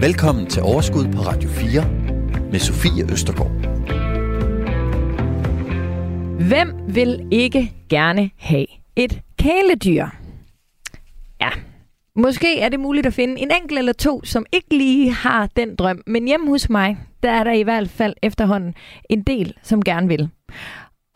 Velkommen 0.00 0.46
til 0.46 0.62
Overskud 0.62 1.12
på 1.12 1.18
Radio 1.20 1.48
4 1.48 1.84
med 2.50 2.58
Sofie 2.58 3.12
Østergaard. 3.12 3.50
Hvem 6.48 6.94
vil 6.94 7.28
ikke 7.30 7.72
gerne 7.88 8.30
have 8.36 8.66
et 8.96 9.20
kæledyr? 9.38 10.06
Ja, 11.40 11.48
måske 12.16 12.60
er 12.60 12.68
det 12.68 12.80
muligt 12.80 13.06
at 13.06 13.14
finde 13.14 13.40
en 13.40 13.50
enkelt 13.62 13.78
eller 13.78 13.92
to, 13.92 14.24
som 14.24 14.46
ikke 14.52 14.76
lige 14.76 15.12
har 15.12 15.46
den 15.56 15.76
drøm. 15.76 16.02
Men 16.06 16.26
hjemme 16.26 16.48
hos 16.48 16.70
mig, 16.70 16.98
der 17.22 17.30
er 17.30 17.44
der 17.44 17.52
i 17.52 17.62
hvert 17.62 17.90
fald 17.90 18.14
efterhånden 18.22 18.74
en 19.10 19.22
del, 19.22 19.54
som 19.62 19.82
gerne 19.82 20.08
vil. 20.08 20.30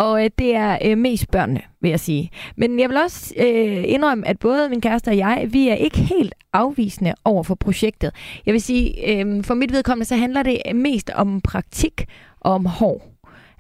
Og 0.03 0.25
øh, 0.25 0.31
det 0.39 0.55
er 0.55 0.79
øh, 0.85 0.99
mest 0.99 1.31
børnene, 1.31 1.61
vil 1.81 1.89
jeg 1.89 2.01
sige. 2.01 2.31
Men 2.57 2.81
jeg 2.81 2.89
vil 2.89 2.97
også 2.97 3.35
øh, 3.37 3.85
indrømme, 3.87 4.29
at 4.29 4.39
både 4.39 4.69
min 4.69 4.81
kæreste 4.81 5.09
og 5.09 5.17
jeg, 5.17 5.49
vi 5.51 5.69
er 5.69 5.75
ikke 5.75 5.99
helt 5.99 6.35
afvisende 6.53 7.15
over 7.25 7.43
for 7.43 7.55
projektet. 7.55 8.11
Jeg 8.47 8.53
vil 8.53 8.61
sige, 8.61 9.11
øh, 9.11 9.45
for 9.45 9.55
mit 9.55 9.73
vedkommende, 9.73 10.09
så 10.09 10.17
handler 10.17 10.43
det 10.43 10.61
mest 10.75 11.11
om 11.15 11.41
praktik 11.41 12.07
og 12.41 12.53
om 12.53 12.67
hår. 12.67 13.09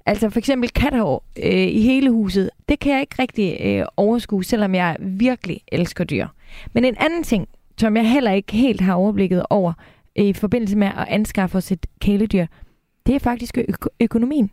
Altså 0.06 0.30
for 0.30 0.38
eksempel 0.38 0.70
kathår 0.70 1.24
øh, 1.42 1.66
i 1.66 1.80
hele 1.80 2.10
huset, 2.10 2.50
det 2.68 2.78
kan 2.80 2.92
jeg 2.92 3.00
ikke 3.00 3.22
rigtig 3.22 3.56
øh, 3.60 3.86
overskue, 3.96 4.44
selvom 4.44 4.74
jeg 4.74 4.96
virkelig 5.00 5.60
elsker 5.72 6.04
dyr. 6.04 6.26
Men 6.72 6.84
en 6.84 6.96
anden 7.00 7.22
ting, 7.22 7.48
som 7.78 7.96
jeg 7.96 8.10
heller 8.10 8.32
ikke 8.32 8.52
helt 8.52 8.80
har 8.80 8.94
overblikket 8.94 9.42
over 9.50 9.72
øh, 10.18 10.24
i 10.24 10.32
forbindelse 10.32 10.76
med 10.78 10.86
at 10.86 11.08
anskaffe 11.08 11.58
os 11.58 11.72
et 11.72 11.86
kæledyr, 12.00 12.46
det 13.06 13.14
er 13.14 13.18
faktisk 13.18 13.58
ø- 13.58 13.88
økonomien. 14.00 14.50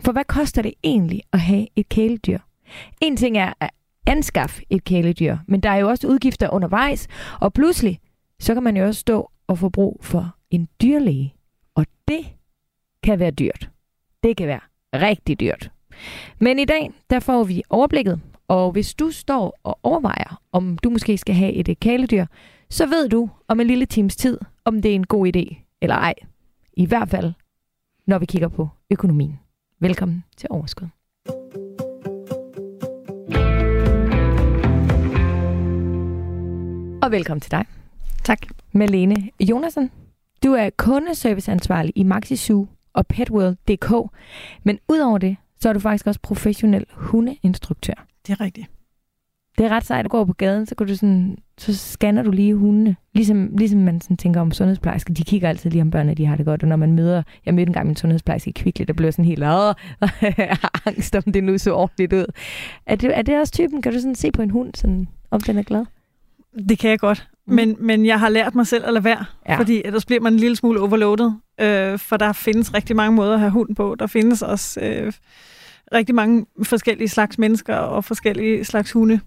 For 0.00 0.12
hvad 0.12 0.24
koster 0.24 0.62
det 0.62 0.74
egentlig 0.84 1.22
at 1.32 1.40
have 1.40 1.66
et 1.76 1.88
kæledyr? 1.88 2.38
En 3.00 3.16
ting 3.16 3.38
er 3.38 3.52
at 3.60 3.70
anskaffe 4.06 4.62
et 4.70 4.84
kæledyr, 4.84 5.36
men 5.46 5.60
der 5.60 5.70
er 5.70 5.76
jo 5.76 5.88
også 5.88 6.08
udgifter 6.08 6.50
undervejs, 6.50 7.08
og 7.40 7.52
pludselig, 7.52 8.00
så 8.40 8.54
kan 8.54 8.62
man 8.62 8.76
jo 8.76 8.84
også 8.86 9.00
stå 9.00 9.30
og 9.46 9.58
få 9.58 9.68
brug 9.68 10.00
for 10.02 10.36
en 10.50 10.68
dyrlæge. 10.82 11.34
Og 11.74 11.86
det 12.08 12.26
kan 13.02 13.18
være 13.18 13.30
dyrt. 13.30 13.70
Det 14.22 14.36
kan 14.36 14.46
være 14.46 14.60
rigtig 14.94 15.40
dyrt. 15.40 15.70
Men 16.38 16.58
i 16.58 16.64
dag, 16.64 16.90
der 17.10 17.20
får 17.20 17.44
vi 17.44 17.62
overblikket, 17.70 18.20
og 18.48 18.72
hvis 18.72 18.94
du 18.94 19.10
står 19.10 19.58
og 19.62 19.78
overvejer, 19.82 20.40
om 20.52 20.78
du 20.78 20.90
måske 20.90 21.18
skal 21.18 21.34
have 21.34 21.52
et 21.52 21.80
kæledyr, 21.80 22.26
så 22.70 22.86
ved 22.86 23.08
du 23.08 23.30
om 23.48 23.60
en 23.60 23.66
lille 23.66 23.86
times 23.86 24.16
tid, 24.16 24.38
om 24.64 24.82
det 24.82 24.90
er 24.90 24.94
en 24.94 25.06
god 25.06 25.36
idé 25.36 25.76
eller 25.82 25.94
ej. 25.94 26.14
I 26.72 26.86
hvert 26.86 27.08
fald, 27.08 27.32
når 28.06 28.18
vi 28.18 28.26
kigger 28.26 28.48
på 28.48 28.68
økonomien. 28.90 29.38
Velkommen 29.80 30.24
til 30.36 30.46
Overskud. 30.50 30.86
Og 37.02 37.12
velkommen 37.12 37.40
til 37.40 37.50
dig. 37.50 37.64
Tak. 38.24 38.38
Malene 38.72 39.30
Jonasen. 39.40 39.90
Du 40.44 40.52
er 40.52 40.70
kundeserviceansvarlig 40.76 41.92
i 41.96 42.02
MaxiSoo 42.02 42.66
og 42.92 43.06
PetWorld.dk. 43.06 43.92
Men 44.64 44.78
udover 44.88 45.18
det, 45.18 45.36
så 45.60 45.68
er 45.68 45.72
du 45.72 45.80
faktisk 45.80 46.06
også 46.06 46.20
professionel 46.20 46.84
hundeinstruktør. 46.92 48.06
Det 48.26 48.32
er 48.32 48.40
rigtigt. 48.40 48.75
Det 49.58 49.66
er 49.66 49.70
ret 49.70 49.84
sejt 49.84 50.04
at 50.04 50.10
gå 50.10 50.24
på 50.24 50.32
gaden, 50.32 50.66
så, 50.66 50.74
kan 50.74 50.86
du 50.86 50.94
sådan, 50.94 51.38
så 51.58 51.76
scanner 51.76 52.22
du 52.22 52.30
lige 52.30 52.54
hundene. 52.54 52.96
Ligesom, 53.14 53.48
ligesom 53.56 53.80
man 53.80 54.00
sådan 54.00 54.16
tænker 54.16 54.40
om 54.40 54.52
sundhedsplejersker. 54.52 55.14
De 55.14 55.24
kigger 55.24 55.48
altid 55.48 55.70
lige 55.70 55.82
om 55.82 55.90
børnene, 55.90 56.14
de 56.14 56.26
har 56.26 56.36
det 56.36 56.46
godt. 56.46 56.62
Og 56.62 56.68
når 56.68 56.76
man 56.76 56.92
møder... 56.92 57.22
Jeg 57.46 57.54
mødte 57.54 57.68
engang 57.68 57.86
min 57.86 57.96
sundhedsplejerske 57.96 58.48
i 58.48 58.52
Kvickly, 58.52 58.84
der 58.88 58.92
blev 58.92 59.12
sådan 59.12 59.24
helt... 59.24 59.44
Åh, 59.44 59.74
angst 60.86 61.14
om 61.16 61.22
det 61.22 61.44
nu 61.44 61.58
så 61.58 61.74
ordentligt 61.74 62.12
ud. 62.12 62.26
Er 62.86 62.96
det, 62.96 63.18
er 63.18 63.22
det 63.22 63.40
også 63.40 63.52
typen? 63.52 63.82
Kan 63.82 63.92
du 63.92 64.00
sådan 64.00 64.14
se 64.14 64.32
på 64.32 64.42
en 64.42 64.50
hund, 64.50 64.74
sådan, 64.74 65.08
om 65.30 65.40
den 65.40 65.58
er 65.58 65.62
glad? 65.62 65.84
Det 66.68 66.78
kan 66.78 66.90
jeg 66.90 66.98
godt. 66.98 67.28
Mm. 67.46 67.54
Men, 67.54 67.76
men 67.80 68.06
jeg 68.06 68.20
har 68.20 68.28
lært 68.28 68.54
mig 68.54 68.66
selv 68.66 68.84
at 68.86 68.92
lade 68.92 69.04
være, 69.04 69.24
ja. 69.48 69.58
fordi 69.58 69.82
ellers 69.84 70.06
bliver 70.06 70.20
man 70.20 70.32
en 70.32 70.38
lille 70.38 70.56
smule 70.56 70.80
overloadet. 70.80 71.36
Øh, 71.60 71.98
for 71.98 72.16
der 72.16 72.32
findes 72.32 72.74
rigtig 72.74 72.96
mange 72.96 73.16
måder 73.16 73.34
at 73.34 73.40
have 73.40 73.52
hund 73.52 73.76
på. 73.76 73.96
Der 73.98 74.06
findes 74.06 74.42
også 74.42 74.80
øh, 74.80 75.12
rigtig 75.94 76.14
mange 76.14 76.46
forskellige 76.62 77.08
slags 77.08 77.38
mennesker 77.38 77.74
og 77.74 78.04
forskellige 78.04 78.64
slags 78.64 78.92
hunde. 78.92 79.20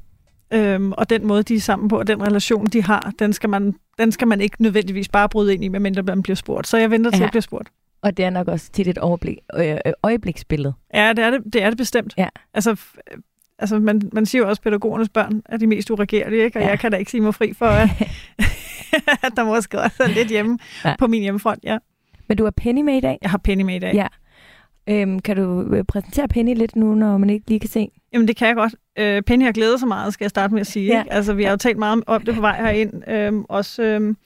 Øhm, 0.54 0.92
og 0.92 1.10
den 1.10 1.28
måde, 1.28 1.44
de 1.44 1.56
er 1.56 1.60
sammen 1.60 1.90
på, 1.90 2.00
og 2.00 2.08
den 2.08 2.24
relation, 2.24 2.66
de 2.66 2.84
har, 2.84 3.12
den 3.20 3.34
skal 3.34 3.50
man, 3.50 3.76
den 4.00 4.12
skal 4.12 4.28
man 4.28 4.42
ikke 4.42 4.62
nødvendigvis 4.62 5.10
bare 5.10 5.30
bryde 5.30 5.54
ind 5.54 5.64
i, 5.64 5.68
medmindre 5.68 6.04
man 6.04 6.24
bliver 6.24 6.36
spurgt. 6.36 6.68
Så 6.68 6.78
jeg 6.78 6.92
venter 6.92 7.12
til 7.12 7.20
ja. 7.20 7.26
at 7.26 7.32
blive 7.32 7.42
spurgt. 7.42 7.70
Og 8.02 8.18
det 8.18 8.26
er 8.26 8.30
nok 8.30 8.48
også 8.48 8.72
tit 8.72 8.88
et 8.88 8.98
overblik, 8.98 9.38
øh, 9.56 9.78
øjebliksbillede. 10.04 10.74
Ja, 10.94 11.14
det 11.14 11.24
er 11.24 11.30
det, 11.30 11.54
det, 11.54 11.64
er 11.64 11.70
det 11.70 11.78
bestemt. 11.78 12.14
Ja. 12.18 12.28
Altså, 12.54 12.82
altså 13.60 13.80
man, 13.80 14.02
man 14.14 14.26
siger 14.26 14.42
jo 14.42 14.50
også, 14.50 14.60
at 14.60 14.64
pædagogernes 14.64 15.10
børn 15.10 15.42
er 15.46 15.58
de 15.58 15.68
mest 15.68 15.90
uregerlige, 15.90 16.44
ikke? 16.44 16.60
og 16.60 16.64
ja. 16.64 16.70
jeg 16.70 16.80
kan 16.80 16.92
da 16.92 16.98
ikke 16.98 17.12
sige 17.12 17.22
mig 17.22 17.36
fri 17.36 17.54
for, 17.54 17.66
at, 17.66 17.90
at 19.26 19.32
der 19.36 19.44
måske 19.44 19.82
også 19.82 20.04
er 20.04 20.08
lidt 20.08 20.28
hjemme 20.28 20.60
ja. 20.86 20.96
på 21.00 21.08
min 21.08 21.22
hjemmefront. 21.22 21.60
Ja. 21.64 21.78
Men 22.28 22.38
du 22.38 22.44
har 22.44 22.52
Penny 22.52 22.82
med 22.82 22.98
i 22.98 23.00
dag? 23.00 23.18
Jeg 23.22 23.32
har 23.32 23.38
Penny 23.38 23.64
med 23.64 23.76
i 23.76 23.80
dag. 23.80 23.94
Ja. 23.94 24.08
Øhm, 24.90 25.20
kan 25.20 25.36
du 25.36 25.62
øh, 25.74 25.84
præsentere 25.84 26.28
Penny 26.28 26.56
lidt 26.56 26.76
nu, 26.76 26.96
når 26.96 27.18
man 27.18 27.30
ikke 27.30 27.50
lige 27.50 27.60
kan 27.60 27.70
se? 27.70 27.92
Jamen, 28.14 28.28
det 28.28 28.36
kan 28.36 28.48
jeg 28.48 28.56
godt. 28.56 28.76
Øh, 29.00 29.22
Penny 29.22 29.46
har 29.46 29.52
glædet 29.52 29.80
sig 29.80 29.88
meget, 29.88 30.14
skal 30.14 30.26
jeg 30.26 30.30
starte 30.30 30.54
med 30.54 30.62
at 30.62 30.68
sige. 30.68 30.86
Ja. 30.86 31.00
Ikke? 31.00 31.14
Altså, 31.14 31.34
vi 31.34 31.44
har 31.44 31.52
jo 31.52 31.58
talt 31.58 31.78
meget 31.78 32.04
om 32.08 32.22
det 32.22 32.36
på 32.36 32.42
vej 32.42 32.62
herind. 32.62 33.10
Øhm, 33.10 33.46
også, 33.50 33.84
øhm, 33.84 34.18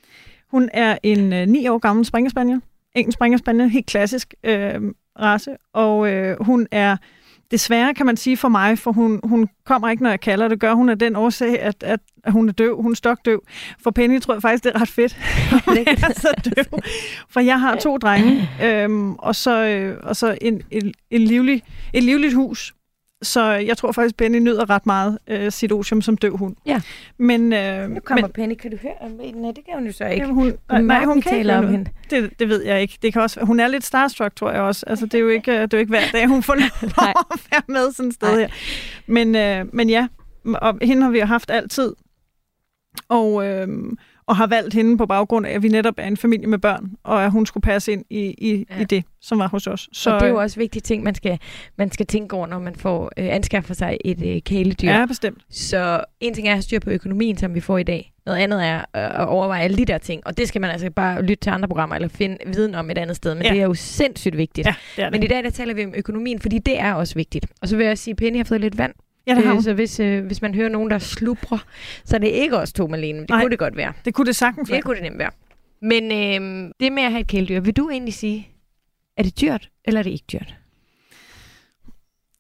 hun 0.52 0.70
er 0.74 0.98
en 1.04 1.34
øh, 1.34 1.48
9 1.48 1.68
år 1.68 1.78
gammel 1.78 2.06
springerspaniel. 2.06 2.62
Engelsk 2.96 3.16
springerspaniel, 3.16 3.70
helt 3.70 3.86
klassisk 3.86 4.34
øh, 4.44 4.82
race. 5.20 5.52
Og 5.74 6.10
øh, 6.12 6.38
hun 6.44 6.68
er 6.72 6.98
desværre, 7.52 7.94
kan 7.94 8.06
man 8.06 8.18
sige 8.18 8.38
for 8.38 8.50
mig, 8.50 8.80
for 8.80 8.92
hun, 8.92 9.20
hun 9.24 9.50
kommer 9.66 9.90
ikke, 9.90 10.04
når 10.04 10.10
jeg 10.10 10.20
kalder 10.20 10.48
det, 10.48 10.60
gør 10.60 10.74
hun 10.74 10.90
af 10.90 11.00
den 11.00 11.16
årsag, 11.16 11.60
at, 11.60 11.84
at, 11.84 12.00
at 12.24 12.32
hun 12.32 12.50
er 12.50 12.54
døv. 12.54 12.82
Hun 12.82 12.92
er 12.92 12.96
stokdøv. 12.96 13.44
For 13.84 13.92
Penny 13.92 14.22
tror 14.22 14.34
jeg 14.34 14.42
faktisk, 14.42 14.64
det 14.64 14.72
er 14.76 14.82
ret 14.82 14.90
fedt, 14.90 15.18
at 15.80 16.04
er 16.04 16.14
så 16.14 16.34
døv. 16.46 16.80
For 17.30 17.40
jeg 17.40 17.60
har 17.60 17.76
to 17.76 17.98
drenge, 17.98 18.50
øhm, 18.64 19.14
og 19.14 19.36
så, 19.36 19.66
øh, 19.66 19.98
og 20.04 20.16
så 20.16 20.38
en, 20.42 20.62
en, 20.72 20.94
en 21.12 21.22
livlig, 21.22 21.64
et 21.94 22.04
livligt 22.04 22.34
hus. 22.34 22.74
Så 23.24 23.44
jeg 23.52 23.78
tror 23.78 23.92
faktisk, 23.92 24.18
Penny 24.18 24.38
nyder 24.38 24.70
ret 24.70 24.86
meget 24.86 25.18
øh, 25.28 25.52
sit 25.52 25.72
otium 25.72 26.02
som 26.02 26.18
døv 26.18 26.38
hund. 26.38 26.56
Ja. 26.66 26.82
Men, 27.18 27.54
øh, 27.54 27.90
nu 27.90 28.00
kommer 28.00 28.22
men, 28.22 28.32
Penny, 28.32 28.56
kan 28.56 28.72
du 28.72 28.78
høre? 28.82 29.32
Nej, 29.34 29.52
det 29.52 29.66
kan 29.66 29.74
hun 29.74 29.86
jo 29.86 29.92
så 29.92 30.06
ikke. 30.06 30.22
Jamen, 30.22 30.36
hun, 30.36 30.54
nej, 30.70 30.82
nej, 30.82 31.06
hun 31.06 31.22
kan 31.22 31.38
ikke 31.38 31.54
om 31.54 31.68
hende. 31.68 31.92
Det, 32.10 32.40
det 32.40 32.50
ved 32.50 32.64
jeg 32.64 32.82
ikke. 32.82 32.98
Det 33.02 33.14
kan 33.14 33.22
også, 33.22 33.46
hun 33.46 33.60
er 33.60 33.68
lidt 33.68 33.86
starstruck, 33.86 34.36
tror 34.36 34.52
jeg 34.52 34.62
også. 34.62 34.86
Altså, 34.88 35.06
det 35.06 35.14
er 35.14 35.20
jo 35.20 35.30
ikke, 35.30 35.52
det 35.52 35.74
er 35.74 35.78
jo 35.78 35.80
ikke 35.80 35.90
hver 35.90 36.12
dag, 36.12 36.28
hun 36.28 36.44
får 36.44 36.56
lov 36.56 36.90
at 37.34 37.42
være 37.52 37.62
med 37.68 37.92
sådan 37.92 38.10
et 38.10 38.16
sted 38.16 38.32
nej. 38.32 38.40
her. 38.40 38.48
Men, 39.08 39.36
øh, 39.36 39.66
men 39.74 39.90
ja, 39.90 40.08
og 40.46 40.78
hende 40.82 41.04
har 41.04 41.12
vi 41.12 41.20
jo 41.20 41.26
haft 41.26 41.52
altid. 41.52 41.94
Og, 43.10 43.46
øh, 43.46 43.68
og 44.28 44.36
har 44.36 44.48
valgt 44.48 44.74
hende 44.74 44.98
på 44.98 45.06
baggrund 45.06 45.46
af, 45.46 45.52
at 45.52 45.64
vi 45.64 45.68
netop 45.68 45.94
er 45.98 46.08
en 46.08 46.18
familie 46.18 46.48
med 46.48 46.60
børn, 46.60 46.92
og 47.04 47.24
at 47.24 47.32
hun 47.32 47.46
skulle 47.46 47.62
passe 47.62 47.92
ind 47.92 48.06
i, 48.10 48.20
i, 48.20 48.66
ja. 48.70 48.82
i 48.82 48.84
det, 48.84 49.04
som 49.22 49.40
var 49.40 49.48
hos 49.48 49.68
os. 49.68 49.90
Så, 49.92 50.14
og 50.14 50.20
det 50.20 50.26
er 50.26 50.30
jo 50.30 50.42
også 50.42 50.60
vigtige 50.60 50.82
ting, 50.82 51.04
man 51.04 51.16
skal, 51.16 51.40
man 51.78 51.92
skal 51.92 52.06
tænke 52.06 52.36
over, 52.36 52.48
når 52.48 52.60
man 52.60 52.76
får 52.76 53.12
øh, 53.18 53.36
anskaffer 53.36 53.74
sig 53.74 53.98
et 54.06 54.26
øh, 54.26 54.42
kæledyr. 54.42 54.90
Ja, 54.90 55.06
bestemt. 55.06 55.38
Så 55.50 56.04
en 56.20 56.34
ting 56.34 56.48
er 56.48 56.52
at 56.52 56.58
have 56.58 56.62
styr 56.62 56.80
på 56.80 56.90
økonomien, 56.90 57.38
som 57.38 57.56
vi 57.56 57.60
får 57.60 57.78
i 57.78 57.84
dag. 57.84 58.14
Noget 58.26 58.40
andet 58.40 58.66
er 58.66 58.78
øh, 58.78 58.84
at 58.94 59.28
overveje 59.28 59.64
alle 59.64 59.78
de 59.78 59.86
der 59.86 59.98
ting, 59.98 60.22
og 60.28 60.38
det 60.38 60.48
skal 60.48 60.62
man 60.62 60.72
altså 60.72 60.90
bare 60.90 61.22
lytte 61.22 61.36
til 61.42 61.50
andre 61.50 61.68
programmer, 61.68 61.96
eller 61.96 62.08
finde 62.08 62.38
viden 62.54 62.76
om 62.76 62.90
et 62.90 62.98
andet 62.98 63.16
sted, 63.16 63.36
men 63.36 63.44
ja. 63.44 63.50
det 63.50 63.60
er 63.60 63.66
jo 63.66 63.74
sindssygt 63.74 64.38
vigtigt. 64.38 64.68
Ja, 64.68 64.76
det 64.96 65.02
er 65.02 65.10
det. 65.10 65.20
Men 65.20 65.24
i 65.24 65.28
dag 65.28 65.44
der 65.44 65.50
taler 65.50 65.74
vi 65.74 65.86
om 65.86 65.94
økonomien, 65.96 66.40
fordi 66.40 66.60
det 66.60 66.80
er 66.80 66.94
også 66.94 67.16
vigtigt. 67.16 67.46
Og 67.62 67.68
så 67.68 67.78
vil 67.78 67.86
jeg 67.86 67.98
sige, 67.98 68.12
at 68.12 68.18
Penny 68.18 68.38
har 68.38 68.44
fået 68.44 68.62
lidt 68.62 68.78
vand 68.78 68.94
Ja, 69.28 69.36
det 69.36 69.44
har 69.44 69.56
øh, 69.56 69.62
Så 69.62 69.74
hvis, 69.74 70.00
øh, 70.00 70.26
hvis 70.26 70.42
man 70.42 70.56
hører 70.56 70.70
nogen, 70.70 70.90
der 70.90 71.00
slubrer, 71.00 71.66
så 72.06 72.16
er 72.16 72.20
det 72.20 72.28
ikke 72.28 72.58
os 72.58 72.74
to, 72.74 72.88
Malene. 72.88 73.20
Det 73.20 73.30
Nej, 73.30 73.42
kunne 73.42 73.52
det 73.52 73.60
godt 73.60 73.78
være. 73.78 73.94
Det 74.06 74.14
kunne 74.14 74.28
det 74.28 74.36
sagtens 74.36 74.70
være. 74.70 74.78
Det 74.78 74.86
kunne 74.86 74.96
det 74.96 75.04
nemt 75.04 75.20
være. 75.20 75.32
Men 75.82 76.04
øh, 76.04 76.72
det 76.80 76.92
med 76.92 77.04
at 77.04 77.12
have 77.12 77.22
et 77.22 77.28
kæledyr, 77.28 77.60
vil 77.60 77.74
du 77.78 77.90
egentlig 77.90 78.14
sige, 78.14 78.48
er 79.18 79.24
det 79.24 79.42
dyrt, 79.42 79.70
eller 79.86 80.00
er 80.00 80.04
det 80.04 80.12
ikke 80.12 80.26
dyrt? 80.32 80.56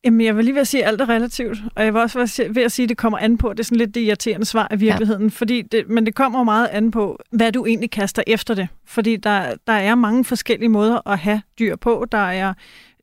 Jamen, 0.05 0.21
jeg 0.21 0.37
vil 0.37 0.45
lige 0.45 0.53
ved 0.53 0.61
at 0.61 0.67
sige, 0.67 0.83
at 0.83 0.87
alt 0.87 1.01
er 1.01 1.09
relativt. 1.09 1.57
Og 1.75 1.85
jeg 1.85 1.93
vil 1.93 2.01
også 2.01 2.47
ved 2.49 2.63
at 2.63 2.71
sige, 2.71 2.83
at 2.83 2.89
det 2.89 2.97
kommer 2.97 3.17
an 3.17 3.37
på. 3.37 3.53
Det 3.53 3.59
er 3.59 3.63
sådan 3.63 3.77
lidt 3.77 3.95
det 3.95 4.01
irriterende 4.01 4.45
svar 4.45 4.67
i 4.73 4.75
virkeligheden. 4.75 5.23
Ja. 5.23 5.29
Fordi 5.29 5.61
det, 5.61 5.89
men 5.89 6.05
det 6.05 6.15
kommer 6.15 6.43
meget 6.43 6.67
an 6.67 6.91
på, 6.91 7.19
hvad 7.31 7.51
du 7.51 7.65
egentlig 7.65 7.91
kaster 7.91 8.23
efter 8.27 8.53
det. 8.53 8.67
Fordi 8.85 9.15
der, 9.15 9.55
der 9.67 9.73
er 9.73 9.95
mange 9.95 10.25
forskellige 10.25 10.69
måder 10.69 11.09
at 11.09 11.19
have 11.19 11.41
dyr 11.59 11.75
på. 11.75 12.05
Der 12.11 12.17
er, 12.17 12.53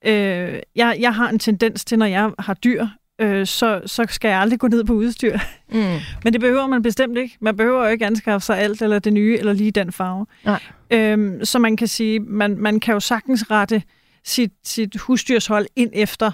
øh, 0.04 0.60
jeg, 0.76 0.96
jeg 1.00 1.14
har 1.14 1.28
en 1.28 1.38
tendens 1.38 1.84
til, 1.84 1.98
når 1.98 2.06
jeg 2.06 2.30
har 2.38 2.54
dyr, 2.54 2.86
øh, 3.20 3.46
så, 3.46 3.80
så 3.86 4.06
skal 4.08 4.28
jeg 4.28 4.38
aldrig 4.38 4.58
gå 4.58 4.68
ned 4.68 4.84
på 4.84 4.92
udstyr. 4.92 5.38
Mm. 5.72 5.78
Men 6.24 6.32
det 6.32 6.40
behøver 6.40 6.66
man 6.66 6.82
bestemt 6.82 7.18
ikke. 7.18 7.36
Man 7.40 7.56
behøver 7.56 7.84
jo 7.84 7.90
ikke 7.90 8.06
anskaffe 8.06 8.46
sig 8.46 8.58
alt, 8.58 8.82
eller 8.82 8.98
det 8.98 9.12
nye, 9.12 9.36
eller 9.38 9.52
lige 9.52 9.70
den 9.70 9.92
farve. 9.92 10.26
Nej. 10.44 10.60
Øhm, 10.90 11.44
så 11.44 11.58
man 11.58 11.76
kan 11.76 11.88
sige, 11.88 12.20
man, 12.20 12.56
man 12.58 12.80
kan 12.80 12.94
jo 12.94 13.00
sagtens 13.00 13.50
rette 13.50 13.82
sit, 14.24 14.52
sit 14.64 14.96
husdyrshold 14.96 15.66
ind 15.76 15.90
efter, 15.92 16.30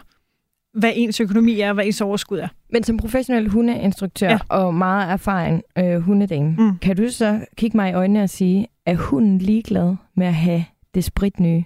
hvad 0.74 0.92
ens 0.94 1.20
økonomi 1.20 1.60
er, 1.60 1.72
hvad 1.72 1.86
ens 1.86 2.00
overskud 2.00 2.38
er. 2.38 2.48
Men 2.72 2.84
som 2.84 2.96
professionel 2.96 3.48
hundeinstruktør 3.48 4.28
ja. 4.28 4.38
og 4.48 4.74
meget 4.74 5.12
erfaren 5.12 5.62
øh, 5.78 6.00
hundedame, 6.00 6.56
mm. 6.58 6.78
kan 6.78 6.96
du 6.96 7.10
så 7.10 7.40
kigge 7.56 7.76
mig 7.76 7.90
i 7.90 7.94
øjnene 7.94 8.22
og 8.22 8.30
sige, 8.30 8.66
er 8.86 8.94
hunden 8.94 9.38
ligeglad 9.38 9.96
med 10.16 10.26
at 10.26 10.34
have 10.34 10.64
det 10.94 11.04
spritnye? 11.04 11.64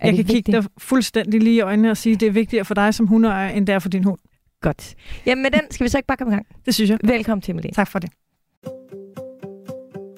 Er 0.00 0.06
jeg 0.06 0.10
kan 0.10 0.18
vigtigt? 0.18 0.46
kigge 0.46 0.52
dig 0.52 0.64
fuldstændig 0.78 1.42
lige 1.42 1.56
i 1.56 1.60
øjnene 1.60 1.90
og 1.90 1.96
sige, 1.96 2.14
at 2.14 2.20
det 2.20 2.28
er 2.28 2.32
vigtigere 2.32 2.64
for 2.64 2.74
dig 2.74 2.94
som 2.94 3.06
hundeejer, 3.06 3.50
end 3.50 3.66
det 3.66 3.74
er 3.74 3.78
for 3.78 3.88
din 3.88 4.04
hund. 4.04 4.18
Godt. 4.60 4.94
Jamen 5.26 5.42
med 5.42 5.50
den 5.50 5.60
skal 5.70 5.84
vi 5.84 5.88
så 5.88 5.98
ikke 5.98 6.06
bare 6.06 6.16
komme 6.16 6.32
i 6.32 6.36
gang. 6.36 6.46
Det 6.66 6.74
synes 6.74 6.90
jeg. 6.90 6.98
Velkommen 7.04 7.42
til, 7.42 7.54
Malene. 7.54 7.72
Tak 7.72 7.90
for 7.90 7.98
det. 7.98 8.10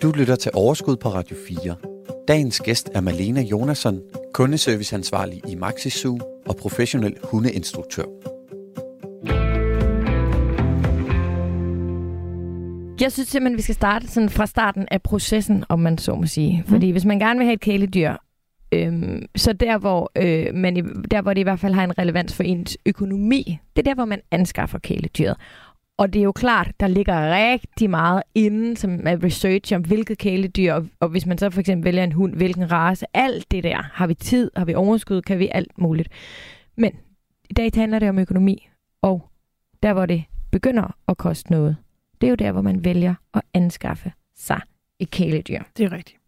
Du 0.02 0.12
lytter 0.12 0.36
til 0.36 0.50
Overskud 0.54 0.96
på 0.96 1.08
Radio 1.08 1.36
4. 1.48 1.76
Dagens 2.28 2.60
gæst 2.60 2.90
er 2.94 3.00
Malena 3.00 3.40
Jonasson, 3.40 4.00
kundeserviceansvarlig 4.34 5.42
i 5.48 5.54
Maxi 5.54 6.06
og 6.46 6.56
professionel 6.56 7.16
hundeinstruktør. 7.24 8.04
Jeg 13.00 13.12
synes 13.12 13.28
simpelthen, 13.28 13.56
vi 13.56 13.62
skal 13.62 13.74
starte 13.74 14.08
sådan 14.08 14.30
fra 14.30 14.46
starten 14.46 14.88
af 14.90 15.02
processen, 15.02 15.64
om 15.68 15.80
man 15.80 15.98
så 15.98 16.14
må 16.14 16.26
sige. 16.26 16.62
Mm. 16.66 16.72
Fordi 16.72 16.90
hvis 16.90 17.04
man 17.04 17.18
gerne 17.18 17.38
vil 17.38 17.44
have 17.46 17.54
et 17.54 17.60
kæledyr, 17.60 18.14
øhm, 18.74 19.26
så 19.36 19.52
der 19.52 19.78
hvor, 19.78 20.12
øh, 20.16 20.54
man 20.54 20.76
i, 20.76 20.82
der, 21.10 21.22
hvor 21.22 21.34
det 21.34 21.40
i 21.40 21.42
hvert 21.42 21.60
fald 21.60 21.74
har 21.74 21.84
en 21.84 21.98
relevans 21.98 22.36
for 22.36 22.42
ens 22.42 22.78
økonomi, 22.86 23.58
det 23.76 23.86
er 23.86 23.90
der, 23.90 23.94
hvor 23.94 24.04
man 24.04 24.20
anskaffer 24.30 24.78
kæledyret. 24.78 25.36
Og 25.96 26.12
det 26.12 26.20
er 26.20 26.24
jo 26.24 26.32
klart, 26.32 26.72
der 26.80 26.86
ligger 26.86 27.34
rigtig 27.34 27.90
meget 27.90 28.22
inden, 28.34 28.76
som 28.76 29.06
er 29.06 29.24
research 29.24 29.74
om 29.74 29.82
hvilket 29.82 30.18
kæledyr, 30.18 30.72
og, 30.72 30.86
og 31.00 31.08
hvis 31.08 31.26
man 31.26 31.38
så 31.38 31.50
for 31.50 31.60
eksempel 31.60 31.84
vælger 31.84 32.04
en 32.04 32.12
hund, 32.12 32.34
hvilken 32.34 32.72
race, 32.72 33.06
alt 33.14 33.50
det 33.50 33.64
der. 33.64 33.82
Har 33.92 34.06
vi 34.06 34.14
tid, 34.14 34.50
har 34.56 34.64
vi 34.64 34.74
overskud, 34.74 35.22
kan 35.22 35.38
vi 35.38 35.48
alt 35.52 35.78
muligt. 35.78 36.08
Men 36.76 36.92
i 37.50 37.52
dag 37.52 37.70
handler 37.74 37.98
det 37.98 38.08
om 38.08 38.18
økonomi, 38.18 38.68
og 39.02 39.28
der 39.82 39.92
hvor 39.92 40.06
det 40.06 40.24
begynder 40.52 40.96
at 41.08 41.16
koste 41.16 41.50
noget, 41.50 41.76
det 42.20 42.26
er 42.26 42.30
jo 42.30 42.36
der, 42.36 42.52
hvor 42.52 42.62
man 42.62 42.84
vælger 42.84 43.14
at 43.34 43.42
anskaffe 43.54 44.12
sig 44.36 44.60
et 44.98 45.10
kæledyr. 45.10 45.62
Det 45.76 45.84
er 45.84 45.92
rigtigt. 45.92 46.23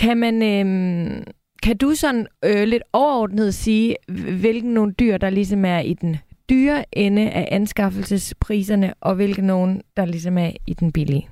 Kan 0.00 0.16
man... 0.16 0.42
Øh, 0.42 1.22
kan 1.62 1.76
du 1.76 1.94
sådan 1.94 2.26
øh, 2.44 2.68
lidt 2.68 2.82
overordnet 2.92 3.54
sige, 3.54 3.96
hvilken 4.40 4.74
nogle 4.74 4.92
dyr, 4.92 5.16
der 5.16 5.30
ligesom 5.30 5.64
er 5.64 5.80
i 5.80 5.94
den 5.94 6.16
dyre 6.50 6.84
ende 6.92 7.30
af 7.30 7.48
anskaffelsespriserne, 7.50 8.94
og 9.00 9.14
hvilke 9.14 9.42
nogen, 9.42 9.82
der 9.96 10.04
ligesom 10.04 10.38
er 10.38 10.50
i 10.66 10.74
den 10.74 10.92
billige? 10.92 11.28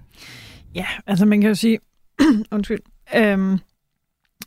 Ja, 0.75 0.87
altså 1.07 1.27
man 1.27 1.41
kan 1.41 1.49
jo 1.49 1.55
sige, 1.55 1.79
undskyld, 2.53 2.79
øhm, 3.17 3.59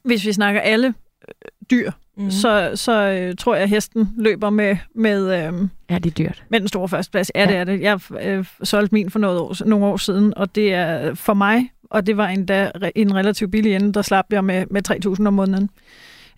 hvis 0.04 0.26
vi 0.26 0.34
snakker 0.34 0.62
alle 0.62 0.88
øh, 0.88 1.34
dyr, 1.72 1.92
mm. 2.18 2.32
så, 2.32 2.72
så 2.76 3.08
øh, 3.08 3.36
tror 3.36 3.56
jeg, 3.56 3.64
at 3.64 3.70
hesten 3.70 4.10
løber 4.18 4.50
med, 4.50 4.78
med, 4.96 5.46
øhm, 5.46 5.70
ja, 5.90 6.00
det 6.00 6.10
er 6.10 6.24
dyrt. 6.24 6.44
med 6.50 6.60
den 6.60 6.68
store 6.68 6.90
førsteplads. 6.90 7.32
Ja, 7.36 7.42
ja, 7.42 7.48
det 7.48 7.58
er 7.58 7.64
det. 7.64 7.82
Jeg 7.82 8.00
øh, 8.22 8.46
solgte 8.64 8.96
min 8.96 9.10
for 9.10 9.20
noget 9.20 9.40
år, 9.40 9.66
nogle 9.66 9.86
år 9.86 9.98
siden, 9.98 10.38
og 10.38 10.56
det 10.56 10.74
er 10.74 11.14
for 11.14 11.34
mig, 11.34 11.70
og 11.92 12.08
det 12.08 12.18
var 12.18 12.28
endda 12.28 12.72
en 12.96 13.16
relativt 13.16 13.52
billig 13.52 13.76
ende, 13.76 13.94
der 13.94 14.02
slap 14.02 14.26
jeg 14.30 14.44
med, 14.44 14.66
med 14.70 14.92
3.000 15.20 15.28
om 15.28 15.34
måneden. 15.34 15.70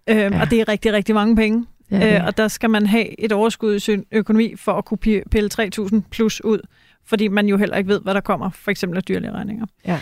Øhm, 0.09 0.33
ja. 0.33 0.41
Og 0.41 0.51
det 0.51 0.59
er 0.59 0.67
rigtig, 0.67 0.93
rigtig 0.93 1.15
mange 1.15 1.35
penge. 1.35 1.65
Ja, 1.91 2.19
øh, 2.19 2.25
og 2.25 2.37
der 2.37 2.47
skal 2.47 2.69
man 2.69 2.85
have 2.85 3.19
et 3.19 3.31
overskud 3.31 3.75
i 3.75 3.79
sin 3.79 4.05
økonomi 4.11 4.55
for 4.55 4.71
at 4.71 4.85
kunne 4.85 4.97
pille 5.31 5.49
3.000 5.59 6.01
plus 6.11 6.43
ud, 6.43 6.59
fordi 7.05 7.27
man 7.27 7.47
jo 7.47 7.57
heller 7.57 7.77
ikke 7.77 7.89
ved, 7.89 7.99
hvad 7.99 8.13
der 8.13 8.21
kommer, 8.21 8.49
for 8.49 8.71
eksempel 8.71 8.97
af 8.97 9.03
dyrlige 9.03 9.31
regninger. 9.31 9.65
Ja. 9.85 9.99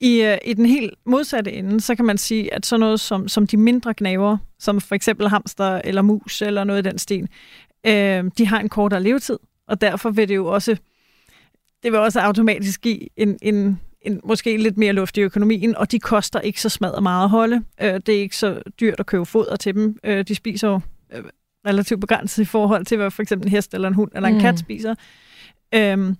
I, 0.00 0.22
øh, 0.22 0.38
I 0.44 0.54
den 0.54 0.66
helt 0.66 0.94
modsatte 1.06 1.52
ende, 1.52 1.80
så 1.80 1.94
kan 1.94 2.04
man 2.04 2.18
sige, 2.18 2.54
at 2.54 2.66
sådan 2.66 2.80
noget 2.80 3.00
som, 3.00 3.28
som 3.28 3.46
de 3.46 3.56
mindre 3.56 3.94
gnaver, 3.96 4.36
som 4.58 4.80
for 4.80 4.94
eksempel 4.94 5.28
hamster 5.28 5.80
eller 5.84 6.02
mus 6.02 6.42
eller 6.42 6.64
noget 6.64 6.86
i 6.86 6.88
den 6.88 6.98
stil, 6.98 7.28
øh, 7.86 8.24
de 8.38 8.46
har 8.46 8.60
en 8.60 8.68
kortere 8.68 9.02
levetid, 9.02 9.38
og 9.68 9.80
derfor 9.80 10.10
vil 10.10 10.28
det 10.28 10.36
jo 10.36 10.46
også, 10.46 10.76
det 11.82 11.92
vil 11.92 12.00
også 12.00 12.20
automatisk 12.20 12.80
give 12.80 13.00
en, 13.16 13.38
en, 13.42 13.80
en 14.02 14.20
måske 14.24 14.56
lidt 14.56 14.76
mere 14.76 14.92
luft 14.92 15.16
i 15.16 15.20
økonomien, 15.20 15.76
og 15.76 15.92
de 15.92 15.98
koster 15.98 16.40
ikke 16.40 16.60
så 16.60 16.68
smadret 16.68 17.02
meget 17.02 17.24
at 17.24 17.30
holde. 17.30 17.62
Øh, 17.82 17.94
det 17.94 18.08
er 18.08 18.20
ikke 18.20 18.36
så 18.36 18.62
dyrt 18.80 19.00
at 19.00 19.06
købe 19.06 19.26
foder 19.26 19.56
til 19.56 19.74
dem. 19.74 19.98
Øh, 20.04 20.24
de 20.28 20.34
spiser 20.34 20.68
jo 20.68 20.80
øh, 21.12 21.24
relativt 21.66 22.00
begrænset 22.00 22.42
i 22.42 22.46
forhold 22.46 22.84
til, 22.86 22.96
hvad 22.96 23.10
for 23.10 23.22
eksempel 23.22 23.46
en 23.46 23.50
hest 23.50 23.74
eller 23.74 23.88
en 23.88 23.94
hund 23.94 24.10
eller 24.14 24.28
en 24.28 24.34
mm. 24.34 24.40
kat 24.40 24.58
spiser. 24.58 24.94
Øhm, 25.74 26.16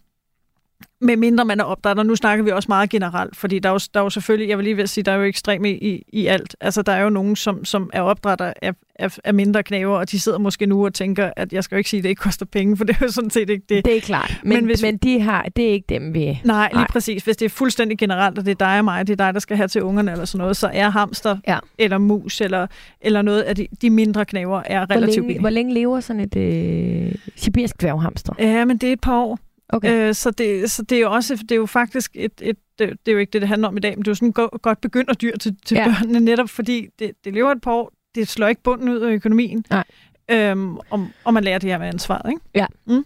med 1.01 1.17
mindre 1.17 1.45
man 1.45 1.61
er 1.61 1.65
opdrætter. 1.65 2.03
Nu 2.03 2.17
snakker 2.17 2.45
vi 2.45 2.51
også 2.51 2.67
meget 2.69 2.91
generelt, 2.91 3.37
fordi 3.37 3.59
der 3.59 3.69
er 3.69 3.73
jo, 3.73 3.81
der 3.95 4.01
er 4.01 4.05
jo 4.05 4.11
selvfølgelig, 4.11 4.49
jeg 4.49 4.59
vil 4.59 4.65
lige 4.65 4.77
vil 4.77 4.89
sige, 4.89 5.05
der 5.05 5.13
er 5.13 5.17
jo 5.17 5.23
ekstreme 5.23 5.71
i, 5.71 6.05
i 6.13 6.27
alt. 6.27 6.57
Altså, 6.61 6.83
der 6.83 6.93
er 6.93 7.03
jo 7.03 7.11
nogen, 7.11 7.37
som, 7.37 7.65
som 7.65 7.91
er 7.93 8.01
opdrætter 8.01 8.53
af, 8.63 8.75
af, 8.99 9.19
af 9.25 9.35
mindre 9.35 9.63
knæver, 9.63 9.99
og 9.99 10.11
de 10.11 10.21
sidder 10.21 10.39
måske 10.39 10.67
nu 10.67 10.85
og 10.85 10.95
tænker, 10.95 11.31
at 11.37 11.53
jeg 11.53 11.65
skal 11.65 11.77
jo 11.77 11.79
ikke 11.79 11.91
sige, 11.91 11.99
at 11.99 12.05
det 12.05 12.11
ikke 12.11 12.21
koster 12.21 12.47
penge, 12.47 12.77
for 12.77 12.85
det 12.85 12.97
er 13.01 13.07
jo 13.07 13.11
sådan 13.13 13.31
set 13.31 13.51
ikke 13.51 13.65
det. 13.69 13.85
Det 13.85 13.97
er 13.97 14.01
klart, 14.01 14.41
men, 14.43 14.53
men, 14.53 14.65
hvis, 14.65 14.83
men 14.83 14.97
de 14.97 15.21
har, 15.21 15.43
det 15.57 15.69
er 15.69 15.73
ikke 15.73 15.87
dem, 15.89 16.15
vi... 16.15 16.41
Nej, 16.45 16.69
lige 16.73 16.79
nej. 16.79 16.87
præcis. 16.91 17.25
Hvis 17.25 17.37
det 17.37 17.47
er 17.47 17.51
fuldstændig 17.51 17.99
generelt, 17.99 18.39
og 18.39 18.45
det 18.45 18.51
er 18.51 18.67
dig 18.67 18.79
og 18.79 18.85
mig, 18.85 19.07
det 19.07 19.21
er 19.21 19.25
dig, 19.27 19.35
der 19.35 19.41
skal 19.41 19.57
have 19.57 19.69
til 19.69 19.83
ungerne 19.83 20.13
eller 20.13 20.25
sådan 20.25 20.39
noget, 20.39 20.57
så 20.57 20.71
er 20.73 20.91
hamster 20.91 21.37
ja. 21.47 21.59
eller 21.79 21.99
mus 21.99 22.41
eller, 22.41 22.67
eller 23.01 23.23
noget 23.23 23.43
af 23.43 23.57
de, 23.57 23.67
de 23.83 23.91
mindre 23.91 24.25
knæver 24.25 24.63
er 24.67 24.91
relativt 24.91 25.25
hvor 25.25 25.29
længe, 25.29 25.41
Hvor 25.41 25.51
længe 25.51 25.75
lever 25.75 26.01
sådan 26.01 26.21
et 26.21 26.37
øh, 26.37 27.15
sibirisk 27.37 27.81
dværghamster? 27.81 28.33
Ja, 28.39 28.65
men 28.65 28.79
det 28.79 28.89
er 28.89 28.93
et 28.93 29.01
par 29.01 29.17
år. 29.17 29.39
Okay. 29.69 30.09
Øh, 30.09 30.15
så, 30.15 30.31
det, 30.31 30.71
så 30.71 30.83
det 30.83 30.97
er 30.97 31.03
jo 31.03 31.13
også, 31.13 31.37
det 31.37 31.53
er 31.53 31.57
jo 31.57 31.67
faktisk 31.67 32.11
et, 32.15 32.33
et 32.41 32.57
det, 32.79 32.91
det 32.91 33.09
er 33.09 33.13
jo 33.13 33.19
ikke 33.19 33.31
det, 33.31 33.43
det 33.43 33.49
handler 33.49 33.69
om 33.69 33.77
i 33.77 33.81
dag, 33.81 33.91
men 33.91 33.99
det 33.99 34.09
er 34.09 34.11
jo 34.11 34.15
sådan 34.15 34.33
go, 34.33 34.49
godt 34.63 34.81
begynder 34.81 35.15
dyr 35.15 35.37
til, 35.37 35.57
til 35.65 35.75
ja. 35.75 35.85
børnene, 35.85 36.21
netop 36.21 36.49
fordi 36.49 36.89
det, 36.99 37.11
det 37.25 37.35
lever 37.35 37.53
et 37.53 37.61
par 37.61 37.73
år, 37.73 37.93
det 38.15 38.29
slår 38.29 38.47
ikke 38.47 38.63
bunden 38.63 38.89
ud 38.89 38.99
af 38.99 39.11
økonomien, 39.11 39.65
Nej. 39.71 39.85
Øhm, 40.31 40.77
og, 40.77 41.09
og 41.25 41.35
man 41.35 41.45
lærer 41.45 41.59
det 41.59 41.71
her 41.71 41.79
med 41.79 41.87
ansvaret, 41.87 42.31
ikke? 42.31 42.41
Ja. 42.55 42.67
Mm. 42.87 43.05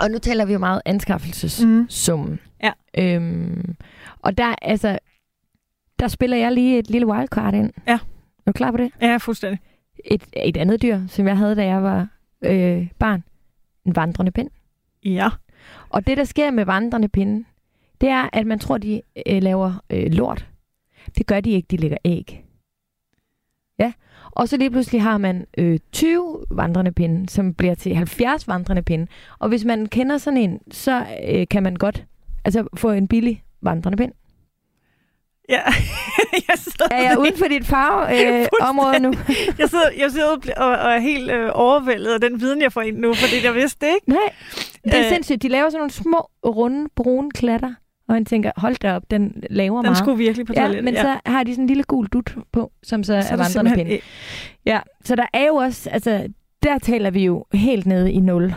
Og 0.00 0.10
nu 0.10 0.18
taler 0.18 0.44
vi 0.44 0.52
jo 0.52 0.58
meget 0.58 0.82
anskaffelsessummen. 0.84 2.30
Mm. 2.30 2.38
Ja. 2.62 2.72
Øhm, 2.98 3.74
og 4.18 4.38
der, 4.38 4.54
altså, 4.62 4.98
der 5.98 6.08
spiller 6.08 6.36
jeg 6.36 6.52
lige 6.52 6.78
et 6.78 6.90
lille 6.90 7.06
wildcard 7.06 7.54
ind. 7.54 7.72
Ja. 7.86 7.98
Er 8.46 8.50
du 8.50 8.52
klar 8.52 8.70
på 8.70 8.76
det? 8.76 8.90
Ja, 9.00 9.16
fuldstændig. 9.16 9.60
Et, 10.04 10.22
et 10.32 10.56
andet 10.56 10.82
dyr, 10.82 11.00
som 11.08 11.26
jeg 11.28 11.36
havde, 11.36 11.56
da 11.56 11.64
jeg 11.64 11.82
var 11.82 12.08
øh, 12.44 12.88
barn. 12.98 13.24
En 13.84 13.96
vandrende 13.96 14.32
pind. 14.32 14.50
Ja. 15.04 15.28
Og 15.88 16.06
det, 16.06 16.16
der 16.16 16.24
sker 16.24 16.50
med 16.50 16.64
vandrende 16.64 17.08
pinde, 17.08 17.44
det 18.00 18.08
er, 18.08 18.28
at 18.32 18.46
man 18.46 18.58
tror, 18.58 18.78
de 18.78 19.02
øh, 19.26 19.42
laver 19.42 19.82
øh, 19.90 20.12
lort. 20.12 20.46
Det 21.18 21.26
gør 21.26 21.40
de 21.40 21.50
ikke, 21.50 21.66
de 21.70 21.76
lægger 21.76 21.98
æg. 22.04 22.44
Ja, 23.78 23.92
og 24.30 24.48
så 24.48 24.56
lige 24.56 24.70
pludselig 24.70 25.02
har 25.02 25.18
man 25.18 25.46
øh, 25.58 25.78
20 25.92 26.44
vandrende 26.50 26.92
pinde, 26.92 27.28
som 27.28 27.54
bliver 27.54 27.74
til 27.74 27.94
70 27.94 28.48
vandrende 28.48 28.82
pinde. 28.82 29.06
Og 29.38 29.48
hvis 29.48 29.64
man 29.64 29.86
kender 29.86 30.18
sådan 30.18 30.36
en, 30.36 30.60
så 30.70 31.06
øh, 31.28 31.46
kan 31.50 31.62
man 31.62 31.76
godt 31.76 32.04
altså, 32.44 32.68
få 32.76 32.90
en 32.90 33.08
billig 33.08 33.44
vandrende 33.62 33.96
pind. 33.96 34.12
Ja, 35.48 35.62
jeg 36.48 36.58
sidder 36.58 36.86
er 36.90 37.02
jeg 37.02 37.18
uden 37.18 37.36
for 37.38 37.46
dit 37.46 37.66
farveområde 37.66 38.96
øh, 38.96 39.02
nu? 39.06 39.14
jeg, 39.58 39.70
sidder, 39.70 39.90
jeg 39.98 40.10
sidder 40.10 40.28
og, 40.56 40.68
og 40.70 40.92
er 40.92 40.98
helt 40.98 41.30
øh, 41.30 41.50
overvældet 41.52 42.12
af 42.12 42.20
den 42.20 42.40
viden, 42.40 42.62
jeg 42.62 42.72
får 42.72 42.80
ind 42.80 42.98
nu, 42.98 43.14
fordi 43.14 43.44
jeg 43.44 43.54
vidste 43.54 43.86
det 43.86 43.92
ikke. 43.94 44.08
Nej, 44.08 44.34
det 44.84 44.94
er 44.94 45.04
øh, 45.04 45.08
sindssygt. 45.08 45.42
De 45.42 45.48
laver 45.48 45.70
sådan 45.70 45.78
nogle 45.78 45.90
små, 45.90 46.28
runde, 46.46 46.88
brune 46.96 47.30
klatter, 47.30 47.74
og 48.08 48.14
man 48.14 48.24
tænker, 48.24 48.50
hold 48.56 48.76
da 48.76 48.94
op, 48.94 49.10
den 49.10 49.42
laver 49.50 49.76
den 49.76 49.86
meget. 49.86 49.96
Den 49.96 50.04
skulle 50.04 50.18
virkelig 50.18 50.46
på 50.46 50.52
toilettet. 50.52 50.76
Ja, 50.76 50.82
men 50.82 50.94
ja. 50.94 51.02
så 51.02 51.20
har 51.26 51.44
de 51.44 51.52
sådan 51.52 51.64
en 51.64 51.68
lille 51.68 51.82
gul 51.82 52.06
dut 52.06 52.36
på, 52.52 52.72
som 52.82 53.04
så, 53.04 53.22
så 53.22 53.32
er 53.32 53.36
vandrende 53.36 53.74
pinde. 53.74 53.98
Ja, 54.66 54.80
så 55.04 55.16
der 55.16 55.26
er 55.32 55.46
jo 55.46 55.54
også, 55.54 55.90
altså, 55.90 56.28
der 56.62 56.78
taler 56.78 57.10
vi 57.10 57.24
jo 57.24 57.44
helt 57.52 57.86
nede 57.86 58.12
i 58.12 58.20
0 58.20 58.54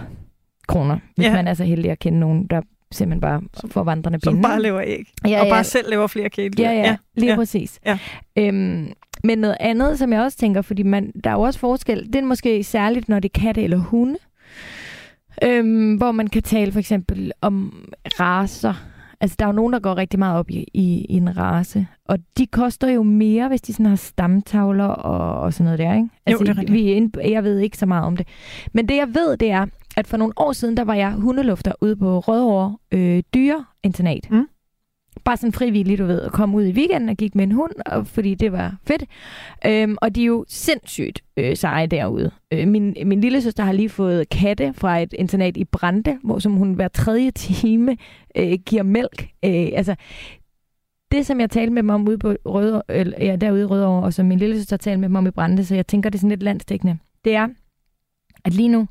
kroner, 0.68 0.98
hvis 1.16 1.26
ja. 1.26 1.34
man 1.34 1.48
er 1.48 1.54
så 1.54 1.64
heldig 1.64 1.92
at 1.92 2.00
kende 2.00 2.20
nogen, 2.20 2.48
der 2.48 2.62
simpelthen 2.92 3.22
bare 3.22 3.42
får 3.72 3.84
vandrende 3.84 4.20
pinde. 4.20 4.36
Som 4.36 4.42
bare 4.42 4.62
lever 4.62 4.82
æg. 4.86 5.08
Ja, 5.28 5.40
og 5.40 5.46
ja. 5.46 5.52
bare 5.52 5.64
selv 5.64 5.90
lever 5.90 6.08
flere 6.08 6.30
kæledyr. 6.30 6.64
Ja, 6.64 6.72
ja, 6.72 6.82
ja, 6.82 6.96
lige 7.16 7.30
ja. 7.30 7.36
præcis. 7.36 7.80
Ja. 7.86 7.98
Øhm, 8.38 8.94
men 9.24 9.38
noget 9.38 9.58
andet, 9.60 10.00
som 10.00 10.14
jeg 10.14 10.22
også 10.22 10.38
tænker, 10.38 10.62
fordi 10.62 10.84
man, 10.84 11.12
der 11.24 11.30
er 11.30 11.34
jo 11.34 11.42
også 11.42 11.60
forskel, 11.60 12.08
det 12.08 12.16
er 12.16 12.22
måske 12.22 12.64
særligt, 12.64 13.10
når 13.10 13.20
det 13.20 13.32
er 13.36 13.40
katte 13.40 13.64
eller 13.64 13.78
hunde, 13.78 14.18
øhm, 15.44 15.96
hvor 15.96 16.12
man 16.12 16.28
kan 16.28 16.44
tale 16.44 16.72
for 16.72 16.80
eksempel 16.80 17.32
om 17.42 17.86
raser. 18.20 18.74
Altså, 19.22 19.36
der 19.40 19.46
er 19.46 19.50
jo 19.50 19.56
nogen, 19.56 19.74
der 19.74 19.80
går 19.80 19.98
rigtig 19.98 20.20
meget 20.20 20.40
op 20.40 20.50
i, 20.50 20.66
i, 20.74 21.06
i 21.10 21.14
en 21.14 21.38
race, 21.38 21.88
og 22.06 22.18
de 22.38 22.48
koster 22.48 22.90
jo 22.90 23.04
mere, 23.04 23.48
hvis 23.48 23.62
de 23.62 23.74
sådan 23.74 23.86
har 23.86 23.96
stamtavler 23.96 24.86
og, 24.86 25.42
og 25.42 25.54
sådan 25.54 25.64
noget 25.64 25.80
der, 25.80 25.94
ikke? 25.94 26.10
Altså, 26.26 26.44
jo, 26.44 26.46
det 26.46 26.50
er 26.50 26.58
rigtigt. 26.58 26.74
vi, 26.74 27.22
er 27.22 27.30
jeg 27.30 27.44
ved 27.44 27.60
ikke 27.60 27.78
så 27.78 27.86
meget 27.86 28.06
om 28.06 28.18
det. 28.18 28.28
Men 28.74 28.90
det, 28.90 28.96
jeg 28.96 29.08
ved, 29.08 29.38
det 29.38 29.52
er, 29.52 29.66
at 29.98 30.08
for 30.08 30.18
nogle 30.18 30.34
år 30.38 30.52
siden, 30.52 30.78
der 30.78 30.84
var 30.84 30.94
jeg 30.94 31.12
hundelufter 31.12 31.72
ude 31.82 31.96
på 31.96 32.20
Rødovre 32.20 32.78
øh, 32.92 33.24
Dyreinternat. 33.34 34.28
Mm. 34.32 34.48
Bare 35.24 35.38
sådan 35.38 35.54
frivilligt, 35.54 36.00
du 36.00 36.06
ved, 36.06 36.22
at 36.22 36.32
komme 36.32 36.58
ud 36.58 36.64
i 36.64 36.72
weekenden 36.72 37.10
og 37.10 37.16
gik 37.16 37.36
med 37.36 37.44
en 37.44 37.52
hund, 37.52 37.72
og, 37.86 38.08
fordi 38.08 38.36
det 38.36 38.52
var 38.52 38.78
fedt. 38.88 39.04
Øhm, 39.66 39.98
og 40.02 40.16
de 40.16 40.22
er 40.22 40.26
jo 40.26 40.46
sindssygt 40.48 41.24
øh, 41.38 41.58
seje 41.58 41.88
derude. 41.88 42.32
Øh, 42.52 42.68
min, 42.68 42.96
min 43.06 43.22
lille 43.22 43.42
søster 43.42 43.64
har 43.64 43.72
lige 43.72 43.90
fået 43.90 44.30
katte 44.30 44.74
fra 44.74 45.00
et 45.00 45.14
internat 45.14 45.58
i 45.58 45.64
Brande, 45.64 46.18
hvor 46.24 46.40
som 46.40 46.54
hun 46.54 46.74
hver 46.74 46.88
tredje 46.88 47.32
time 47.32 47.98
øh, 48.36 48.60
giver 48.66 48.84
mælk. 48.84 49.22
Øh, 49.46 49.70
altså, 49.74 49.96
det, 51.12 51.26
som 51.26 51.40
jeg 51.40 51.50
talte 51.50 51.74
med 51.74 51.84
dem 51.84 51.90
om 51.90 52.08
ude 52.08 52.18
på 52.18 52.36
Røde, 52.46 52.84
eller, 52.90 53.26
ja, 53.26 53.36
derude 53.36 53.62
i 53.62 53.66
Rødovre, 53.66 54.04
og 54.04 54.14
som 54.14 54.26
min 54.26 54.40
lille 54.40 54.58
søster 54.58 54.78
talte 54.78 55.00
med 55.00 55.10
dem 55.10 55.16
om 55.16 55.28
i 55.28 55.32
Brande, 55.32 55.66
så 55.66 55.76
jeg 55.76 55.88
tænker, 55.88 56.10
det 56.10 56.18
er 56.18 56.20
sådan 56.20 56.30
lidt 56.30 56.44
landstækkende, 56.44 56.98
det 57.26 57.36
er, 57.36 57.48
at 58.46 58.54
lige 58.54 58.70
nu, 58.70 58.88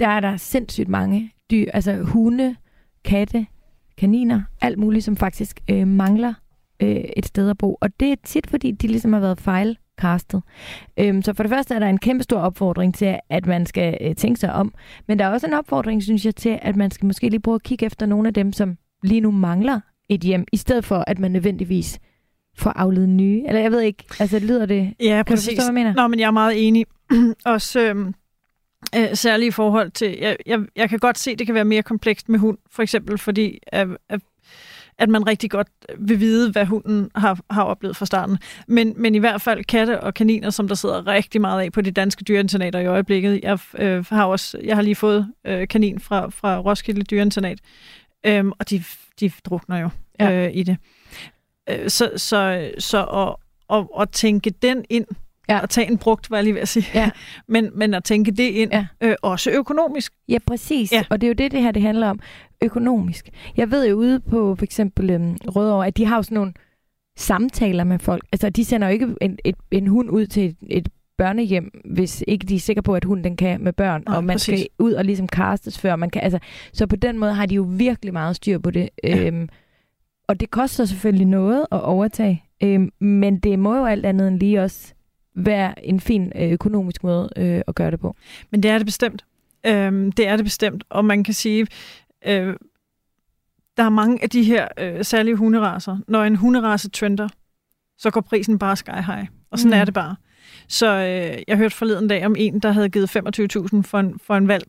der 0.00 0.08
er 0.08 0.20
der 0.20 0.36
sindssygt 0.36 0.88
mange 0.88 1.32
dyr, 1.50 1.70
altså 1.74 1.96
hunde, 2.02 2.56
katte, 3.04 3.46
kaniner, 4.00 4.42
alt 4.60 4.78
muligt, 4.78 5.04
som 5.04 5.16
faktisk 5.16 5.60
øh, 5.70 5.86
mangler 5.86 6.34
øh, 6.82 7.04
et 7.16 7.26
sted 7.26 7.50
at 7.50 7.58
bo. 7.58 7.78
Og 7.80 8.00
det 8.00 8.12
er 8.12 8.16
tit, 8.24 8.46
fordi 8.50 8.70
de 8.70 8.86
ligesom 8.86 9.12
har 9.12 9.20
været 9.20 9.40
fejlkastet. 9.40 10.42
Øhm, 10.98 11.22
så 11.22 11.34
for 11.34 11.42
det 11.42 11.50
første 11.50 11.74
er 11.74 11.78
der 11.78 11.86
en 11.86 11.98
kæmpe 11.98 12.22
stor 12.22 12.38
opfordring 12.38 12.94
til, 12.94 13.18
at 13.30 13.46
man 13.46 13.66
skal 13.66 13.98
øh, 14.00 14.14
tænke 14.14 14.40
sig 14.40 14.52
om. 14.52 14.74
Men 15.08 15.18
der 15.18 15.24
er 15.24 15.28
også 15.28 15.46
en 15.46 15.52
opfordring, 15.52 16.02
synes 16.02 16.24
jeg, 16.24 16.36
til, 16.36 16.58
at 16.62 16.76
man 16.76 16.90
skal 16.90 17.06
måske 17.06 17.28
lige 17.28 17.40
prøve 17.40 17.54
at 17.54 17.62
kigge 17.62 17.86
efter 17.86 18.06
nogle 18.06 18.28
af 18.28 18.34
dem, 18.34 18.52
som 18.52 18.76
lige 19.02 19.20
nu 19.20 19.30
mangler 19.30 19.80
et 20.08 20.20
hjem, 20.20 20.44
i 20.52 20.56
stedet 20.56 20.84
for, 20.84 21.04
at 21.06 21.18
man 21.18 21.30
nødvendigvis 21.30 21.98
får 22.56 22.70
afledt 22.70 23.08
nye. 23.08 23.42
Eller 23.46 23.60
jeg 23.60 23.72
ved 23.72 23.80
ikke, 23.80 24.04
altså 24.20 24.38
lyder 24.38 24.66
det... 24.66 24.94
Ja, 25.00 25.16
kan 25.16 25.24
præcis. 25.24 25.48
du 25.48 25.54
forstå, 25.54 25.72
hvad 25.72 25.80
jeg 25.80 25.86
mener? 25.86 26.02
Nå, 26.02 26.08
men 26.08 26.20
jeg 26.20 26.26
er 26.26 26.30
meget 26.30 26.68
enig. 26.68 26.86
Også 27.44 27.80
øhm, 27.80 28.14
øh, 28.96 29.08
særligt 29.14 29.48
i 29.48 29.50
forhold 29.50 29.90
til... 29.90 30.16
Jeg, 30.20 30.36
jeg, 30.46 30.60
jeg 30.76 30.88
kan 30.88 30.98
godt 30.98 31.18
se, 31.18 31.36
det 31.36 31.46
kan 31.46 31.54
være 31.54 31.64
mere 31.64 31.82
komplekst 31.82 32.28
med 32.28 32.38
hund, 32.38 32.58
for 32.70 32.82
eksempel 32.82 33.18
fordi, 33.18 33.58
at, 33.66 33.88
at, 34.08 34.20
at 34.98 35.08
man 35.08 35.26
rigtig 35.26 35.50
godt 35.50 35.68
vil 35.98 36.20
vide, 36.20 36.52
hvad 36.52 36.66
hunden 36.66 37.10
har, 37.14 37.38
har 37.50 37.62
oplevet 37.62 37.96
fra 37.96 38.06
starten. 38.06 38.38
Men, 38.68 38.94
men 38.96 39.14
i 39.14 39.18
hvert 39.18 39.42
fald 39.42 39.64
katte 39.64 40.00
og 40.00 40.14
kaniner, 40.14 40.50
som 40.50 40.68
der 40.68 40.74
sidder 40.74 41.06
rigtig 41.06 41.40
meget 41.40 41.62
af 41.62 41.72
på 41.72 41.80
de 41.80 41.90
danske 41.90 42.24
dyreinternater 42.24 42.78
i 42.78 42.86
øjeblikket. 42.86 43.40
Jeg, 43.42 43.58
øh, 43.78 44.04
har, 44.08 44.24
også, 44.24 44.60
jeg 44.64 44.76
har 44.76 44.82
lige 44.82 44.94
fået 44.94 45.32
øh, 45.46 45.68
kanin 45.68 46.00
fra, 46.00 46.28
fra 46.28 46.58
Roskilde 46.58 47.02
Dyreinternat, 47.02 47.58
øhm, 48.26 48.52
og 48.58 48.70
de, 48.70 48.84
de 49.20 49.30
drukner 49.44 49.78
jo 49.78 49.90
Ja. 50.20 50.46
øh, 50.46 50.50
i 50.54 50.62
det. 50.62 50.76
Øh, 51.70 51.88
så 51.88 52.10
så, 52.16 52.70
så 52.78 53.04
at, 53.04 53.36
at, 53.78 53.86
at 54.00 54.10
tænke 54.10 54.50
den 54.50 54.84
ind, 54.90 55.06
Ja. 55.54 55.60
og 55.60 55.70
tage 55.70 55.90
en 55.90 55.98
brugt, 55.98 56.30
var 56.30 56.36
jeg 56.36 56.44
lige 56.44 56.54
ved 56.54 56.60
at 56.60 56.68
sige, 56.68 56.86
Ja. 56.94 57.10
men, 57.54 57.70
men 57.74 57.94
at 57.94 58.04
tænke 58.04 58.30
det 58.30 58.42
ind, 58.48 58.70
Ja. 58.72 58.86
øh, 59.00 59.14
også 59.22 59.50
økonomisk. 59.50 60.12
Ja, 60.28 60.38
præcis. 60.46 60.92
Ja. 60.92 60.96
Ja. 60.96 61.02
Og 61.10 61.20
det 61.20 61.26
er 61.26 61.28
jo 61.28 61.34
det, 61.34 61.52
det 61.52 61.62
her 61.62 61.70
det 61.72 61.82
handler 61.82 62.08
om. 62.08 62.20
Økonomisk. 62.62 63.28
Jeg 63.56 63.70
ved 63.70 63.88
jo 63.88 63.96
ude 63.96 64.20
på 64.20 64.54
for 64.54 64.64
eksempel 64.64 65.10
øhm, 65.10 65.36
Rødovre, 65.48 65.86
at 65.86 65.96
de 65.96 66.06
har 66.06 66.16
jo 66.16 66.22
sådan 66.22 66.34
nogle 66.34 66.52
samtaler 67.18 67.84
med 67.84 67.98
folk. 67.98 68.22
Altså, 68.32 68.50
de 68.50 68.64
sender 68.64 68.88
jo 68.88 68.92
ikke 68.92 69.14
en, 69.20 69.38
et, 69.44 69.54
en 69.70 69.86
hund 69.86 70.10
ud 70.10 70.26
til 70.26 70.44
et, 70.44 70.56
et 70.70 70.88
børnehjem, 71.18 71.80
hvis 71.84 72.24
ikke 72.28 72.46
de 72.46 72.54
er 72.54 72.60
sikre 72.60 72.82
på, 72.82 72.94
at 72.94 73.04
hunden 73.04 73.24
den 73.24 73.36
kan 73.36 73.64
med 73.64 73.72
børn, 73.72 74.02
Nej, 74.06 74.16
og 74.16 74.24
man 74.24 74.34
præcis. 74.34 74.60
skal 74.60 74.68
ud 74.78 74.92
og 74.92 75.04
ligesom 75.04 75.28
castes 75.28 75.78
før 75.78 75.96
man 75.96 76.10
kan. 76.10 76.22
Altså, 76.22 76.38
så 76.72 76.86
på 76.86 76.96
den 76.96 77.18
måde 77.18 77.34
har 77.34 77.46
de 77.46 77.54
jo 77.54 77.62
virkelig 77.68 78.12
meget 78.12 78.36
styr 78.36 78.58
på 78.58 78.70
det. 78.70 78.88
Ja. 79.04 79.26
Øhm, 79.26 79.48
og 80.28 80.40
det 80.40 80.50
koster 80.50 80.84
selvfølgelig 80.84 81.26
noget 81.26 81.66
at 81.72 81.80
overtage, 81.82 82.44
øhm, 82.62 82.90
men 83.00 83.38
det 83.38 83.58
må 83.58 83.76
jo 83.76 83.84
alt 83.84 84.06
andet 84.06 84.28
end 84.28 84.40
lige 84.40 84.62
også 84.62 84.94
være 85.34 85.86
en 85.86 86.00
fin 86.00 86.32
øh, 86.36 86.50
økonomisk 86.50 87.04
måde 87.04 87.28
øh, 87.36 87.60
at 87.66 87.74
gøre 87.74 87.90
det 87.90 88.00
på. 88.00 88.16
Men 88.50 88.62
det 88.62 88.70
er 88.70 88.78
det 88.78 88.86
bestemt. 88.86 89.24
Øhm, 89.66 90.12
det 90.12 90.28
er 90.28 90.36
det 90.36 90.44
bestemt, 90.44 90.84
og 90.90 91.04
man 91.04 91.24
kan 91.24 91.34
sige, 91.34 91.66
øh, 92.26 92.54
der 93.76 93.82
er 93.82 93.88
mange 93.88 94.22
af 94.22 94.30
de 94.30 94.42
her 94.42 94.68
øh, 94.78 95.04
særlige 95.04 95.36
hunderaser. 95.36 95.98
Når 96.08 96.24
en 96.24 96.36
hunderace 96.36 96.90
trender, 96.90 97.28
så 97.98 98.10
går 98.10 98.20
prisen 98.20 98.58
bare 98.58 98.76
sky 98.76 98.90
high. 98.90 99.26
Og 99.50 99.58
sådan 99.58 99.70
Mm. 99.76 99.80
er 99.80 99.84
det 99.84 99.94
bare. 99.94 100.16
Så 100.68 100.86
øh, 100.86 101.42
jeg 101.48 101.56
hørte 101.56 101.74
forleden 101.76 102.08
dag 102.08 102.26
om 102.26 102.34
en, 102.38 102.58
der 102.58 102.72
havde 102.72 102.88
givet 102.88 103.16
25.000 103.16 103.82
for 103.82 103.98
en, 103.98 104.18
for 104.18 104.36
en 104.36 104.48
valp. 104.48 104.68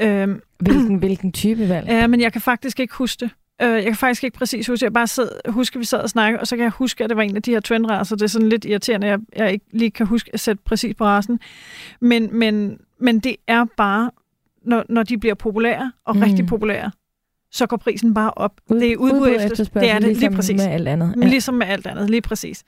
Øhm, 0.00 0.40
Hvilken, 0.58 0.94
hvilken 1.04 1.32
type 1.32 1.68
valg? 1.68 1.86
Ja, 1.88 2.06
men 2.06 2.20
jeg 2.20 2.32
kan 2.32 2.40
faktisk 2.40 2.80
ikke 2.80 2.94
huske 2.94 3.20
det. 3.20 3.30
Øh, 3.62 3.68
Jeg 3.68 3.84
kan 3.84 3.96
faktisk 3.96 4.24
ikke 4.24 4.38
præcis 4.38 4.66
huske. 4.66 4.84
Jeg 4.84 4.92
bare 4.92 5.06
sad, 5.06 5.28
husker, 5.48 5.78
vi 5.78 5.84
sad 5.84 5.98
og 6.00 6.10
snakkede, 6.10 6.40
og 6.40 6.46
så 6.46 6.56
kan 6.56 6.62
jeg 6.62 6.70
huske, 6.72 7.04
at 7.04 7.10
det 7.10 7.16
var 7.16 7.22
en 7.22 7.36
af 7.36 7.42
de 7.42 7.50
her 7.50 7.60
trendracer. 7.60 8.16
Det 8.16 8.22
er 8.22 8.26
sådan 8.28 8.48
lidt 8.48 8.64
irriterende, 8.64 9.06
at 9.06 9.10
jeg, 9.10 9.20
jeg 9.44 9.52
ikke 9.52 9.66
lige 9.72 9.90
kan 9.90 10.06
huske 10.06 10.30
at 10.32 10.40
sætte 10.40 10.62
præcis 10.64 10.94
på 10.94 11.04
racen. 11.04 11.40
Men, 12.00 12.38
men, 12.38 12.78
men 13.00 13.18
det 13.20 13.36
er 13.46 13.64
bare, 13.76 14.10
når, 14.62 14.84
når 14.88 15.02
de 15.02 15.18
bliver 15.18 15.34
populære, 15.34 15.92
og 16.04 16.16
Mm. 16.16 16.22
rigtig 16.22 16.46
populære, 16.46 16.90
så 17.52 17.66
går 17.66 17.76
prisen 17.76 18.14
bare 18.14 18.30
op. 18.30 18.52
Ud- 18.70 18.80
det 18.80 18.92
er 18.92 18.96
udbud, 18.96 19.16
udbud 19.20 19.26
og 19.36 19.44
efter, 19.44 19.64
det 19.64 19.90
er 19.90 19.94
det 19.98 20.02
ligesom 20.08 20.28
lige 20.28 20.36
præcis. 20.36 20.56
med 20.56 20.66
alt 20.66 20.88
andet. 20.88 21.14
Ja. 21.22 21.26
Ligesom 21.26 21.54
med 21.54 21.66
alt 21.66 21.86
andet, 21.86 22.10
lige 22.10 22.20
præcis. 22.22 22.64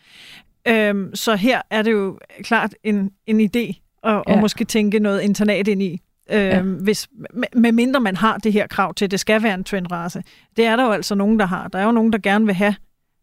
Øhm, 0.68 1.14
så 1.14 1.36
her 1.36 1.62
er 1.70 1.82
det 1.82 1.92
jo 1.92 2.18
klart 2.42 2.74
en, 2.84 3.10
en 3.26 3.40
idé 3.40 3.82
at, 4.02 4.12
Ja. 4.12 4.22
at 4.26 4.38
måske 4.40 4.64
tænke 4.64 4.98
noget 4.98 5.20
internat 5.20 5.68
ind 5.68 5.82
i. 5.82 6.00
Øhm, 6.30 6.42
Ja. 6.42 6.60
hvis, 6.62 7.08
med, 7.34 7.48
med 7.54 7.72
mindre 7.72 8.00
man 8.00 8.16
har 8.16 8.38
det 8.38 8.52
her 8.52 8.66
krav 8.66 8.94
til, 8.94 9.04
at 9.04 9.10
det 9.10 9.20
skal 9.20 9.42
være 9.42 9.54
en 9.54 9.64
trendrace. 9.64 10.22
Det 10.56 10.64
er 10.66 10.76
der 10.76 10.84
jo 10.84 10.90
altså 10.90 11.14
nogen, 11.14 11.38
der 11.38 11.46
har. 11.46 11.68
Der 11.68 11.78
er 11.78 11.84
jo 11.84 11.92
nogen, 11.92 12.12
der 12.12 12.18
gerne 12.18 12.46
vil 12.46 12.54
have 12.54 12.74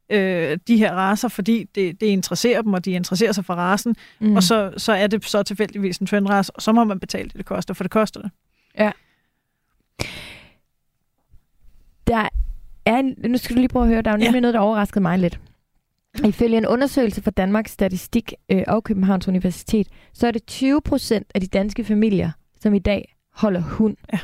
øh, 0.10 0.58
de 0.68 0.78
her 0.78 0.94
racer, 0.94 1.28
fordi 1.28 1.64
det, 1.76 2.02
det 2.02 2.08
interesserer 2.08 2.62
dem, 2.62 2.74
og 2.74 2.86
de 2.86 2.92
interesserer 2.92 3.32
sig 3.32 3.46
for 3.46 3.54
racen, 3.54 3.96
Mm. 4.20 4.36
og 4.36 4.44
så, 4.44 4.74
så 4.78 4.94
er 4.94 5.08
det 5.08 5.26
så 5.26 5.44
tilfældigvis 5.44 5.98
en 5.98 6.08
trendrace, 6.08 6.56
og 6.56 6.62
så 6.62 6.72
må 6.72 6.84
man 6.84 7.00
betale 7.00 7.24
det, 7.30 7.38
det 7.38 7.46
koster, 7.46 7.74
for 7.74 7.84
det 7.84 7.92
koster 7.92 8.22
det. 8.22 8.32
Der 12.08 12.28
er 12.86 13.28
nu 13.28 13.38
skal 13.38 13.56
du 13.56 13.60
lige 13.60 13.70
prøve 13.70 13.84
at 13.86 13.90
høre, 13.90 14.02
der 14.02 14.12
er 14.12 14.16
jo 14.16 14.18
nemlig 14.18 14.34
Ja. 14.34 14.40
noget, 14.40 14.54
der 14.54 14.60
overraskede 14.60 15.02
mig 15.02 15.20
lidt. 15.20 15.40
Ifølge 16.26 16.58
en 16.58 16.68
undersøgelse 16.68 17.22
fra 17.22 17.32
Danmarks 17.32 17.72
Statistik 17.72 18.34
øh, 18.52 18.64
og 18.68 18.84
Københavns 18.84 19.28
Universitet, 19.28 19.88
så 20.14 20.28
er 20.28 20.32
det 20.32 20.46
20 20.46 20.82
procent 20.82 21.28
af 21.36 21.42
de 21.42 21.48
danske 21.48 21.84
familier, 21.84 22.32
som 22.64 22.74
i 22.74 22.80
dag 22.80 23.16
holder 23.32 23.62
hund. 23.62 23.98
Ja, 24.14 24.20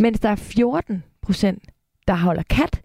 mens 0.00 0.20
der 0.20 0.28
er 0.28 0.34
14 0.34 1.04
procent, 1.22 1.64
der 2.08 2.14
holder 2.14 2.42
kat. 2.50 2.82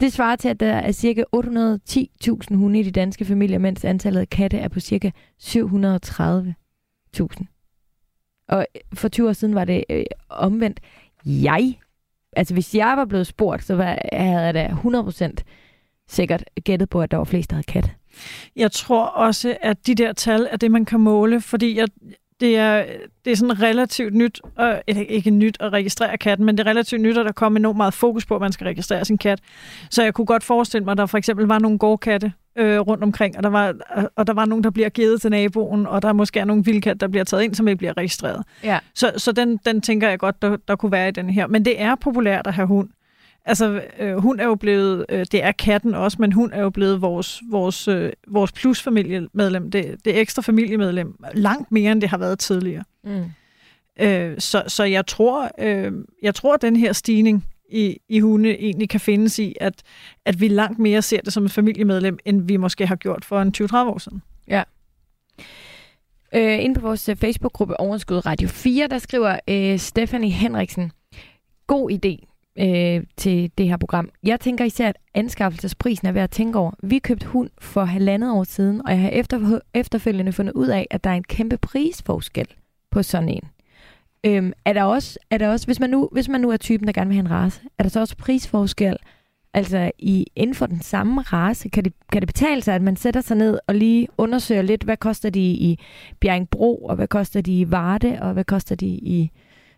Det 0.00 0.12
svarer 0.12 0.36
til, 0.36 0.48
at 0.48 0.60
der 0.60 0.72
er 0.72 0.92
ca. 0.92 1.24
810.000 1.36 2.56
hunde 2.56 2.80
i 2.80 2.82
de 2.82 2.90
danske 2.90 3.24
familier, 3.24 3.58
mens 3.58 3.84
antallet 3.84 4.20
af 4.20 4.30
katte 4.30 4.58
er 4.58 4.68
på 4.68 4.80
ca. 4.80 5.10
730.000. 5.42 7.44
Og 8.48 8.66
for 8.94 9.08
20 9.08 9.28
år 9.28 9.32
siden 9.32 9.54
var 9.54 9.64
det 9.64 9.84
øh, 9.90 10.04
omvendt. 10.28 10.80
Jeg, 11.24 11.78
altså 12.32 12.54
hvis 12.54 12.74
jeg 12.74 12.96
var 12.96 13.04
blevet 13.04 13.26
spurgt, 13.26 13.64
så 13.64 13.74
var, 13.74 13.98
havde 14.12 14.40
jeg 14.40 14.54
da 14.54 14.66
100% 14.66 15.32
sikkert 16.08 16.44
gættet 16.64 16.90
på, 16.90 17.02
at 17.02 17.10
der 17.10 17.16
var 17.16 17.24
flest, 17.24 17.50
der 17.50 17.56
havde 17.56 17.66
kat. 17.66 17.90
Jeg 18.56 18.72
tror 18.72 19.06
også, 19.06 19.56
at 19.62 19.86
de 19.86 19.94
der 19.94 20.12
tal 20.12 20.48
er 20.50 20.56
det, 20.56 20.70
man 20.70 20.84
kan 20.84 21.00
måle, 21.00 21.40
fordi 21.40 21.78
jeg, 21.78 21.88
det, 22.40 22.56
er, 22.56 22.84
det 23.24 23.30
er 23.30 23.36
sådan 23.36 23.62
relativt 23.62 24.14
nyt, 24.14 24.40
og, 24.56 24.82
eller 24.86 25.02
ikke 25.02 25.30
nyt 25.30 25.56
at 25.60 25.72
registrere 25.72 26.18
katten, 26.18 26.46
men 26.46 26.58
det 26.58 26.66
er 26.66 26.70
relativt 26.70 27.00
nyt, 27.00 27.18
at 27.18 27.26
der 27.26 27.32
kommer 27.32 27.58
enormt 27.60 27.76
meget 27.76 27.94
fokus 27.94 28.26
på, 28.26 28.34
at 28.34 28.40
man 28.40 28.52
skal 28.52 28.64
registrere 28.64 29.04
sin 29.04 29.18
kat. 29.18 29.40
Så 29.90 30.02
jeg 30.02 30.14
kunne 30.14 30.26
godt 30.26 30.44
forestille 30.44 30.84
mig, 30.84 30.92
at 30.92 30.98
der 30.98 31.06
for 31.06 31.18
eksempel 31.18 31.46
var 31.46 31.58
nogle 31.58 31.78
gårdkatte 31.78 32.32
øh, 32.58 32.78
rundt 32.80 33.04
omkring, 33.04 33.36
og 33.36 33.42
der, 33.42 33.48
var, 33.48 33.74
og 34.16 34.26
der 34.26 34.32
var 34.32 34.44
nogen, 34.44 34.64
der 34.64 34.70
bliver 34.70 34.88
givet 34.88 35.20
til 35.20 35.30
naboen, 35.30 35.86
og 35.86 36.02
der 36.02 36.12
måske 36.12 36.40
er 36.40 36.44
nogle 36.44 36.64
vildkat, 36.64 37.00
der 37.00 37.08
bliver 37.08 37.24
taget 37.24 37.42
ind, 37.42 37.54
som 37.54 37.68
ikke 37.68 37.78
bliver 37.78 37.96
registreret. 37.96 38.44
Ja. 38.64 38.78
Så, 38.94 39.12
så 39.16 39.32
den, 39.32 39.56
den 39.66 39.80
tænker 39.80 40.08
jeg 40.08 40.18
godt, 40.18 40.42
der, 40.42 40.56
der 40.68 40.76
kunne 40.76 40.92
være 40.92 41.08
i 41.08 41.12
den 41.12 41.30
her. 41.30 41.46
Men 41.46 41.64
det 41.64 41.80
er 41.82 41.94
populært 41.94 42.46
at 42.46 42.54
have 42.54 42.66
hund. 42.66 42.88
Altså, 43.44 43.82
øh, 43.98 44.16
hun 44.16 44.40
er 44.40 44.44
jo 44.44 44.54
blevet, 44.54 45.06
øh, 45.08 45.26
det 45.32 45.44
er 45.44 45.52
katten 45.52 45.94
også, 45.94 46.16
men 46.20 46.32
hun 46.32 46.52
er 46.52 46.62
jo 46.62 46.70
blevet 46.70 47.02
vores, 47.02 47.42
vores, 47.50 47.88
øh, 47.88 48.12
vores 48.28 48.52
plus-familiemedlem, 48.52 49.70
det, 49.70 49.96
det 50.04 50.18
ekstra 50.18 50.42
familiemedlem, 50.42 51.24
langt 51.34 51.72
mere, 51.72 51.92
end 51.92 52.00
det 52.00 52.08
har 52.08 52.18
været 52.18 52.38
tidligere. 52.38 52.84
Mm. 53.04 53.24
Øh, 54.00 54.40
så, 54.40 54.62
så 54.66 54.84
jeg 54.84 55.06
tror, 55.06 55.50
øh, 55.58 55.92
jeg 56.22 56.34
tror, 56.34 56.54
at 56.54 56.62
den 56.62 56.76
her 56.76 56.92
stigning 56.92 57.46
i, 57.70 57.96
i 58.08 58.20
hunde 58.20 58.50
egentlig 58.50 58.88
kan 58.88 59.00
findes 59.00 59.38
i, 59.38 59.54
at, 59.60 59.82
at 60.24 60.40
vi 60.40 60.48
langt 60.48 60.78
mere 60.78 61.02
ser 61.02 61.20
det 61.20 61.32
som 61.32 61.44
et 61.44 61.50
familiemedlem, 61.50 62.18
end 62.24 62.42
vi 62.42 62.56
måske 62.56 62.86
har 62.86 62.96
gjort 62.96 63.24
for 63.24 63.42
en 63.42 63.54
20-30 63.56 63.76
år 63.76 63.98
siden. 63.98 64.22
Øh, 66.34 66.64
inde 66.64 66.74
på 66.74 66.80
vores 66.80 67.08
øh, 67.08 67.16
Facebook-gruppe 67.16 67.80
Overskud 67.80 68.26
Radio 68.26 68.48
4, 68.48 68.86
der 68.86 68.98
skriver 68.98 69.38
øh, 69.48 69.78
Stephanie 69.78 70.30
Henriksen, 70.30 70.92
god 71.66 71.90
idé 71.90 72.29
øh, 72.60 73.04
til 73.16 73.50
det 73.58 73.68
her 73.68 73.76
program. 73.76 74.08
Jeg 74.22 74.40
tænker 74.40 74.64
især, 74.64 74.88
at 74.88 74.96
anskaffelsesprisen 75.14 76.06
er 76.06 76.12
værd 76.12 76.24
at 76.24 76.30
tænke 76.30 76.58
over. 76.58 76.72
Vi 76.82 76.98
købte 76.98 77.26
hund 77.26 77.50
for 77.58 77.84
halvandet 77.84 78.32
år 78.32 78.44
siden, 78.44 78.82
og 78.86 78.92
jeg 78.92 79.00
har 79.00 79.08
efter, 79.08 79.60
efterfølgende 79.74 80.32
fundet 80.32 80.52
ud 80.52 80.68
af, 80.68 80.86
at 80.90 81.04
der 81.04 81.10
er 81.10 81.14
en 81.14 81.24
kæmpe 81.24 81.56
prisforskel 81.56 82.46
på 82.90 83.02
sådan 83.02 83.28
en. 83.28 83.42
Øhm, 84.24 84.52
er 84.64 84.72
der 84.72 84.82
også, 84.82 85.18
er 85.30 85.38
der 85.38 85.48
også 85.48 85.66
hvis, 85.66 85.80
man 85.80 85.90
nu, 85.90 86.08
hvis 86.12 86.28
man 86.28 86.40
nu 86.40 86.50
er 86.50 86.56
typen, 86.56 86.86
der 86.86 86.92
gerne 86.92 87.08
vil 87.08 87.14
have 87.14 87.24
en 87.24 87.30
race, 87.30 87.60
er 87.78 87.82
der 87.82 87.90
så 87.90 88.00
også 88.00 88.16
prisforskel 88.16 88.96
Altså 89.54 89.90
i, 89.98 90.26
inden 90.36 90.54
for 90.54 90.66
den 90.66 90.80
samme 90.80 91.22
race, 91.22 91.68
kan 91.68 91.84
det, 91.84 91.92
kan 92.12 92.22
det 92.22 92.26
betale 92.26 92.62
sig, 92.62 92.74
at 92.74 92.82
man 92.82 92.96
sætter 92.96 93.20
sig 93.20 93.36
ned 93.36 93.58
og 93.66 93.74
lige 93.74 94.08
undersøger 94.18 94.62
lidt, 94.62 94.82
hvad 94.82 94.96
koster 94.96 95.30
de 95.30 95.40
i 95.40 95.78
Bjerringbro, 96.20 96.76
og 96.76 96.96
hvad 96.96 97.08
koster 97.08 97.40
de 97.40 97.60
i 97.60 97.70
Varde, 97.70 98.18
og 98.20 98.32
hvad 98.32 98.44
koster 98.44 98.74
de 98.74 98.86
i 98.86 99.30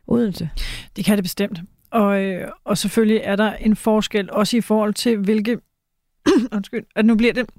Odense? 0.07 0.51
Det 0.97 1.05
kan 1.05 1.17
det 1.17 1.25
bestemt. 1.25 1.61
Og, 1.93 2.25
øh, 2.25 2.49
og 2.65 2.79
selvfølgelig 2.79 3.21
er 3.25 3.37
der 3.37 3.53
en 3.53 3.77
forskel, 3.77 4.31
også 4.31 4.57
i 4.57 4.61
forhold 4.61 4.95
til 4.95 5.17
hvilke... 5.17 5.59
undskyld, 6.57 6.85
at 6.97 7.05
nu 7.05 7.17
bliver 7.17 7.33
det 7.33 7.51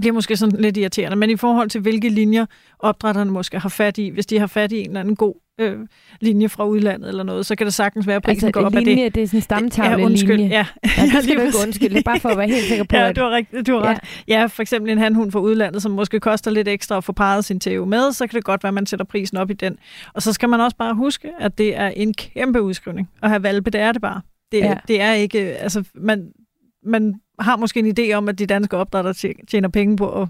bliver 0.00 0.12
måske 0.12 0.36
sådan 0.36 0.60
lidt 0.60 0.76
irriterende, 0.76 1.16
men 1.16 1.30
i 1.30 1.36
forhold 1.36 1.68
til 1.70 1.80
hvilke 1.80 2.08
linjer 2.08 2.46
opdrætterne 2.78 3.30
måske 3.30 3.58
har 3.58 3.68
fat 3.68 3.98
i, 3.98 4.08
hvis 4.08 4.26
de 4.26 4.38
har 4.38 4.46
fat 4.46 4.72
i 4.72 4.80
en 4.80 4.86
eller 4.86 5.00
anden 5.00 5.16
god 5.16 5.34
øh, 5.60 5.76
linje 6.20 6.48
fra 6.48 6.66
udlandet 6.66 7.08
eller 7.08 7.22
noget, 7.22 7.46
så 7.46 7.56
kan 7.56 7.66
det 7.66 7.74
sagtens 7.74 8.06
være, 8.06 8.16
at 8.16 8.22
prisen 8.22 8.46
Altså 8.46 8.60
går 8.60 8.66
op 8.66 8.74
af 8.76 8.84
det. 8.84 9.14
det 9.14 9.22
er 9.22 9.26
sådan 9.26 9.38
en 9.38 9.42
stamtavle 9.42 9.98
ja, 9.98 10.04
undskyld. 10.04 10.36
linje. 10.36 10.48
Ja, 10.50 10.66
Ja, 10.96 11.02
det 11.14 11.24
skal 11.24 11.36
du 11.36 11.40
ikke 11.42 11.58
undskylde, 11.66 12.02
bare 12.02 12.20
for 12.20 12.28
at 12.28 12.38
være 12.38 12.48
helt 12.48 12.64
sikker 12.64 12.84
på, 12.90 12.96
ja, 12.96 13.12
du 13.12 13.20
har, 13.20 13.30
rigt, 13.30 13.66
du 13.66 13.72
har 13.78 13.84
Ja. 13.86 13.90
ret. 13.90 13.98
Ja, 14.28 14.46
for 14.46 14.62
eksempel 14.62 14.92
en 14.92 14.98
handhund 14.98 15.32
fra 15.32 15.40
udlandet, 15.40 15.82
som 15.82 15.92
måske 15.92 16.20
koster 16.20 16.50
lidt 16.50 16.68
ekstra 16.68 16.96
at 16.96 17.04
få 17.04 17.12
parret 17.12 17.44
sin 17.44 17.60
TU 17.60 17.84
med, 17.84 18.12
så 18.12 18.26
kan 18.26 18.36
det 18.36 18.44
godt 18.44 18.62
være, 18.64 18.68
at 18.68 18.74
man 18.74 18.86
sætter 18.86 19.04
prisen 19.06 19.38
op 19.38 19.50
i 19.50 19.54
den. 19.54 19.76
Og 20.14 20.22
så 20.22 20.32
skal 20.32 20.48
man 20.48 20.60
også 20.60 20.76
bare 20.76 20.94
huske, 20.94 21.28
at 21.40 21.58
det 21.58 21.76
er 21.76 21.88
en 21.88 22.14
kæmpe 22.14 22.62
udskrivning 22.62 23.08
at 23.22 23.28
have 23.28 23.42
valpe. 23.42 23.70
Det 23.70 23.80
er 23.80 23.92
det 23.92 24.02
bare. 24.02 24.20
Det, 24.52 24.58
ja. 24.58 24.74
det 24.88 25.00
er 25.00 25.12
ikke... 25.12 25.38
Altså, 25.38 25.84
man, 25.94 26.28
man 26.86 27.14
har 27.40 27.56
måske 27.56 27.80
en 27.80 27.98
idé 27.98 28.12
om, 28.12 28.28
at 28.28 28.38
de 28.38 28.46
danske 28.46 28.76
opdrætter 28.76 29.12
tje- 29.12 29.44
tjener 29.48 29.68
penge 29.68 29.96
på 29.96 30.22
at, 30.22 30.28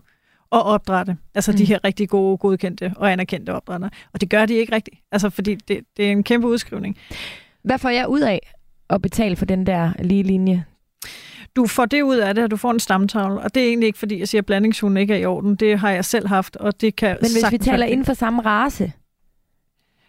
at 0.53 0.62
opdrætte. 0.67 1.17
Altså 1.35 1.53
mm. 1.53 1.57
de 1.59 1.65
her 1.65 1.79
rigtig 1.85 2.09
gode, 2.09 2.38
godkendte 2.38 2.93
og 2.97 3.12
anerkendte 3.12 3.55
opdrætter. 3.55 3.88
Og 4.12 4.21
det 4.21 4.31
gør 4.31 4.47
de 4.47 4.55
ikke 4.55 4.75
rigtigt. 4.75 4.97
Altså, 5.12 5.31
fordi 5.31 5.55
det, 5.55 5.81
det 5.97 6.07
er 6.07 6.12
en 6.12 6.23
kæmpe 6.23 6.47
udskrivning. 6.47 6.97
Hvad 7.62 7.79
får 7.79 7.88
jeg 7.88 8.09
ud 8.09 8.21
af 8.21 8.55
at 8.91 9.03
betale 9.03 9.37
for 9.37 9.45
den 9.45 9.67
der 9.67 9.93
lige 10.03 10.23
linje? 10.23 10.65
du 11.57 11.67
får 11.67 11.85
det 11.85 12.03
ud 12.03 12.17
af 12.17 12.35
det, 12.35 12.43
at 12.43 12.50
du 12.50 12.57
får 12.57 12.71
en 12.71 12.81
stamtavle. 12.81 13.41
Og 13.41 13.55
det 13.55 13.62
er 13.62 13.67
egentlig 13.67 13.87
ikke, 13.87 13.99
fordi 13.99 14.19
jeg 14.19 14.29
siger, 14.29 14.43
at 14.43 14.47
blandingshunden 14.47 14.97
ikke 14.97 15.15
er 15.15 15.19
i 15.19 15.25
orden. 15.25 15.55
Det 15.55 15.79
har 15.79 15.91
jeg 15.91 16.05
selv 16.05 16.29
haft, 16.29 16.57
og 16.57 16.81
det 16.81 16.97
kan 16.97 17.17
Men 17.21 17.31
hvis 17.33 17.53
vi 17.53 17.59
taler 17.59 17.87
inden 17.87 18.07
for 18.07 18.15
samme 18.15 18.43
race, 18.43 18.93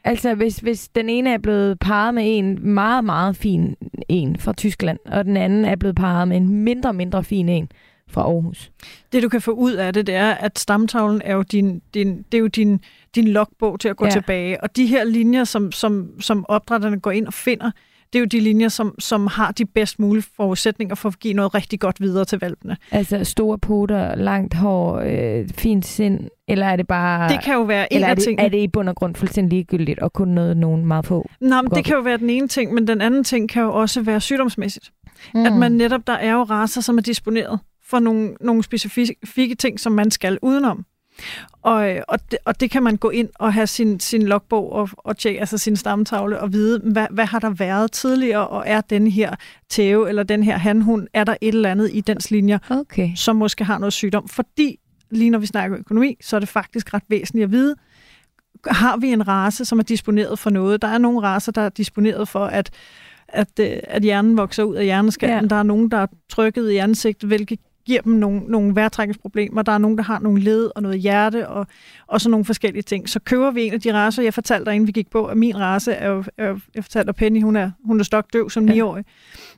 altså 0.04 0.36
hvis, 0.36 0.58
hvis 0.58 0.88
den 0.88 1.10
ene 1.10 1.34
er 1.34 1.38
blevet 1.38 1.80
parret 1.80 2.14
med 2.14 2.24
en 2.38 2.74
meget, 2.74 3.04
meget 3.04 3.36
fin 3.36 3.76
en 4.10 4.38
fra 4.40 4.54
Tyskland, 4.54 5.00
og 5.06 5.26
den 5.26 5.38
anden 5.38 5.66
er 5.66 5.76
blevet 5.76 5.96
parret 5.96 6.28
med 6.28 6.38
en 6.38 6.50
mindre, 6.50 6.94
mindre 6.94 7.24
fin 7.24 7.50
en 7.50 7.72
fra 8.12 8.22
Aarhus. 8.22 8.72
Det, 9.12 9.24
du 9.24 9.30
kan 9.30 9.42
få 9.42 9.52
ud 9.52 9.74
af 9.74 9.94
det, 9.94 10.08
det 10.08 10.16
er, 10.16 10.32
at 10.32 10.60
stamtavlen 10.60 11.22
er 11.26 11.36
jo 11.36 11.42
din, 11.42 11.82
din, 11.94 12.26
det 12.32 12.38
er 12.38 12.42
jo 12.42 12.48
din, 12.48 12.82
din 13.16 13.28
logbog 13.28 13.80
til 13.80 13.90
at 13.90 13.98
gå 13.98 14.06
Ja. 14.06 14.12
tilbage. 14.12 14.64
Og 14.64 14.76
de 14.76 14.86
her 14.88 15.04
linjer, 15.04 15.44
som, 15.44 15.72
som, 15.72 16.22
som 16.22 16.46
opdrætterne 16.48 17.00
går 17.00 17.12
ind 17.12 17.28
og 17.28 17.34
finder, 17.34 17.72
det 18.14 18.20
er 18.20 18.20
jo 18.20 18.26
de 18.26 18.40
linjer, 18.40 18.70
som, 18.70 18.96
som 19.00 19.28
har 19.28 19.52
de 19.52 19.66
bedst 19.66 20.00
mulige 20.00 20.26
forudsætninger 20.36 20.96
for 20.96 21.10
at 21.10 21.20
give 21.20 21.34
noget 21.34 21.56
rigtig 21.56 21.80
godt 21.80 22.02
videre 22.02 22.26
til 22.26 22.40
valpene. 22.40 22.78
Altså 22.92 23.24
store 23.24 23.58
poter, 23.58 24.16
langt 24.16 24.54
hår, 24.54 25.00
øh, 25.00 25.50
fint 25.50 25.86
sind, 25.86 26.20
eller 26.48 26.66
er 26.66 26.76
det 26.76 26.88
bare... 26.88 27.30
Det 27.30 27.44
kan 27.44 27.54
jo 27.54 27.62
være 27.62 27.94
en 27.94 27.98
eller 27.98 28.08
af 28.08 28.16
det, 28.16 28.24
tingene. 28.24 28.46
er 28.46 28.50
det 28.50 28.58
i 28.58 28.68
bund 28.68 28.90
og 28.90 28.96
grund 28.96 29.16
fuldstændig 29.16 29.50
ligegyldigt, 29.58 30.00
og 30.00 30.14
kun 30.14 30.28
noget 30.28 30.58
nogen 30.58 30.86
meget 30.86 31.06
få? 31.06 31.30
Nå, 31.42 31.62
men 31.62 31.72
det 31.72 31.86
kan 31.86 31.96
jo 31.96 32.02
være 32.02 32.18
den 32.18 32.30
ene 32.30 32.48
ting, 32.48 32.74
men 32.74 32.88
den 32.88 33.02
anden 33.02 33.24
ting 33.24 33.50
kan 33.50 33.64
jo 33.64 33.74
også 33.74 34.02
være 34.02 34.22
sygdomsmæssigt. 34.22 34.92
Mm. 35.34 35.46
At 35.46 35.54
man 35.54 35.72
netop, 35.72 36.08
der 36.08 36.14
er 36.14 36.34
jo 36.34 36.44
raser, 36.44 36.82
som 36.82 36.98
er 36.98 37.02
disponeret 37.02 37.60
for 37.90 38.00
nogle, 38.00 38.36
nogle 38.42 38.64
specifikke 38.64 39.56
ting, 39.56 39.80
som 39.80 39.92
man 39.92 40.12
skal 40.12 40.40
udenom. 40.42 40.86
Og, 41.62 41.96
og, 42.08 42.20
det, 42.32 42.40
og 42.46 42.60
det 42.60 42.72
kan 42.72 42.84
man 42.84 42.98
gå 42.98 43.10
ind 43.10 43.30
og 43.36 43.54
have 43.54 43.68
sin, 43.68 44.00
sin 44.00 44.24
logbog 44.24 44.72
og, 44.72 44.90
og 44.98 45.18
tjekke, 45.18 45.40
altså 45.40 45.58
sin 45.58 45.76
stamtavle 45.76 46.40
og 46.40 46.54
vide, 46.54 46.80
hvad, 46.84 47.08
hvad 47.10 47.26
har 47.26 47.40
der 47.40 47.50
været 47.50 47.92
tidligere, 47.92 48.48
og 48.48 48.64
er 48.68 48.82
den 48.82 49.08
her 49.08 49.36
tæve 49.70 50.10
eller 50.10 50.24
den 50.24 50.44
her 50.44 50.58
hanhund, 50.58 51.08
er 51.14 51.24
der 51.24 51.36
et 51.42 51.56
eller 51.56 51.72
andet 51.72 51.90
i 51.94 52.02
dens 52.02 52.32
linjer, 52.32 52.58
Okay. 52.70 53.10
som 53.16 53.36
måske 53.36 53.64
har 53.64 53.78
noget 53.78 53.94
sygdom. 53.94 54.28
Fordi, 54.28 54.80
lige 55.12 55.30
når 55.30 55.40
vi 55.40 55.46
snakker 55.46 55.80
økonomi, 55.80 56.18
så 56.22 56.36
er 56.36 56.40
det 56.40 56.50
faktisk 56.50 56.94
ret 56.94 57.04
væsentligt 57.10 57.44
at 57.44 57.52
vide, 57.52 57.76
har 58.68 58.98
vi 58.98 59.08
en 59.08 59.28
race, 59.28 59.66
som 59.66 59.80
er 59.80 59.84
disponeret 59.84 60.40
for 60.40 60.50
noget? 60.50 60.82
Der 60.82 60.88
er 60.88 60.98
nogle 60.98 61.22
racer, 61.22 61.52
der 61.52 61.62
er 61.62 61.70
disponeret 61.70 62.28
for, 62.28 62.46
at, 62.46 62.70
at, 63.28 63.60
øh, 63.60 63.78
at 63.84 64.04
hjernen 64.04 64.38
vokser 64.38 64.64
ud 64.64 64.76
af 64.76 64.84
hjerneskallen. 64.84 65.42
Ja. 65.42 65.48
Der 65.48 65.56
er 65.56 65.64
nogen, 65.64 65.92
der 65.92 65.98
er 65.98 66.08
trykket 66.30 66.72
i 66.72 66.78
ansigtet, 66.78 67.30
hvilket 67.30 67.60
giver 67.86 68.02
dem 68.02 68.14
nogle, 68.14 68.40
nogle 68.40 68.76
vejrtrækningsproblemer. 68.76 69.62
Der 69.62 69.72
er 69.72 69.78
nogen, 69.78 69.98
der 69.98 70.04
har 70.04 70.20
nogle 70.20 70.42
led 70.42 70.72
og 70.76 70.82
noget 70.82 71.00
hjerte 71.00 71.48
og, 71.48 71.68
og 72.08 72.22
så 72.22 72.30
nogle 72.30 72.46
forskellige 72.46 72.82
ting. 72.84 73.10
Så 73.10 73.20
køber 73.20 73.52
vi 73.52 73.64
en 73.64 73.74
af 73.74 73.82
de 73.82 73.94
racer, 73.94 74.24
jeg 74.24 74.34
fortalte 74.34 74.66
dig, 74.66 74.76
inden 74.76 74.88
vi 74.88 74.92
gik 74.92 75.10
på, 75.10 75.26
at 75.26 75.38
min 75.38 75.60
race 75.60 75.92
er 75.92 76.10
jo, 76.10 76.24
er, 76.38 76.48
jo- 76.48 76.60
jeg 76.76 76.84
fortalte 76.84 77.08
dig, 77.08 77.16
Penny, 77.16 77.42
hun 77.44 77.56
er, 77.56 77.72
hun 77.86 78.00
er 78.00 78.04
stokdøv 78.04 78.50
som 78.50 78.70
Ja. 78.70 78.74
9-årig. 78.84 79.06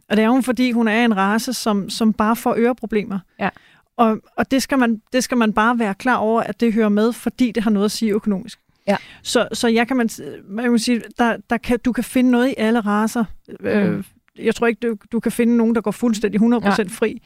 Og 0.10 0.18
det 0.18 0.24
er 0.26 0.30
hun, 0.30 0.44
fordi 0.44 0.72
hun 0.72 0.88
er 0.88 1.06
en 1.06 1.18
race, 1.18 1.54
som, 1.54 1.90
som 1.90 2.14
bare 2.14 2.36
får 2.36 2.56
øreproblemer. 2.58 3.20
Ja. 3.40 3.50
Og, 3.98 4.18
og 4.38 4.52
det, 4.52 4.62
skal 4.64 4.80
man, 4.80 5.02
det 5.14 5.24
skal 5.24 5.38
man 5.38 5.54
bare 5.54 5.80
være 5.80 5.94
klar 5.94 6.16
over, 6.18 6.42
at 6.42 6.60
det 6.60 6.74
hører 6.74 6.90
med, 6.90 7.14
fordi 7.14 7.52
det 7.52 7.64
har 7.64 7.72
noget 7.72 7.86
at 7.86 7.92
sige 7.92 8.12
økonomisk. 8.12 8.60
Ja. 8.88 8.98
Så, 9.24 9.48
så 9.54 9.68
jeg 9.68 9.88
kan 9.88 9.98
man, 9.98 10.10
man 10.48 10.66
kan 10.66 10.80
sige, 10.80 11.02
der, 11.20 11.38
der 11.50 11.58
kan, 11.58 11.80
du 11.86 11.92
kan 11.92 12.04
finde 12.04 12.32
noget 12.32 12.50
i 12.50 12.54
alle 12.58 12.80
racer. 12.80 13.24
Mm. 13.60 13.66
Øh, 13.68 14.04
jeg 14.40 14.56
tror 14.56 14.68
ikke, 14.68 14.88
du, 14.88 14.96
du 15.12 15.20
kan 15.20 15.32
finde 15.32 15.58
nogen, 15.58 15.76
der 15.76 15.82
går 15.82 15.92
fuldstændig 15.92 16.42
100% 16.42 16.44
Nej. 16.46 16.88
fri. 16.90 17.22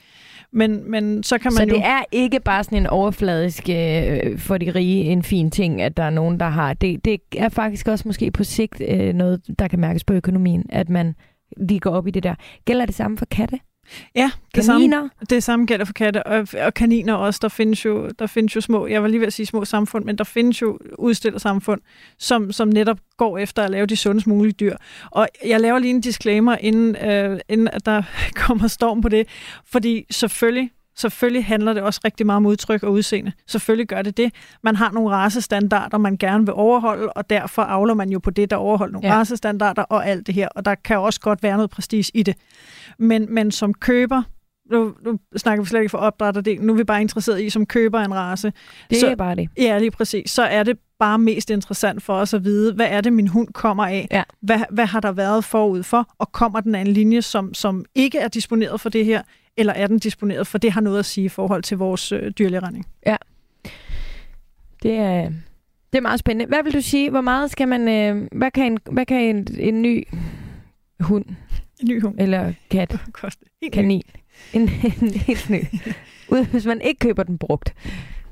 Men, 0.55 0.91
men 0.91 1.23
så 1.23 1.37
kan 1.37 1.51
man 1.53 1.57
Så 1.57 1.63
jo... 1.63 1.75
det 1.75 1.85
er 1.85 2.03
ikke 2.11 2.39
bare 2.39 2.63
sådan 2.63 2.77
en 2.77 2.87
overfladisk 2.87 3.69
øh, 3.69 4.39
for 4.39 4.57
de 4.57 4.71
rige 4.71 5.03
en 5.03 5.23
fin 5.23 5.51
ting, 5.51 5.81
at 5.81 5.97
der 5.97 6.03
er 6.03 6.09
nogen, 6.09 6.39
der 6.39 6.45
har. 6.45 6.73
Det, 6.73 7.05
det 7.05 7.21
er 7.37 7.49
faktisk 7.49 7.87
også 7.87 8.07
måske 8.07 8.31
på 8.31 8.43
sigt 8.43 8.81
øh, 8.87 9.13
noget, 9.13 9.41
der 9.59 9.67
kan 9.67 9.79
mærkes 9.79 10.03
på 10.03 10.13
økonomien, 10.13 10.65
at 10.69 10.89
man 10.89 11.15
lige 11.57 11.79
går 11.79 11.91
op 11.91 12.07
i 12.07 12.11
det 12.11 12.23
der. 12.23 12.35
Gælder 12.65 12.85
det 12.85 12.95
samme 12.95 13.17
for 13.17 13.25
katte? 13.25 13.59
Ja, 14.15 14.31
det 14.55 14.65
samme, 14.65 14.79
Kaniner? 14.79 15.09
det 15.29 15.43
samme 15.43 15.65
gælder 15.65 15.85
for 15.85 15.93
katte 15.93 16.27
og, 16.27 16.47
og 16.65 16.73
kaniner 16.73 17.13
også. 17.13 17.39
Der 17.41 17.49
findes, 17.49 17.85
jo, 17.85 18.09
der 18.19 18.27
findes 18.27 18.55
jo 18.55 18.61
små, 18.61 18.87
jeg 18.87 19.01
var 19.01 19.07
lige 19.07 19.19
ved 19.19 19.27
at 19.27 19.33
sige 19.33 19.45
små 19.45 19.65
samfund, 19.65 20.05
men 20.05 20.17
der 20.17 20.23
findes 20.23 20.61
jo 20.61 20.79
udstillersamfund, 20.97 21.81
som, 22.19 22.51
som 22.51 22.67
netop 22.67 22.97
går 23.17 23.37
efter 23.37 23.63
at 23.63 23.71
lave 23.71 23.85
de 23.85 23.95
sundest 23.95 24.27
mulige 24.27 24.53
dyr. 24.53 24.75
Og 25.11 25.27
jeg 25.45 25.61
laver 25.61 25.79
lige 25.79 25.93
en 25.93 26.01
disclaimer, 26.01 26.57
inden, 26.61 26.95
øh, 26.95 27.39
inden 27.49 27.67
at 27.67 27.85
der 27.85 28.03
kommer 28.45 28.67
storm 28.67 29.01
på 29.01 29.09
det, 29.09 29.27
fordi 29.65 30.05
selvfølgelig 30.11 30.71
Selvfølgelig 30.97 31.45
handler 31.45 31.73
det 31.73 31.83
også 31.83 32.01
rigtig 32.05 32.25
meget 32.25 32.37
om 32.37 32.45
udtryk 32.45 32.83
og 32.83 32.91
udseende. 32.91 33.31
Selvfølgelig 33.47 33.87
gør 33.87 34.01
det 34.01 34.17
det. 34.17 34.33
Man 34.63 34.75
har 34.75 34.91
nogle 34.91 35.09
racestandarder, 35.15 35.97
man 35.97 36.17
gerne 36.17 36.45
vil 36.45 36.53
overholde, 36.53 37.09
og 37.13 37.29
derfor 37.29 37.61
avler 37.61 37.93
man 37.93 38.09
jo 38.09 38.19
på 38.19 38.29
det, 38.29 38.49
der 38.49 38.55
overholder 38.55 38.93
nogle 38.93 39.07
Ja. 39.07 39.13
racestandarder 39.19 39.81
og 39.81 40.07
alt 40.07 40.27
det 40.27 40.35
her. 40.35 40.47
Og 40.55 40.65
der 40.65 40.75
kan 40.75 40.97
også 40.97 41.19
godt 41.19 41.43
være 41.43 41.55
noget 41.55 41.69
prestige 41.69 42.11
i 42.13 42.23
det. 42.23 42.35
Men, 42.99 43.33
men 43.33 43.51
som 43.51 43.73
køber, 43.73 44.23
nu, 44.71 44.93
nu 45.05 45.19
snakker 45.35 45.63
vi 45.63 45.69
slet 45.69 45.79
ikke 45.79 45.89
for 45.89 45.97
opdrætterdelen, 45.97 46.65
nu 46.67 46.73
er 46.73 46.77
vi 46.77 46.83
bare 46.83 47.01
interesseret 47.01 47.41
i, 47.41 47.49
som 47.49 47.65
køber 47.65 47.99
en 47.99 48.13
race. 48.13 48.53
Det 48.89 48.97
Så- 48.97 49.07
er 49.07 49.15
bare 49.15 49.35
det. 49.35 49.49
Ja, 49.57 49.77
lige 49.79 49.91
præcis. 49.91 50.31
Så 50.31 50.43
er 50.43 50.63
det 50.63 50.77
bare 50.99 51.19
mest 51.19 51.49
interessant 51.49 52.03
for 52.03 52.13
os 52.13 52.33
at 52.33 52.43
vide, 52.43 52.73
hvad 52.73 52.87
er 52.89 53.01
det, 53.01 53.13
min 53.13 53.27
hund 53.27 53.47
kommer 53.53 53.85
af? 53.85 54.07
Ja. 54.11 54.23
Hvad, 54.41 54.59
hvad 54.71 54.85
har 54.85 54.99
der 54.99 55.11
været 55.11 55.43
forud 55.45 55.83
for? 55.83 56.07
Og 56.19 56.31
kommer 56.31 56.59
den 56.59 56.75
af 56.75 56.81
en 56.81 56.87
linje, 56.87 57.21
som, 57.21 57.53
som 57.53 57.85
ikke 57.95 58.17
er 58.19 58.27
disponeret 58.27 58.81
for 58.81 58.89
det 58.89 59.05
her, 59.05 59.21
eller 59.57 59.73
er 59.73 59.87
den 59.87 59.99
disponeret 59.99 60.47
for 60.47 60.57
det 60.57 60.71
har 60.71 60.81
noget 60.81 60.99
at 60.99 61.05
sige 61.05 61.25
i 61.25 61.29
forhold 61.29 61.63
til 61.63 61.77
vores 61.77 62.11
øh, 62.11 62.31
dyrlægeregning? 62.31 62.85
Det 64.83 64.93
er, 64.93 65.29
det 65.93 65.97
er 65.97 66.01
meget 66.01 66.19
spændende. 66.19 66.45
Hvad 66.49 66.63
vil 66.63 66.73
du 66.73 66.81
sige? 66.81 67.09
Hvor 67.09 67.21
meget 67.21 67.51
skal 67.51 67.67
man... 67.67 67.87
Øh, 67.87 68.27
hvad 68.31 68.51
kan, 68.51 68.71
en, 68.71 68.79
hvad 68.91 69.05
kan 69.05 69.21
en, 69.21 69.47
en 69.59 69.81
ny 69.81 70.07
hund 70.99 71.25
En 71.79 71.87
ny 71.87 72.01
hund 72.01 72.19
eller 72.19 72.53
kat, 72.69 72.99
koster. 73.21 73.45
Helt 73.61 73.73
kanin, 73.73 74.03
en, 74.53 74.61
en 74.61 75.09
helt 75.09 75.49
ny, 75.49 75.63
ud, 76.29 76.45
hvis 76.45 76.65
man 76.65 76.81
ikke 76.81 76.99
køber 76.99 77.23
den 77.23 77.37
brugt. 77.37 77.73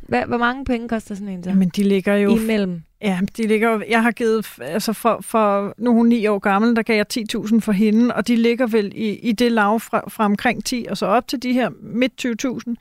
Hvad, 0.07 0.25
hvor 0.25 0.37
mange 0.37 0.65
penge 0.65 0.87
koster 0.89 1.15
sådan 1.15 1.29
en 1.29 1.43
så? 1.43 1.53
Men 1.53 1.69
de 1.69 1.83
ligger 1.83 2.15
jo... 2.15 2.37
Imellem. 2.37 2.81
Ja, 3.01 3.19
de 3.37 3.47
ligger 3.47 3.69
jo... 3.71 3.83
Jeg 3.89 4.03
har 4.03 4.11
givet... 4.11 4.47
Altså 4.61 4.93
for, 4.93 5.17
for, 5.21 5.73
nu 5.77 5.89
er 5.89 5.93
hun 5.93 6.07
ni 6.07 6.27
år 6.27 6.39
gammel, 6.39 6.75
der 6.75 6.81
gav 6.81 6.95
jeg 6.95 7.05
10.000 7.35 7.59
for 7.59 7.71
hende, 7.71 8.15
og 8.15 8.27
de 8.27 8.35
ligger 8.35 8.67
vel 8.67 8.91
i, 8.95 9.09
i 9.09 9.31
det 9.31 9.51
lav 9.51 9.79
fra, 9.79 10.09
fra 10.09 10.25
omkring 10.25 10.65
10 10.65 10.85
og 10.89 10.97
så 10.97 11.05
op 11.05 11.27
til 11.27 11.43
de 11.43 11.53
her 11.53 11.69
midt 11.81 12.25
20.000. 12.67 12.73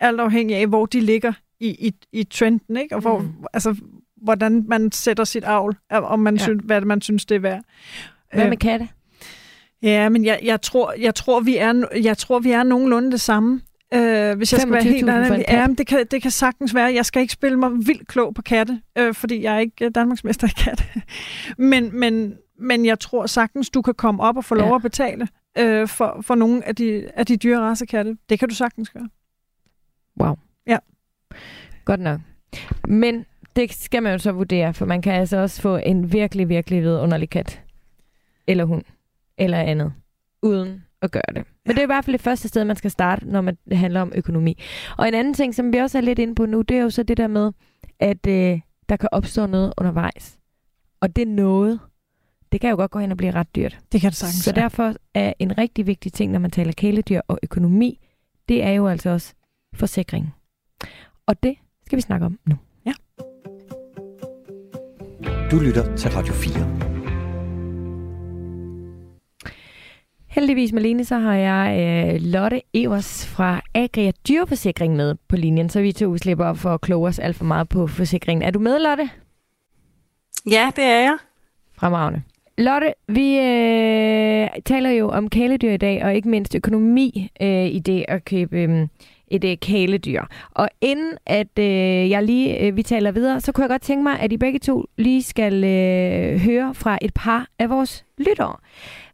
Alt 0.00 0.20
afhængig 0.20 0.56
af, 0.56 0.66
hvor 0.66 0.86
de 0.86 1.00
ligger 1.00 1.32
i, 1.60 1.68
i, 1.68 1.94
i 2.12 2.24
trenden, 2.24 2.76
ikke? 2.76 2.94
Og 2.94 3.00
hvor, 3.00 3.18
Mm. 3.18 3.28
altså, 3.52 3.76
hvordan 4.22 4.64
man 4.68 4.92
sætter 4.92 5.24
sit 5.24 5.44
avl, 5.44 5.76
om 5.90 6.18
man 6.18 6.36
Ja. 6.36 6.42
synes, 6.42 6.62
hvad 6.64 6.80
man 6.80 7.00
synes, 7.00 7.24
det 7.24 7.34
er 7.34 7.38
værd. 7.40 7.60
Hvad 8.34 8.42
Øh, 8.44 8.48
med 8.48 8.56
katte? 8.56 8.88
Ja, 9.82 10.08
men 10.08 10.24
jeg, 10.24 10.40
jeg, 10.42 10.60
tror, 10.62 10.94
jeg, 11.00 11.14
tror, 11.14 11.40
vi 11.40 11.56
er, 11.56 11.84
jeg 12.02 12.18
tror, 12.18 12.38
vi 12.38 12.50
er 12.50 12.62
nogenlunde 12.62 13.12
det 13.12 13.20
samme. 13.20 13.60
Øh, 13.94 14.36
hvis 14.36 14.52
jeg 14.52 14.60
skal 14.60 14.72
være 14.72 14.80
25.000 14.80 14.88
helt 14.88 15.08
ærlig. 15.08 15.44
Ja, 15.48 15.66
men 15.66 15.76
det 15.76 15.86
kan, 15.86 16.06
det 16.10 16.22
kan 16.22 16.30
sagtens 16.30 16.74
være. 16.74 16.94
Jeg 16.94 17.06
skal 17.06 17.22
ikke 17.22 17.32
spille 17.32 17.58
mig 17.58 17.70
vildt 17.72 18.08
klog 18.08 18.34
på 18.34 18.42
katte, 18.42 18.80
øh, 18.98 19.14
fordi 19.14 19.42
jeg 19.42 19.54
er 19.54 19.58
ikke 19.58 19.84
øh, 19.84 19.90
Danmarksmester 19.94 20.46
i 20.46 20.50
katte. 20.64 20.84
men, 21.70 21.98
men, 22.00 22.34
men 22.58 22.86
jeg 22.86 23.00
tror 23.00 23.26
sagtens, 23.26 23.70
du 23.70 23.82
kan 23.82 23.94
komme 23.94 24.22
op 24.22 24.36
og 24.36 24.44
få 24.44 24.54
lov 24.54 24.68
Ja. 24.68 24.74
at 24.76 24.82
betale 24.82 25.28
øh, 25.58 25.88
for, 25.88 26.18
for 26.22 26.34
nogle 26.34 26.68
af 26.68 26.76
de, 26.76 27.08
af 27.14 27.26
de 27.26 27.36
dyre 27.36 27.60
racekatte. 27.60 28.16
Det 28.28 28.38
kan 28.38 28.48
du 28.48 28.54
sagtens 28.54 28.90
gøre. 28.90 29.08
Godt 31.84 32.00
nok. 32.00 32.20
Men 32.88 33.24
det 33.56 33.72
skal 33.72 34.02
man 34.02 34.12
jo 34.12 34.18
så 34.18 34.32
vurdere, 34.32 34.74
for 34.74 34.86
man 34.86 35.02
kan 35.02 35.12
altså 35.12 35.36
også 35.36 35.62
få 35.62 35.76
en 35.76 36.12
virkelig, 36.12 36.48
virkelig 36.48 36.82
vidunderlig 36.82 37.30
kat. 37.30 37.60
Eller 38.46 38.64
hund. 38.64 38.82
Eller 39.38 39.58
andet. 39.58 39.92
Uden 40.42 40.84
at 41.02 41.10
gøre 41.10 41.22
det. 41.34 41.44
Men 41.70 41.76
det 41.76 41.82
er 41.82 41.86
i 41.86 41.86
hvert 41.86 42.04
fald 42.04 42.12
det 42.12 42.20
første 42.20 42.48
sted, 42.48 42.64
man 42.64 42.76
skal 42.76 42.90
starte, 42.90 43.26
når 43.26 43.40
man 43.40 43.58
det 43.68 43.78
handler 43.78 44.00
om 44.00 44.12
økonomi. 44.14 44.58
Og 44.98 45.08
en 45.08 45.14
anden 45.14 45.34
ting, 45.34 45.54
som 45.54 45.72
vi 45.72 45.78
også 45.78 45.98
er 45.98 46.02
lidt 46.02 46.18
inde 46.18 46.34
på 46.34 46.46
nu, 46.46 46.62
det 46.62 46.76
er 46.76 46.82
jo 46.82 46.90
så 46.90 47.02
det 47.02 47.16
der 47.16 47.26
med, 47.26 47.52
at 48.00 48.26
øh, 48.26 48.60
der 48.88 48.96
kan 48.96 49.08
opstå 49.12 49.46
noget 49.46 49.72
undervejs. 49.78 50.38
Og 51.00 51.16
det 51.16 51.28
noget, 51.28 51.80
det 52.52 52.60
kan 52.60 52.70
jo 52.70 52.76
godt 52.76 52.90
gå 52.90 52.98
hen 52.98 53.10
og 53.10 53.16
blive 53.16 53.30
ret 53.30 53.56
dyrt. 53.56 53.78
Det 53.92 54.00
kan 54.00 54.10
det 54.10 54.16
sagtens 54.16 54.44
Så 54.44 54.52
derfor 54.52 54.94
er 55.14 55.32
en 55.38 55.58
rigtig 55.58 55.86
vigtig 55.86 56.12
ting, 56.12 56.32
når 56.32 56.38
man 56.38 56.50
taler 56.50 56.72
kæledyr 56.72 57.20
og 57.28 57.38
økonomi, 57.42 57.98
det 58.48 58.62
er 58.62 58.70
jo 58.70 58.88
altså 58.88 59.10
også 59.10 59.34
forsikring. 59.74 60.34
Og 61.26 61.42
det 61.42 61.56
skal 61.86 61.96
vi 61.96 62.02
snakke 62.02 62.26
om 62.26 62.38
nu. 62.46 62.56
Du 65.50 65.58
lytter 65.58 65.96
til 65.96 66.10
Radio 66.10 66.34
4. 66.34 66.99
Heldigvis, 70.30 70.72
Malene, 70.72 71.04
så 71.04 71.18
har 71.18 71.34
jeg 71.34 71.78
øh, 72.14 72.20
Lotte 72.20 72.60
Evers 72.74 73.26
fra 73.26 73.60
Agria 73.74 74.12
Dyreforsikring 74.28 74.96
med 74.96 75.14
på 75.28 75.36
linjen, 75.36 75.68
så 75.68 75.80
vi 75.80 75.92
to 75.92 76.16
slipper 76.16 76.44
op 76.44 76.58
for 76.58 76.70
at 76.70 76.80
kloge 76.80 77.08
os 77.08 77.18
alt 77.18 77.36
for 77.36 77.44
meget 77.44 77.68
på 77.68 77.86
forsikringen. 77.86 78.42
Er 78.42 78.50
du 78.50 78.58
med, 78.58 78.78
Lotte? 78.78 79.10
Ja, 80.50 80.70
det 80.76 80.84
er 80.84 81.00
jeg. 81.00 81.16
Fremragende. 81.76 82.22
Lotte, 82.58 82.92
vi 83.08 83.38
øh, 83.38 84.48
taler 84.64 84.90
jo 84.90 85.08
om 85.08 85.30
kæledyr 85.30 85.72
i 85.72 85.76
dag, 85.76 86.04
og 86.04 86.14
ikke 86.14 86.28
mindst 86.28 86.54
økonomi 86.54 87.30
øh, 87.42 87.66
i 87.66 87.78
det 87.78 88.04
at 88.08 88.24
købe 88.24 88.58
øh, 88.58 88.86
et 89.28 89.44
øh, 89.44 89.56
kæledyr. 89.56 90.22
Og 90.50 90.68
inden 90.80 91.12
at 91.26 91.58
øh, 91.58 92.10
jeg 92.10 92.22
lige 92.22 92.58
øh, 92.60 92.76
vi 92.76 92.82
taler 92.82 93.10
videre, 93.12 93.40
så 93.40 93.52
kunne 93.52 93.62
jeg 93.62 93.70
godt 93.70 93.82
tænke 93.82 94.02
mig, 94.02 94.20
at 94.20 94.32
I 94.32 94.36
begge 94.36 94.58
to 94.58 94.84
lige 94.98 95.22
skal 95.22 95.64
øh, 95.64 96.40
høre 96.40 96.74
fra 96.74 96.98
et 97.02 97.14
par 97.14 97.46
af 97.58 97.70
vores 97.70 98.04
lyttere. 98.20 98.56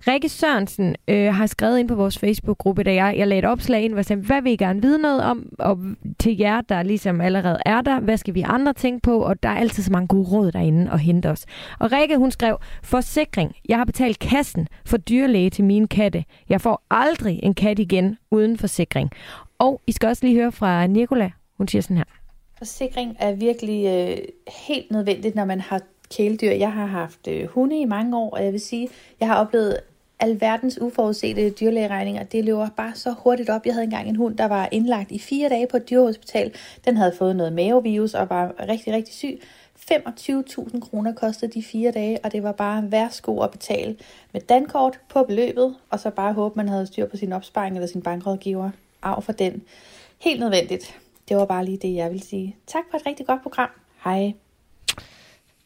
Rikke 0.09 0.29
Sørensen 0.29 0.97
øh, 1.09 1.35
har 1.35 1.47
skrevet 1.47 1.79
ind 1.79 1.89
på 1.89 1.95
vores 1.95 2.19
Facebook-gruppe, 2.19 2.83
da 2.83 2.95
jeg, 2.95 3.15
jeg 3.19 3.29
lagde 3.29 3.39
et 3.39 3.45
opslag 3.45 3.83
ind, 3.83 3.93
hvor 3.93 3.99
jeg 3.99 4.05
sagde, 4.05 4.23
hvad 4.23 4.43
vil 4.43 4.53
I 4.53 4.57
gerne 4.57 4.83
vide 4.83 4.99
noget 4.99 5.23
om? 5.23 5.49
Og 5.59 5.79
til 6.19 6.37
jer, 6.39 6.61
der 6.61 6.83
ligesom 6.83 7.21
allerede 7.21 7.59
er 7.67 7.81
der, 7.81 8.01
hvad 8.01 8.17
skal 8.17 8.35
vi 8.35 8.41
andre 8.41 8.73
tænke 8.73 9.01
på? 9.03 9.19
Og 9.19 9.43
der 9.43 9.49
er 9.49 9.57
altid 9.57 9.83
så 9.83 9.93
mange 9.93 10.09
gode 10.09 10.29
råd 10.29 10.53
derinde 10.53 10.93
og 10.93 10.99
hente 10.99 11.31
os. 11.31 11.47
Og 11.79 11.93
Rikke, 11.93 12.17
hun 12.17 12.31
skrev, 12.31 12.59
forsikring. 12.83 13.57
Jeg 13.69 13.77
har 13.77 13.85
betalt 13.85 14.19
kassen 14.19 14.69
for 14.85 14.97
dyrlæge 14.97 15.51
til 15.51 15.65
mine 15.65 15.89
katte. 15.89 16.25
Jeg 16.49 16.61
får 16.61 16.83
aldrig 16.91 17.41
en 17.43 17.55
kat 17.55 17.79
igen 17.79 18.19
uden 18.31 18.59
forsikring. 18.59 19.11
Og 19.59 19.81
I 19.87 19.93
skal 19.93 20.09
også 20.09 20.27
lige 20.27 20.41
høre 20.41 20.53
fra 20.53 20.87
Nicola. 20.87 21.31
Hun 21.59 21.69
siger 21.69 21.83
sådan 21.83 21.97
her. 21.97 22.05
Forsikring 22.59 23.17
er 23.19 23.33
virkelig 23.33 23.87
øh, 23.87 24.19
helt 24.67 24.91
nødvendigt, 24.91 25.35
når 25.35 25.45
man 25.45 25.61
har 25.61 25.81
kæledyr. 26.11 26.51
Jeg 26.51 26.73
har 26.73 26.87
haft 26.87 27.29
øh, 27.29 27.47
hunde 27.49 27.81
i 27.81 27.85
mange 27.85 28.19
år, 28.19 28.31
og 28.31 28.45
jeg 28.45 28.53
vil 28.53 28.61
sige, 28.61 28.89
jeg 29.21 29.29
har 29.29 29.37
oplevet 29.37 29.81
alverdens 30.21 30.81
uforudsete 30.81 31.51
dyrlægeregninger. 31.51 32.23
Det 32.23 32.45
løber 32.45 32.69
bare 32.77 32.95
så 32.95 33.15
hurtigt 33.19 33.51
op. 33.51 33.67
Jeg 33.67 33.75
havde 33.75 33.85
engang 33.85 34.09
en 34.09 34.17
hund, 34.17 34.37
der 34.37 34.47
var 34.47 34.69
indlagt 34.73 35.11
i 35.11 35.19
fire 35.19 35.49
dage 35.49 35.67
på 35.67 35.77
et 35.77 35.91
dyrehospital. 35.91 36.55
Den 36.85 36.97
havde 36.97 37.15
fået 37.19 37.37
noget 37.37 37.53
mavevirus 37.53 38.15
og 38.15 38.31
var 38.31 38.55
rigtig, 38.69 38.93
rigtig 38.95 39.15
syg. 39.15 39.41
25.000 39.93 40.81
kroner 40.81 41.13
kostede 41.13 41.53
de 41.53 41.63
fire 41.63 41.91
dage, 41.91 42.19
og 42.25 42.33
det 42.33 42.43
var 42.43 42.53
bare 42.53 42.93
værsgo 42.93 43.41
at 43.41 43.51
betale 43.51 43.97
med 44.33 44.41
dankort 44.41 45.01
på 45.09 45.23
beløbet, 45.23 45.77
og 45.91 46.01
så 46.01 46.11
bare 46.11 46.33
håbe, 46.33 46.57
man 46.57 46.69
havde 46.69 46.87
styr 46.87 47.07
på 47.07 47.17
sin 47.17 47.33
opsparing 47.33 47.77
eller 47.77 47.89
sin 47.89 48.03
bankrådgiver. 48.03 48.71
Af 49.03 49.25
for 49.25 49.33
den. 49.33 49.63
Helt 50.19 50.41
nødvendigt. 50.41 50.97
Det 51.29 51.37
var 51.37 51.45
bare 51.45 51.65
lige 51.65 51.77
det, 51.77 51.95
jeg 51.95 52.13
vil 52.13 52.23
sige. 52.23 52.57
Tak 52.67 52.85
for 52.91 52.99
et 52.99 53.07
rigtig 53.07 53.27
godt 53.27 53.43
program. 53.43 53.71
Hej. 54.05 54.46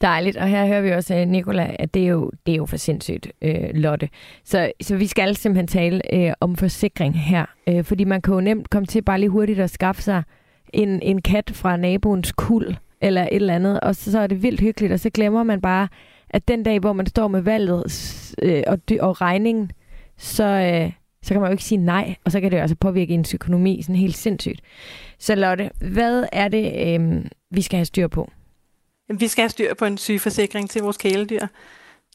Dejligt, 0.00 0.36
og 0.36 0.48
her 0.48 0.66
hører 0.66 0.80
vi 0.80 0.90
også 0.90 1.14
øh, 1.14 1.26
Nicola, 1.26 1.76
at 1.78 1.94
det 1.94 2.02
er 2.02 2.06
jo, 2.06 2.30
det 2.46 2.52
er 2.52 2.56
jo 2.56 2.66
for 2.66 2.76
sindssygt, 2.76 3.32
øh, 3.42 3.70
Lotte. 3.74 4.08
Så, 4.44 4.72
så 4.82 4.96
vi 4.96 5.06
skal 5.06 5.36
simpelthen 5.36 5.66
tale 5.66 6.14
øh, 6.14 6.32
om 6.40 6.56
forsikring 6.56 7.20
her, 7.20 7.46
øh, 7.66 7.84
fordi 7.84 8.04
man 8.04 8.22
kan 8.22 8.34
jo 8.34 8.40
nemt 8.40 8.70
komme 8.70 8.86
til 8.86 9.02
bare 9.02 9.20
lige 9.20 9.30
hurtigt 9.30 9.60
at 9.60 9.70
skaffe 9.70 10.02
sig 10.02 10.22
en, 10.72 11.02
en 11.02 11.22
kat 11.22 11.50
fra 11.54 11.76
naboens 11.76 12.32
kul, 12.32 12.76
eller 13.00 13.22
et 13.22 13.28
eller 13.32 13.54
andet, 13.54 13.80
og 13.80 13.96
så, 13.96 14.12
så 14.12 14.18
er 14.18 14.26
det 14.26 14.42
vildt 14.42 14.60
hyggeligt, 14.60 14.92
og 14.92 15.00
så 15.00 15.10
glemmer 15.10 15.42
man 15.42 15.60
bare, 15.60 15.88
at 16.30 16.48
den 16.48 16.62
dag, 16.62 16.78
hvor 16.78 16.92
man 16.92 17.06
står 17.06 17.28
med 17.28 17.40
valget 17.40 17.84
øh, 18.42 18.62
og, 18.66 18.78
og 19.00 19.20
regningen, 19.20 19.70
så, 20.18 20.44
øh, 20.44 20.92
så 21.22 21.34
kan 21.34 21.40
man 21.40 21.48
jo 21.48 21.52
ikke 21.52 21.64
sige 21.64 21.78
nej, 21.78 22.14
og 22.24 22.32
så 22.32 22.40
kan 22.40 22.50
det 22.50 22.56
jo 22.56 22.62
altså 22.62 22.76
påvirke 22.76 23.14
ens 23.14 23.34
økonomi 23.34 23.82
sådan 23.82 23.96
helt 23.96 24.16
sindssygt. 24.16 24.60
Så 25.18 25.34
Lotte, 25.34 25.70
hvad 25.92 26.24
er 26.32 26.48
det, 26.48 26.72
øh, 26.86 27.24
vi 27.50 27.62
skal 27.62 27.76
have 27.76 27.84
styr 27.84 28.08
på? 28.08 28.30
Vi 29.14 29.28
skal 29.28 29.42
have 29.42 29.50
styr 29.50 29.74
på 29.74 29.84
en 29.84 29.98
sygeforsikring 29.98 30.70
til 30.70 30.82
vores 30.82 30.96
kæledyr. 30.96 31.46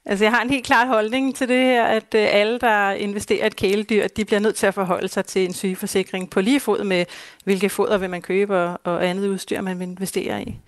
Altså, 0.05 0.25
jeg 0.25 0.31
har 0.31 0.41
en 0.41 0.49
helt 0.49 0.65
klar 0.65 0.85
holdning 0.85 1.35
til 1.35 1.47
det 1.47 1.57
her, 1.57 1.85
at 1.85 2.15
øh, 2.15 2.27
alle, 2.31 2.59
der 2.59 2.91
investerer 2.91 3.43
i 3.43 3.47
et 3.47 3.55
kæledyr, 3.55 4.07
de 4.07 4.25
bliver 4.25 4.39
nødt 4.39 4.55
til 4.55 4.67
at 4.67 4.73
forholde 4.73 5.07
sig 5.07 5.25
til 5.25 5.45
en 5.45 5.53
sygeforsikring 5.53 6.29
på 6.29 6.41
lige 6.41 6.59
fod 6.59 6.83
med, 6.83 7.05
hvilke 7.43 7.69
foder 7.69 7.97
vil 7.97 8.09
man 8.09 8.21
købe 8.21 8.57
og, 8.57 8.79
og 8.83 9.07
andet 9.07 9.27
udstyr, 9.27 9.61
man 9.61 9.79
vil 9.79 9.87
investere 9.87 10.43
i. 10.43 10.59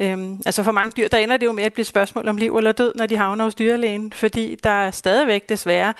Øhm, 0.00 0.40
altså 0.46 0.62
for 0.62 0.72
mange 0.72 0.92
dyr, 0.96 1.08
der 1.08 1.18
ender 1.18 1.36
det 1.36 1.46
jo 1.46 1.52
med 1.52 1.64
at 1.64 1.72
blive 1.72 1.82
et 1.82 1.86
spørgsmål 1.86 2.28
om 2.28 2.36
liv 2.36 2.56
eller 2.56 2.72
død, 2.72 2.92
når 2.94 3.06
de 3.06 3.16
havner 3.16 3.44
hos 3.44 3.54
dyrlægen, 3.54 4.12
fordi 4.12 4.56
der 4.64 4.90
stadigvæk 4.90 5.48
desværre 5.48 5.94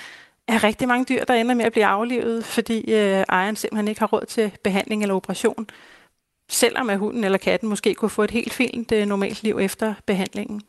er 0.49 0.65
rigtig 0.65 0.89
mange 0.89 1.05
dyr, 1.05 1.25
der 1.25 1.35
ender 1.35 1.55
med 1.55 1.65
at 1.65 1.73
blive 1.73 1.87
aflivet, 1.87 2.45
fordi 2.45 2.95
øh, 2.95 3.25
ejeren 3.29 3.57
simpelthen 3.57 3.89
ikke 3.89 4.01
har 4.01 4.07
råd 4.07 4.25
til 4.27 4.53
behandling 4.65 5.03
eller 5.03 5.15
operation 5.15 5.67
selvom 6.49 6.91
at 6.91 6.99
hunden 6.99 7.25
eller 7.25 7.39
katten 7.39 7.69
måske 7.69 7.95
kunne 7.95 8.11
få 8.11 8.23
et 8.23 8.31
helt 8.31 8.53
fint 8.53 8.93
øh, 8.93 9.07
normalt 9.07 9.43
liv 9.43 9.59
efter 9.61 9.95
behandlingen. 10.07 10.63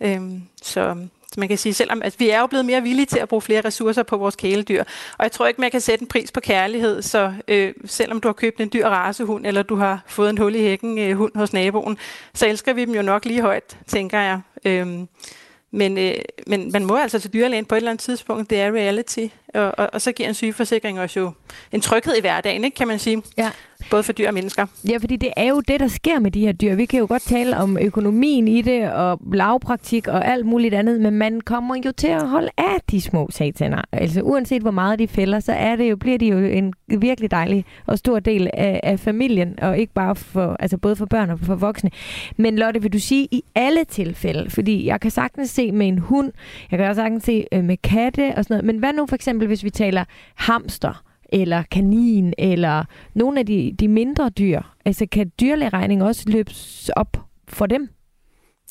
Øhm, 0.00 0.42
så, 0.62 0.96
så 1.32 1.40
man 1.40 1.48
kan 1.48 1.58
sige, 1.58 1.74
selvom 1.74 2.02
at 2.02 2.14
vi 2.20 2.28
er 2.28 2.40
jo 2.40 2.46
blevet 2.46 2.64
mere 2.64 2.82
villige 2.82 3.06
til 3.06 3.18
at 3.18 3.28
bruge 3.28 3.42
flere 3.42 3.60
ressourcer 3.60 4.02
på 4.02 4.16
vores 4.16 4.36
kæledyr, 4.36 4.84
og 5.18 5.22
jeg 5.22 5.32
tror 5.32 5.46
ikke, 5.46 5.60
man 5.60 5.70
kan 5.70 5.80
sætte 5.80 6.02
en 6.02 6.08
pris 6.08 6.32
på 6.32 6.40
kærlighed, 6.40 7.02
så 7.02 7.32
øh, 7.48 7.74
selvom 7.84 8.20
du 8.20 8.28
har 8.28 8.32
købt 8.32 8.60
en 8.60 8.70
dyr 8.72 8.86
racehund, 8.86 9.46
eller 9.46 9.62
du 9.62 9.76
har 9.76 10.02
fået 10.06 10.30
en 10.30 10.38
hul 10.38 10.54
i 10.54 10.60
hækken 10.60 10.98
øh, 10.98 11.16
hund 11.16 11.32
hos 11.34 11.52
naboen, 11.52 11.98
så 12.34 12.46
elsker 12.46 12.72
vi 12.72 12.84
dem 12.84 12.94
jo 12.94 13.02
nok 13.02 13.24
lige 13.24 13.40
højt, 13.40 13.78
tænker 13.86 14.20
jeg. 14.20 14.40
Øhm, 14.64 15.08
men, 15.70 15.98
øh, 15.98 16.14
men 16.46 16.72
man 16.72 16.84
må 16.84 16.96
altså 16.96 17.18
til 17.18 17.32
dyrlægen 17.32 17.64
på 17.64 17.74
et 17.74 17.76
eller 17.76 17.90
andet 17.90 18.04
tidspunkt. 18.04 18.50
Det 18.50 18.60
er 18.60 18.72
reality. 18.72 19.26
Og, 19.54 19.74
og, 19.78 19.90
og 19.92 20.00
så 20.00 20.12
giver 20.12 20.28
en 20.28 20.34
sygeforsikring 20.34 21.00
også 21.00 21.20
jo 21.20 21.32
en 21.72 21.80
tryghed 21.80 22.16
i 22.16 22.20
hverdagen, 22.20 22.64
ikke, 22.64 22.74
kan 22.74 22.88
man 22.88 22.98
sige. 22.98 23.22
Ja. 23.36 23.50
Både 23.90 24.02
for 24.02 24.12
dyr 24.12 24.28
og 24.28 24.34
mennesker. 24.34 24.66
Ja, 24.88 24.96
fordi 24.96 25.16
det 25.16 25.30
er 25.36 25.48
jo 25.48 25.60
det, 25.60 25.80
der 25.80 25.88
sker 25.88 26.18
med 26.18 26.30
de 26.30 26.40
her 26.40 26.52
dyr. 26.52 26.74
Vi 26.74 26.84
kan 26.84 27.00
jo 27.00 27.06
godt 27.08 27.22
tale 27.22 27.56
om 27.56 27.78
økonomien 27.78 28.48
i 28.48 28.62
det, 28.62 28.92
og 28.92 29.20
lavpraktik 29.32 30.08
og 30.08 30.26
alt 30.28 30.46
muligt 30.46 30.74
andet, 30.74 31.00
men 31.00 31.14
man 31.14 31.40
kommer 31.40 31.76
jo 31.86 31.92
til 31.92 32.06
at 32.06 32.28
holde 32.28 32.48
af 32.58 32.76
de 32.90 33.00
små 33.00 33.28
sataner. 33.30 33.82
Altså 33.92 34.22
uanset 34.22 34.62
hvor 34.62 34.70
meget 34.70 34.98
de 34.98 35.08
fælder, 35.08 35.40
så 35.40 35.52
er 35.52 35.76
det 35.76 35.90
jo, 35.90 35.96
bliver 35.96 36.18
de 36.18 36.26
jo 36.26 36.38
en 36.38 36.74
virkelig 36.98 37.30
dejlig 37.30 37.64
og 37.86 37.98
stor 37.98 38.18
del 38.18 38.50
af, 38.54 38.80
af 38.82 39.00
familien, 39.00 39.60
og 39.62 39.78
ikke 39.78 39.92
bare 39.92 40.14
for, 40.14 40.56
altså 40.60 40.78
både 40.78 40.96
for 40.96 41.06
børn 41.06 41.30
og 41.30 41.38
for 41.38 41.54
voksne. 41.54 41.90
Men 42.36 42.56
Lotte, 42.56 42.82
vil 42.82 42.92
du 42.92 42.98
sige 42.98 43.28
i 43.30 43.42
alle 43.54 43.84
tilfælde, 43.84 44.50
fordi 44.50 44.86
jeg 44.86 45.00
kan 45.00 45.10
sagtens 45.10 45.50
se 45.50 45.72
med 45.72 45.88
en 45.88 45.98
hund, 45.98 46.32
jeg 46.70 46.78
kan 46.78 46.88
også 46.88 47.02
sagtens 47.02 47.24
se 47.24 47.44
øh, 47.52 47.64
med 47.64 47.76
katte 47.76 48.32
og 48.36 48.44
sådan 48.44 48.54
noget, 48.54 48.64
men 48.64 48.78
hvad 48.78 48.92
nu 48.92 49.06
for 49.06 49.14
eksempel, 49.14 49.46
hvis 49.46 49.64
vi 49.64 49.70
taler 49.70 50.04
hamster? 50.34 51.07
Eller 51.28 51.62
kanin, 51.70 52.34
eller 52.38 52.84
nogle 53.14 53.40
af 53.40 53.46
de, 53.46 53.76
de 53.80 53.88
mindre 53.88 54.28
dyr? 54.28 54.62
Altså 54.84 55.06
kan 55.12 55.32
dyrlægeregning 55.40 56.02
også 56.02 56.22
løbes 56.26 56.90
op 56.96 57.16
for 57.48 57.66
dem? 57.66 57.88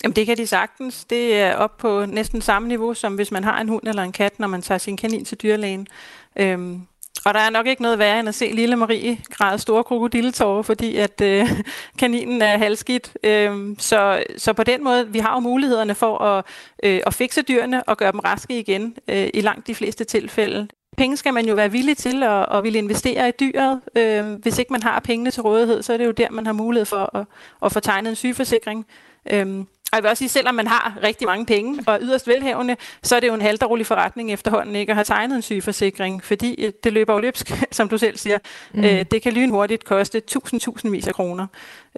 Jamen 0.03 0.15
det 0.15 0.25
kan 0.25 0.37
de 0.37 0.47
sagtens. 0.47 1.05
Det 1.05 1.39
er 1.39 1.55
op 1.55 1.77
på 1.77 2.05
næsten 2.05 2.41
samme 2.41 2.67
niveau, 2.67 2.93
som 2.93 3.15
hvis 3.15 3.31
man 3.31 3.43
har 3.43 3.61
en 3.61 3.69
hund 3.69 3.87
eller 3.87 4.03
en 4.03 4.11
kat, 4.11 4.39
når 4.39 4.47
man 4.47 4.61
tager 4.61 4.77
sin 4.77 4.97
kanin 4.97 5.25
til 5.25 5.37
dyrlægen. 5.37 5.87
Øhm, 6.35 6.81
og 7.25 7.33
der 7.33 7.39
er 7.39 7.49
nok 7.49 7.67
ikke 7.67 7.81
noget 7.81 7.99
værre 7.99 8.19
end 8.19 8.29
at 8.29 8.35
se 8.35 8.51
lille 8.53 8.75
Marie 8.75 9.17
græde 9.29 9.59
store 9.59 9.83
krokodilletårer, 9.83 10.61
fordi 10.61 10.97
at 10.97 11.21
øh, 11.21 11.49
kaninen 11.99 12.41
er 12.41 12.57
halskidt. 12.57 13.17
Øhm, 13.23 13.75
så, 13.79 14.23
så 14.37 14.53
på 14.53 14.63
den 14.63 14.83
måde, 14.83 15.07
vi 15.11 15.19
har 15.19 15.33
jo 15.33 15.39
mulighederne 15.39 15.95
for 15.95 16.17
at, 16.17 16.45
øh, 16.83 17.01
at 17.05 17.13
fikse 17.13 17.41
dyrene 17.41 17.83
og 17.83 17.97
gøre 17.97 18.11
dem 18.11 18.19
raske 18.19 18.59
igen 18.59 18.95
øh, 19.07 19.29
i 19.33 19.41
langt 19.41 19.67
de 19.67 19.75
fleste 19.75 20.03
tilfælde. 20.03 20.67
Penge 20.97 21.17
skal 21.17 21.33
man 21.33 21.47
jo 21.47 21.55
være 21.55 21.71
villig 21.71 21.97
til 21.97 22.23
at, 22.23 22.45
at 22.51 22.63
ville 22.63 22.77
investere 22.77 23.29
i 23.29 23.31
dyret. 23.39 23.81
Øh, 23.95 24.31
hvis 24.31 24.59
ikke 24.59 24.73
man 24.73 24.83
har 24.83 24.99
pengene 24.99 25.31
til 25.31 25.43
rådighed, 25.43 25.83
så 25.83 25.93
er 25.93 25.97
det 25.97 26.05
jo 26.05 26.11
der, 26.11 26.29
man 26.31 26.45
har 26.45 26.53
mulighed 26.53 26.85
for 26.85 27.17
at, 27.17 27.25
at 27.65 27.71
få 27.71 27.79
tegnet 27.79 28.09
en 28.09 28.15
sygeforsikring. 28.15 28.85
Øh, 29.31 29.65
og 29.91 29.95
jeg 29.95 30.03
vil 30.03 30.09
også 30.09 30.19
sige, 30.19 30.29
selvom 30.29 30.55
man 30.55 30.67
har 30.67 30.99
rigtig 31.03 31.27
mange 31.27 31.45
penge 31.45 31.83
og 31.87 31.93
er 31.93 31.99
yderst 32.01 32.27
velhavende, 32.27 32.75
så 33.03 33.15
er 33.15 33.19
det 33.19 33.27
jo 33.27 33.33
en 33.33 33.41
halvdårlig 33.41 33.85
forretning 33.85 34.31
efterhånden 34.31 34.75
ikke 34.75 34.89
at 34.89 34.95
have 34.95 35.03
tegnet 35.03 35.35
en 35.35 35.41
sygeforsikring, 35.41 36.23
fordi 36.23 36.65
øh, 36.65 36.73
det 36.83 36.93
løber 36.93 37.13
jo 37.13 37.19
løbsk, 37.19 37.51
som 37.71 37.89
du 37.89 37.97
selv 37.97 38.17
siger. 38.17 38.37
Mm. 38.73 38.83
Øh, 38.83 39.05
det 39.11 39.21
kan 39.21 39.33
lynhurtigt 39.33 39.83
koste 39.83 40.19
tusind, 40.19 40.59
tusindvis 40.59 41.07
af 41.07 41.13
kroner. 41.13 41.47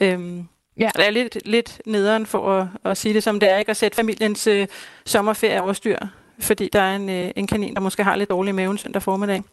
Øhm, 0.02 0.48
ja. 0.78 0.90
Det 0.96 1.08
er 1.08 1.10
lidt, 1.10 1.38
lidt 1.46 1.82
nederen 1.86 2.26
for 2.26 2.52
at, 2.52 2.68
at 2.86 2.98
sige 2.98 3.14
det 3.14 3.24
som 3.24 3.40
det 3.40 3.52
er, 3.52 3.58
ikke 3.58 3.70
at 3.70 3.78
sætte 3.78 3.96
familiens 3.96 4.48
øh, 4.48 4.68
sommerferie 5.06 5.62
over 5.62 5.74
styr 5.74 5.98
fordi 6.40 6.70
der 6.74 6.82
er 6.82 6.96
en, 6.96 7.10
øh, 7.10 7.32
en 7.36 7.48
kanin, 7.48 7.74
der 7.74 7.82
måske 7.82 8.04
har 8.04 8.16
lidt 8.16 8.30
dårlig 8.30 8.56
mave 8.56 8.78
søndag 8.78 9.02
formiddag. 9.02 9.44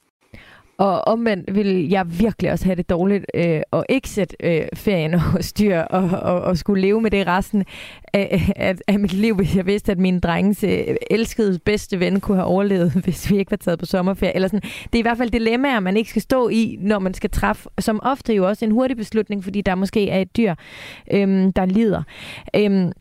Og 0.79 1.09
omvendt 1.09 1.55
vil 1.55 1.89
jeg 1.89 2.21
virkelig 2.21 2.53
også 2.53 2.65
have 2.65 2.77
det 2.77 2.91
dårligt 2.91 3.27
øh, 3.35 3.61
og 3.71 3.87
ikke 3.89 4.09
sætte 4.09 4.37
øh, 4.41 4.67
ferien 4.75 5.15
og 5.37 5.45
styr 5.45 5.79
og, 5.79 6.03
og, 6.23 6.41
og 6.41 6.59
skulle 6.59 6.83
leve 6.83 7.01
med 7.01 7.11
det 7.11 7.27
resten 7.27 7.65
af, 8.13 8.53
af, 8.57 8.75
af 8.87 8.99
mit 8.99 9.13
liv, 9.13 9.35
hvis 9.37 9.57
jeg 9.57 9.67
vidste, 9.67 9.93
at 9.93 9.99
min 9.99 10.21
drenges 10.21 10.65
øh, 10.65 10.97
elskede 11.11 11.59
bedste 11.59 12.01
ven 12.01 12.21
kunne 12.21 12.37
have 12.37 12.47
overlevet, 12.47 12.93
hvis 13.05 13.31
vi 13.31 13.39
ikke 13.39 13.51
var 13.51 13.57
taget 13.57 13.79
på 13.79 13.87
sommerferie. 13.87 14.35
Eller 14.35 14.49
sådan. 14.49 14.61
Det 14.61 14.95
er 14.95 14.99
i 14.99 15.03
hvert 15.03 15.19
fald 15.19 15.31
dilemmaer, 15.31 15.81
man 15.81 15.97
ikke 15.97 16.11
skal 16.11 16.23
stå 16.23 16.49
i, 16.49 16.79
når 16.81 16.99
man 16.99 17.15
skal 17.15 17.31
træffe, 17.31 17.69
som 17.79 18.01
ofte 18.03 18.35
jo 18.35 18.49
også 18.49 18.65
en 18.65 18.71
hurtig 18.71 18.97
beslutning, 18.97 19.45
fordi 19.45 19.61
der 19.61 19.75
måske 19.75 20.11
er 20.11 20.21
et 20.21 20.37
dyr, 20.37 20.55
øh, 21.13 21.53
der 21.57 21.67
lider. 21.67 22.03
Øh, 22.57 22.93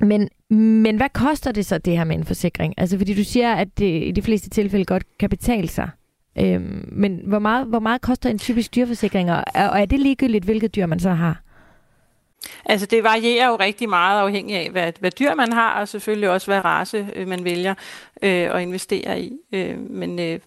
men, 0.00 0.28
men 0.50 0.96
hvad 0.96 1.08
koster 1.08 1.52
det 1.52 1.66
så, 1.66 1.78
det 1.78 1.96
her 1.96 2.04
med 2.04 2.16
en 2.16 2.24
forsikring? 2.24 2.74
Altså, 2.76 2.98
fordi 2.98 3.14
du 3.14 3.24
siger, 3.24 3.54
at 3.54 3.78
det 3.78 4.02
i 4.04 4.10
de 4.10 4.22
fleste 4.22 4.50
tilfælde 4.50 4.84
godt 4.84 5.18
kan 5.18 5.30
betale 5.30 5.68
sig. 5.68 5.90
Øhm, 6.38 6.88
men 6.92 7.20
hvor 7.24 7.38
meget, 7.38 7.66
hvor 7.66 7.78
meget 7.78 8.00
koster 8.00 8.30
en 8.30 8.38
typisk 8.38 8.74
dyrforsikring, 8.74 9.30
og 9.30 9.44
er, 9.54 9.68
og 9.68 9.80
er 9.80 9.84
det 9.84 10.00
ligegyldigt, 10.00 10.44
hvilket 10.44 10.74
dyr 10.74 10.86
man 10.86 11.00
så 11.00 11.10
har? 11.10 11.42
Altså 12.64 12.86
det 12.86 13.02
varierer 13.02 13.48
jo 13.48 13.56
rigtig 13.56 13.88
meget 13.88 14.20
afhængig 14.20 14.56
af, 14.56 14.70
hvad, 14.70 14.92
hvad 15.00 15.10
dyr 15.10 15.34
man 15.34 15.52
har, 15.52 15.80
og 15.80 15.88
selvfølgelig 15.88 16.30
også, 16.30 16.46
hvad 16.46 16.64
race 16.64 17.08
øh, 17.14 17.28
man 17.28 17.44
vælger 17.44 17.74
øh, 18.22 18.54
at 18.54 18.62
investere 18.62 19.20
i. 19.20 19.32
Øh, 19.52 19.78
men 19.78 20.18
øh, 20.18 20.38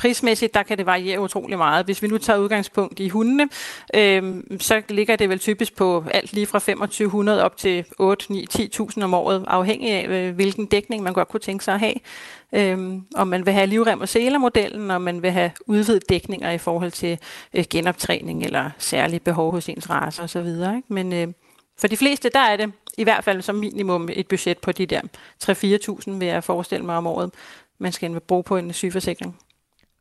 prismæssigt, 0.00 0.54
der 0.54 0.62
kan 0.62 0.78
det 0.78 0.86
variere 0.86 1.20
utrolig 1.20 1.58
meget. 1.58 1.84
Hvis 1.84 2.02
vi 2.02 2.08
nu 2.08 2.18
tager 2.18 2.38
udgangspunkt 2.38 3.00
i 3.00 3.08
hundene, 3.08 3.48
øh, 3.94 4.42
så 4.60 4.82
ligger 4.88 5.16
det 5.16 5.28
vel 5.28 5.38
typisk 5.38 5.76
på 5.76 6.04
alt 6.14 6.32
lige 6.32 6.46
fra 6.46 6.58
2500 6.58 7.44
op 7.44 7.56
til 7.56 7.84
8, 7.98 8.32
9, 8.32 8.46
10.000 8.52 9.02
om 9.02 9.14
året, 9.14 9.44
afhængig 9.46 9.90
af, 9.90 10.08
øh, 10.08 10.34
hvilken 10.34 10.66
dækning 10.66 11.02
man 11.02 11.12
godt 11.12 11.28
kunne 11.28 11.40
tænke 11.40 11.64
sig 11.64 11.74
at 11.74 11.80
have. 11.80 11.94
Øh, 12.52 13.00
om 13.14 13.28
man 13.28 13.46
vil 13.46 13.52
have 13.52 13.66
livrem 13.66 14.00
og 14.00 14.08
selermodellen, 14.08 14.90
og 14.90 15.02
man 15.02 15.22
vil 15.22 15.30
have 15.30 15.50
udvidet 15.66 16.08
dækninger 16.08 16.50
i 16.50 16.58
forhold 16.58 16.90
til 16.90 17.18
øh, 17.54 17.64
genoptræning 17.70 18.44
eller 18.44 18.70
særlige 18.78 19.20
behov 19.20 19.50
hos 19.52 19.68
ens 19.68 19.90
race 19.90 20.22
osv. 20.22 20.46
Ikke? 20.46 20.82
Men 20.88 21.12
øh, 21.12 21.28
for 21.78 21.86
de 21.86 21.96
fleste, 21.96 22.30
der 22.34 22.40
er 22.40 22.56
det 22.56 22.72
i 22.98 23.04
hvert 23.04 23.24
fald 23.24 23.42
som 23.42 23.54
minimum 23.54 24.08
et 24.12 24.28
budget 24.28 24.58
på 24.58 24.72
de 24.72 24.86
der 24.86 25.00
3-4.000, 25.44 26.10
vil 26.10 26.28
jeg 26.28 26.44
forestille 26.44 26.84
mig 26.84 26.96
om 26.96 27.06
året. 27.06 27.30
man 27.78 27.92
skal 27.92 28.20
bruge 28.20 28.42
på 28.42 28.56
en 28.56 28.72
sygeforsikring. 28.72 29.36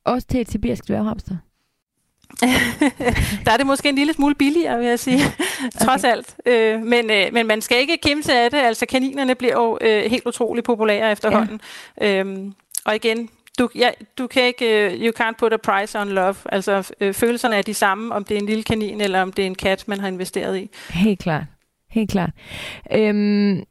Også 0.09 0.27
til 0.27 0.41
et 0.41 0.51
sibirisk 0.51 0.87
dværghamster? 0.87 1.35
der 3.45 3.51
er 3.51 3.57
det 3.57 3.65
måske 3.65 3.89
en 3.89 3.95
lille 3.95 4.13
smule 4.13 4.35
billigere, 4.35 4.77
vil 4.77 4.87
jeg 4.87 4.99
sige, 4.99 5.19
trods 5.81 6.03
okay. 6.03 6.11
alt. 6.11 6.35
Øh, 6.45 6.81
men, 6.81 7.11
øh, 7.11 7.33
men 7.33 7.47
man 7.47 7.61
skal 7.61 7.77
ikke 7.77 7.97
kimse 8.03 8.33
af 8.33 8.51
det. 8.51 8.57
Altså 8.57 8.85
kaninerne 8.85 9.35
bliver 9.35 9.53
jo 9.53 9.77
øh, 9.81 10.11
helt 10.11 10.25
utrolig 10.25 10.63
populære 10.63 11.11
efterhånden. 11.11 11.61
Ja. 12.01 12.19
Øhm, 12.19 12.53
og 12.85 12.95
igen, 12.95 13.29
du, 13.59 13.69
ja, 13.75 13.89
du 14.17 14.27
kan 14.27 14.43
ikke, 14.43 14.91
uh, 14.93 15.01
you 15.01 15.11
can't 15.19 15.35
put 15.39 15.53
a 15.53 15.57
price 15.57 15.99
on 15.99 16.09
love. 16.09 16.35
Altså 16.45 16.91
øh, 16.99 17.13
følelserne 17.13 17.55
er 17.55 17.61
de 17.61 17.73
samme, 17.73 18.15
om 18.15 18.23
det 18.23 18.37
er 18.37 18.41
en 18.41 18.45
lille 18.45 18.63
kanin, 18.63 19.01
eller 19.01 19.21
om 19.21 19.33
det 19.33 19.43
er 19.43 19.47
en 19.47 19.55
kat, 19.55 19.87
man 19.87 19.99
har 19.99 20.07
investeret 20.07 20.57
i. 20.57 20.69
Helt 20.89 21.19
klart. 21.19 21.43
Helt 21.89 22.11
klart. 22.11 22.29
Øhm, 22.93 23.63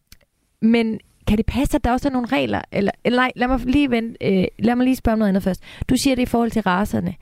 men 0.62 1.00
kan 1.28 1.38
det 1.38 1.46
passe, 1.46 1.76
at 1.76 1.84
der 1.84 1.92
også 1.92 2.08
er 2.08 2.12
nogle 2.12 2.28
regler? 2.28 2.60
Eller, 2.72 2.92
nej, 3.10 3.32
lad 3.36 3.48
mig 3.48 3.60
lige, 3.64 3.90
vente, 3.90 4.16
øh, 4.26 4.44
lad 4.58 4.76
mig 4.76 4.84
lige 4.84 4.96
spørge 4.96 5.12
om 5.12 5.18
noget 5.18 5.28
andet 5.28 5.42
først. 5.42 5.62
Du 5.88 5.96
siger 5.96 6.16
det 6.16 6.22
i 6.22 6.26
forhold 6.26 6.50
til 6.50 6.62
raserne 6.62 7.14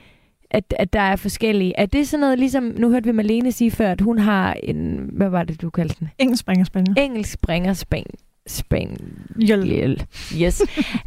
at, 0.51 0.75
at 0.79 0.93
der 0.93 1.01
er 1.01 1.17
forskellige. 1.17 1.73
Er 1.79 1.87
det 1.87 2.09
sådan 2.09 2.21
noget, 2.21 2.39
ligesom, 2.39 2.65
nu 2.65 2.91
hørte 2.91 3.07
vi 3.07 3.13
Malene 3.13 3.53
sige 3.53 3.71
før, 3.71 3.91
at 3.91 4.01
hun 4.01 4.19
har 4.19 4.55
en, 4.63 5.11
hvad 5.13 5.29
var 5.29 5.45
det, 5.45 5.63
du 5.63 5.71
kaldte 5.71 5.97
den? 6.01 6.09
Engelsk 6.19 6.41
springerspaniel. 6.41 6.95
Engelsk 6.99 7.33
springerspaniel. 7.33 8.15
Spaniel. 8.47 10.07
Yes, 10.43 10.63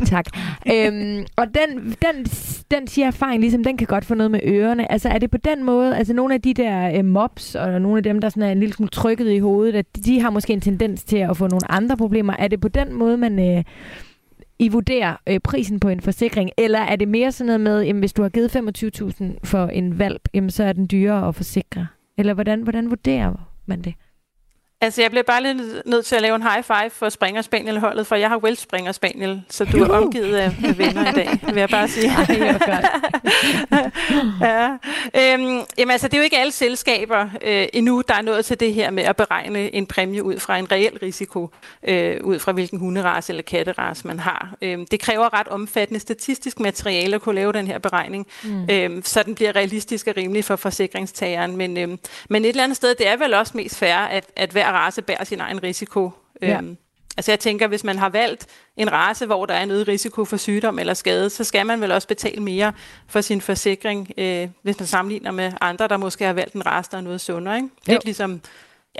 tak. 0.05 0.25
øhm, 0.73 1.25
og 1.35 1.45
den, 1.47 1.95
den, 2.01 2.25
den 2.71 2.87
siger 2.87 3.07
erfaring, 3.07 3.41
ligesom, 3.41 3.63
den 3.63 3.77
kan 3.77 3.87
godt 3.87 4.05
få 4.05 4.15
noget 4.15 4.31
med 4.31 4.39
ørerne. 4.43 4.91
Altså 4.91 5.09
er 5.09 5.17
det 5.17 5.31
på 5.31 5.37
den 5.37 5.63
måde, 5.63 5.97
altså 5.97 6.13
nogle 6.13 6.33
af 6.33 6.41
de 6.41 6.53
der 6.53 6.97
øh, 6.97 7.05
mobs, 7.05 7.55
og 7.55 7.81
nogle 7.81 7.97
af 7.97 8.03
dem, 8.03 8.21
der 8.21 8.29
sådan 8.29 8.43
er 8.43 8.51
en 8.51 8.59
lille 8.59 8.73
smule 8.73 8.89
trykket 8.89 9.31
i 9.31 9.39
hovedet, 9.39 9.75
at 9.75 9.85
de 10.05 10.21
har 10.21 10.29
måske 10.29 10.53
en 10.53 10.61
tendens 10.61 11.03
til 11.03 11.17
at 11.17 11.37
få 11.37 11.47
nogle 11.47 11.71
andre 11.71 11.97
problemer. 11.97 12.33
Er 12.39 12.47
det 12.47 12.61
på 12.61 12.67
den 12.67 12.93
måde, 12.93 13.17
man... 13.17 13.57
Øh, 13.57 13.63
i 14.61 14.69
vurderer 14.69 15.15
øh, 15.27 15.39
prisen 15.39 15.79
på 15.79 15.89
en 15.89 16.01
forsikring? 16.01 16.49
Eller 16.57 16.79
er 16.79 16.95
det 16.95 17.07
mere 17.07 17.31
sådan 17.31 17.45
noget 17.45 17.61
med, 17.61 17.81
jamen, 17.81 17.99
hvis 17.99 18.13
du 18.13 18.21
har 18.21 18.29
givet 18.29 18.55
25.000 18.55 19.23
for 19.43 19.67
en 19.67 19.99
valp, 19.99 20.21
jamen, 20.33 20.49
så 20.49 20.63
er 20.63 20.73
den 20.73 20.87
dyrere 20.91 21.27
at 21.27 21.35
forsikre? 21.35 21.87
Eller 22.17 22.33
hvordan, 22.33 22.61
hvordan 22.61 22.89
vurderer 22.89 23.49
man 23.65 23.81
det? 23.81 23.93
Altså, 24.81 25.01
jeg 25.01 25.11
bliver 25.11 25.23
bare 25.23 25.43
lidt 25.43 25.85
nødt 25.85 26.05
til 26.05 26.15
at 26.15 26.21
lave 26.21 26.35
en 26.35 26.43
high 26.43 26.63
five 26.63 26.89
for 26.89 27.09
Springer 27.09 27.41
Spaniel 27.41 27.79
holdet, 27.79 28.07
for 28.07 28.15
jeg 28.15 28.29
har 28.29 28.37
Welsh 28.37 28.63
Springer 28.63 28.91
Spaniel, 28.91 29.41
så 29.49 29.65
du 29.65 29.83
er 29.83 29.89
omgivet 29.89 30.35
af 30.35 30.55
venner 30.77 31.11
i 31.11 31.13
dag, 31.13 31.39
vil 31.43 31.55
jeg 31.55 31.69
bare 31.69 31.87
sige. 31.87 32.11
Ja. 34.41 34.69
Øhm, 35.15 35.61
jamen, 35.77 35.91
altså, 35.91 36.07
det 36.07 36.13
er 36.13 36.17
jo 36.17 36.23
ikke 36.23 36.37
alle 36.37 36.51
selskaber 36.51 37.29
øh, 37.41 37.67
endnu, 37.73 38.03
der 38.07 38.13
er 38.13 38.21
nået 38.21 38.45
til 38.45 38.59
det 38.59 38.73
her 38.73 38.91
med 38.91 39.03
at 39.03 39.15
beregne 39.15 39.75
en 39.75 39.85
præmie 39.85 40.23
ud 40.23 40.39
fra 40.39 40.57
en 40.57 40.71
reel 40.71 40.97
risiko, 41.01 41.49
øh, 41.87 42.23
ud 42.23 42.39
fra 42.39 42.51
hvilken 42.51 42.79
hunderas 42.79 43.29
eller 43.29 43.43
katteras 43.43 44.05
man 44.05 44.19
har. 44.19 44.53
Øhm, 44.61 44.85
det 44.85 44.99
kræver 44.99 45.33
ret 45.39 45.47
omfattende 45.47 45.99
statistisk 45.99 46.59
materiale 46.59 47.15
at 47.15 47.21
kunne 47.21 47.35
lave 47.35 47.53
den 47.53 47.67
her 47.67 47.77
beregning, 47.77 48.27
mm. 48.43 48.69
øhm, 48.71 49.03
så 49.03 49.23
den 49.23 49.35
bliver 49.35 49.55
realistisk 49.55 50.07
og 50.07 50.17
rimelig 50.17 50.45
for 50.45 50.55
forsikringstageren. 50.55 51.57
Men, 51.57 51.77
øhm, 51.77 51.99
men 52.29 52.45
et 52.45 52.49
eller 52.49 52.63
andet 52.63 52.77
sted, 52.77 52.95
det 52.95 53.07
er 53.07 53.17
vel 53.17 53.33
også 53.33 53.51
mest 53.55 53.77
fair, 53.77 53.95
at, 53.95 54.25
at 54.35 54.49
hver 54.49 54.68
race 54.73 55.01
bærer 55.01 55.23
sin 55.23 55.39
egen 55.39 55.63
risiko. 55.63 56.11
Ja. 56.41 56.57
Øhm, 56.57 56.77
altså 57.17 57.31
jeg 57.31 57.39
tænker, 57.39 57.67
hvis 57.67 57.83
man 57.83 57.97
har 57.97 58.09
valgt 58.09 58.47
en 58.77 58.91
race, 58.91 59.25
hvor 59.25 59.45
der 59.45 59.53
er 59.53 59.63
en 59.63 59.71
øget 59.71 59.87
risiko 59.87 60.25
for 60.25 60.37
sygdom 60.37 60.79
eller 60.79 60.93
skade, 60.93 61.29
så 61.29 61.43
skal 61.43 61.65
man 61.65 61.81
vel 61.81 61.91
også 61.91 62.07
betale 62.07 62.43
mere 62.43 62.73
for 63.07 63.21
sin 63.21 63.41
forsikring, 63.41 64.11
øh, 64.17 64.47
hvis 64.63 64.79
man 64.79 64.87
sammenligner 64.87 65.31
med 65.31 65.51
andre, 65.61 65.87
der 65.87 65.97
måske 65.97 66.25
har 66.25 66.33
valgt 66.33 66.53
en 66.53 66.65
race, 66.65 66.91
der 66.91 66.97
er 66.97 67.01
noget 67.01 67.21
sundere. 67.21 67.55
Ikke? 67.55 67.69
Lidt 67.87 68.05
ligesom 68.05 68.41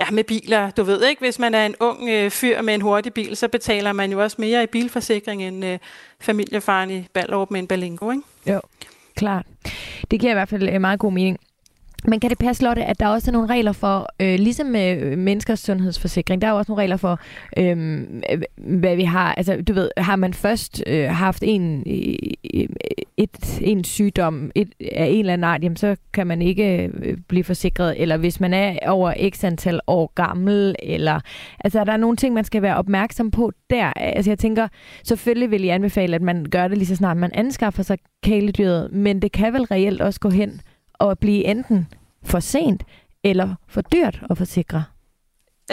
ja, 0.00 0.10
med 0.10 0.24
biler. 0.24 0.70
Du 0.70 0.82
ved 0.82 1.04
ikke, 1.04 1.20
hvis 1.20 1.38
man 1.38 1.54
er 1.54 1.66
en 1.66 1.74
ung 1.80 2.08
øh, 2.08 2.30
fyr 2.30 2.62
med 2.62 2.74
en 2.74 2.80
hurtig 2.80 3.14
bil, 3.14 3.36
så 3.36 3.48
betaler 3.48 3.92
man 3.92 4.12
jo 4.12 4.22
også 4.22 4.36
mere 4.38 4.62
i 4.62 4.66
bilforsikring 4.66 5.42
end 5.42 5.64
øh, 5.64 5.78
familiefaren 6.20 6.90
i 6.90 7.06
Ballerup 7.12 7.50
med 7.50 7.60
en 7.60 7.66
Balingo. 7.66 8.10
Ikke? 8.10 8.22
Jo, 8.46 8.60
klart. 9.16 9.46
Det 10.10 10.20
giver 10.20 10.32
i 10.32 10.34
hvert 10.34 10.48
fald 10.48 10.68
øh, 10.68 10.80
meget 10.80 11.00
god 11.00 11.12
mening. 11.12 11.38
Men 12.04 12.20
kan 12.20 12.30
det 12.30 12.38
passe, 12.38 12.64
Lotte, 12.64 12.84
at 12.84 13.00
der 13.00 13.08
også 13.08 13.30
er 13.30 13.32
nogle 13.32 13.48
regler 13.48 13.72
for, 13.72 14.08
øh, 14.20 14.38
ligesom 14.38 14.66
med 14.66 15.00
øh, 15.00 15.18
menneskers 15.18 15.60
sundhedsforsikring, 15.60 16.42
der 16.42 16.48
er 16.48 16.52
også 16.52 16.72
nogle 16.72 16.82
regler 16.82 16.96
for, 16.96 17.20
øh, 17.56 18.02
hvad 18.56 18.96
vi 18.96 19.04
har. 19.04 19.34
Altså, 19.34 19.62
du 19.68 19.72
ved, 19.72 19.90
har 19.96 20.16
man 20.16 20.34
først 20.34 20.82
øh, 20.86 21.08
haft 21.08 21.42
en, 21.46 21.84
øh, 21.86 22.14
øh, 22.54 22.68
et, 23.16 23.60
en 23.60 23.84
sygdom 23.84 24.50
et, 24.54 24.68
af 24.92 25.06
en 25.06 25.18
eller 25.18 25.32
anden 25.32 25.44
art, 25.44 25.62
jamen, 25.62 25.76
så 25.76 25.96
kan 26.12 26.26
man 26.26 26.42
ikke 26.42 26.90
øh, 27.02 27.16
blive 27.28 27.44
forsikret. 27.44 28.02
Eller 28.02 28.16
hvis 28.16 28.40
man 28.40 28.54
er 28.54 28.78
over 28.86 29.30
x 29.30 29.44
antal 29.44 29.80
år 29.86 30.12
gammel, 30.14 30.74
eller... 30.82 31.20
Altså, 31.64 31.84
der 31.84 31.92
er 31.92 31.96
nogle 31.96 32.16
ting, 32.16 32.34
man 32.34 32.44
skal 32.44 32.62
være 32.62 32.76
opmærksom 32.76 33.30
på 33.30 33.52
der. 33.70 33.92
Altså, 33.96 34.30
jeg 34.30 34.38
tænker, 34.38 34.68
selvfølgelig 35.04 35.50
vil 35.50 35.62
jeg 35.62 35.74
anbefale, 35.74 36.14
at 36.14 36.22
man 36.22 36.46
gør 36.50 36.68
det 36.68 36.78
lige 36.78 36.86
så 36.86 36.96
snart 36.96 37.16
man 37.16 37.30
anskaffer 37.34 37.82
sig 37.82 37.98
kæledyret, 38.24 38.92
men 38.92 39.22
det 39.22 39.32
kan 39.32 39.52
vel 39.52 39.62
reelt 39.62 40.00
også 40.00 40.20
gå 40.20 40.30
hen 40.30 40.60
at 41.00 41.18
blive 41.18 41.44
enten 41.44 41.88
for 42.24 42.40
sent 42.40 42.82
eller 43.24 43.54
for 43.68 43.80
dyrt 43.80 44.20
at 44.30 44.38
forsikre? 44.38 44.84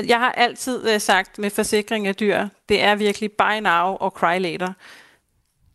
Jeg 0.07 0.19
har 0.19 0.31
altid 0.31 0.95
uh, 0.95 1.01
sagt 1.01 1.39
med 1.39 1.49
forsikring 1.49 2.07
af 2.07 2.15
dyr, 2.15 2.47
det 2.69 2.83
er 2.83 2.95
virkelig 2.95 3.31
buy 3.31 3.59
now 3.61 3.95
og 3.95 4.11
cry 4.11 4.39
later. 4.39 4.73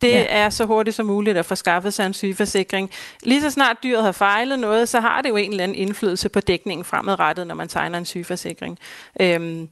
Det 0.01 0.11
ja. 0.11 0.25
er 0.29 0.49
så 0.49 0.65
hurtigt 0.65 0.95
som 0.95 1.05
muligt 1.05 1.37
at 1.37 1.45
få 1.45 1.55
skaffet 1.55 1.93
sig 1.93 2.05
en 2.05 2.13
sygeforsikring. 2.13 2.91
Lige 3.23 3.41
så 3.41 3.49
snart 3.49 3.77
dyret 3.83 4.03
har 4.03 4.11
fejlet 4.11 4.59
noget, 4.59 4.89
så 4.89 4.99
har 4.99 5.21
det 5.21 5.29
jo 5.29 5.35
en 5.35 5.51
eller 5.51 5.63
anden 5.63 5.77
indflydelse 5.77 6.29
på 6.29 6.39
dækningen 6.39 6.85
fremadrettet, 6.85 7.47
når 7.47 7.55
man 7.55 7.67
tegner 7.67 7.97
en 7.97 8.05
sygeforsikring. 8.05 8.79
Øhm, 9.21 9.69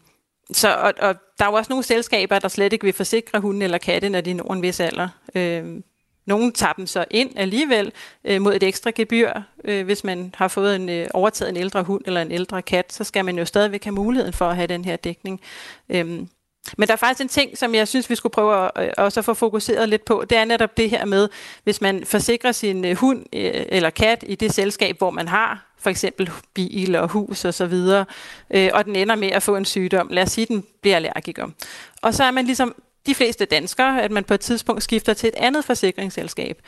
så, 0.51 0.75
og, 0.75 0.93
og 0.99 1.15
der 1.39 1.45
er 1.45 1.49
jo 1.49 1.53
også 1.53 1.69
nogle 1.69 1.83
selskaber, 1.83 2.39
der 2.39 2.47
slet 2.47 2.73
ikke 2.73 2.85
vil 2.85 2.93
forsikre 2.93 3.39
hunden 3.39 3.61
eller 3.61 3.77
katte, 3.77 4.09
når 4.09 4.21
de 4.21 4.33
når 4.33 4.53
en 4.53 4.61
vis 4.61 4.79
alder. 4.79 5.09
Øhm, 5.35 5.83
nogle 6.31 6.51
tager 6.51 6.73
dem 6.73 6.87
så 6.87 7.05
ind 7.11 7.31
alligevel 7.35 7.91
øh, 8.25 8.41
mod 8.41 8.55
et 8.55 8.63
ekstra 8.63 8.91
gebyr. 8.95 9.31
Øh, 9.63 9.85
hvis 9.85 10.03
man 10.03 10.35
har 10.37 10.47
fået 10.47 10.75
en 10.75 10.89
øh, 10.89 11.07
overtaget 11.13 11.49
en 11.49 11.57
ældre 11.57 11.83
hund 11.83 12.01
eller 12.05 12.21
en 12.21 12.31
ældre 12.31 12.61
kat, 12.61 12.93
så 12.93 13.03
skal 13.03 13.25
man 13.25 13.37
jo 13.37 13.45
stadigvæk 13.45 13.83
have 13.83 13.95
muligheden 13.95 14.33
for 14.33 14.45
at 14.45 14.55
have 14.55 14.67
den 14.67 14.85
her 14.85 14.95
dækning. 14.95 15.41
Øhm, 15.89 16.27
men 16.77 16.87
der 16.87 16.93
er 16.93 16.97
faktisk 16.97 17.21
en 17.21 17.27
ting, 17.27 17.57
som 17.57 17.75
jeg 17.75 17.87
synes, 17.87 18.09
vi 18.09 18.15
skulle 18.15 18.33
prøve 18.33 18.65
at, 18.65 18.71
øh, 18.79 18.89
også 18.97 19.19
at 19.19 19.25
få 19.25 19.33
fokuseret 19.33 19.89
lidt 19.89 20.05
på. 20.05 20.25
Det 20.29 20.37
er 20.37 20.45
netop 20.45 20.77
det 20.77 20.89
her 20.89 21.05
med, 21.05 21.29
hvis 21.63 21.81
man 21.81 22.05
forsikrer 22.05 22.51
sin 22.51 22.85
øh, 22.85 22.95
hund 22.95 23.25
øh, 23.33 23.51
eller 23.53 23.89
kat 23.89 24.23
i 24.27 24.35
det 24.35 24.53
selskab, 24.53 24.97
hvor 24.97 25.11
man 25.11 25.27
har 25.27 25.71
for 25.79 25.89
eksempel 25.89 26.29
bil 26.53 26.95
og 26.95 27.07
hus 27.07 27.45
og 27.45 27.53
så 27.53 27.65
videre, 27.65 28.05
øh, 28.49 28.69
og 28.73 28.85
den 28.85 28.95
ender 28.95 29.15
med 29.15 29.31
at 29.31 29.43
få 29.43 29.55
en 29.55 29.65
sygdom. 29.65 30.07
Lad 30.11 30.23
os 30.23 30.29
sige, 30.29 30.45
den 30.45 30.63
bliver 30.81 30.95
allergiker. 30.95 31.47
Og 32.01 32.13
så 32.13 32.23
er 32.23 32.31
man 32.31 32.45
ligesom 32.45 32.75
de 33.05 33.15
fleste 33.15 33.45
danskere, 33.45 34.01
at 34.01 34.11
man 34.11 34.23
på 34.23 34.33
et 34.33 34.39
tidspunkt 34.39 34.83
skifter 34.83 35.13
til 35.13 35.27
et 35.27 35.35
andet 35.35 35.65
forsikringsselskab, 35.65 36.61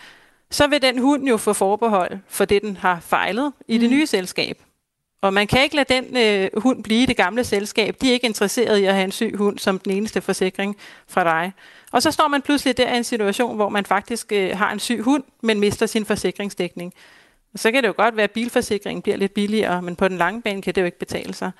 så 0.51 0.67
vil 0.67 0.81
den 0.81 0.97
hund 0.97 1.27
jo 1.27 1.37
få 1.37 1.53
forbehold 1.53 2.19
for 2.27 2.45
det, 2.45 2.61
den 2.61 2.77
har 2.77 2.99
fejlet 2.99 3.53
i 3.67 3.77
det 3.77 3.89
mm. 3.89 3.95
nye 3.95 4.05
selskab. 4.07 4.57
Og 5.21 5.33
man 5.33 5.47
kan 5.47 5.63
ikke 5.63 5.75
lade 5.75 5.93
den 5.93 6.17
øh, 6.17 6.61
hund 6.61 6.83
blive 6.83 7.03
i 7.03 7.05
det 7.05 7.17
gamle 7.17 7.43
selskab. 7.43 7.95
De 8.01 8.09
er 8.09 8.13
ikke 8.13 8.27
interesseret 8.27 8.77
i 8.77 8.83
at 8.83 8.93
have 8.93 9.03
en 9.03 9.11
syg 9.11 9.35
hund 9.37 9.59
som 9.59 9.79
den 9.79 9.91
eneste 9.91 10.21
forsikring 10.21 10.77
fra 11.07 11.23
dig. 11.23 11.53
Og 11.91 12.01
så 12.01 12.11
står 12.11 12.27
man 12.27 12.41
pludselig 12.41 12.77
der 12.77 12.93
i 12.93 12.97
en 12.97 13.03
situation, 13.03 13.55
hvor 13.55 13.69
man 13.69 13.85
faktisk 13.85 14.31
øh, 14.31 14.57
har 14.57 14.71
en 14.71 14.79
syg 14.79 15.01
hund, 15.01 15.23
men 15.41 15.59
mister 15.59 15.85
sin 15.85 16.05
forsikringsdækning. 16.05 16.93
Og 17.53 17.59
så 17.59 17.71
kan 17.71 17.83
det 17.83 17.87
jo 17.87 17.93
godt 17.97 18.15
være, 18.15 18.23
at 18.23 18.31
bilforsikringen 18.31 19.01
bliver 19.01 19.17
lidt 19.17 19.33
billigere, 19.33 19.81
men 19.81 19.95
på 19.95 20.07
den 20.07 20.17
lange 20.17 20.41
bane 20.41 20.61
kan 20.61 20.75
det 20.75 20.81
jo 20.81 20.85
ikke 20.85 20.99
betale 20.99 21.33
sig. 21.33 21.51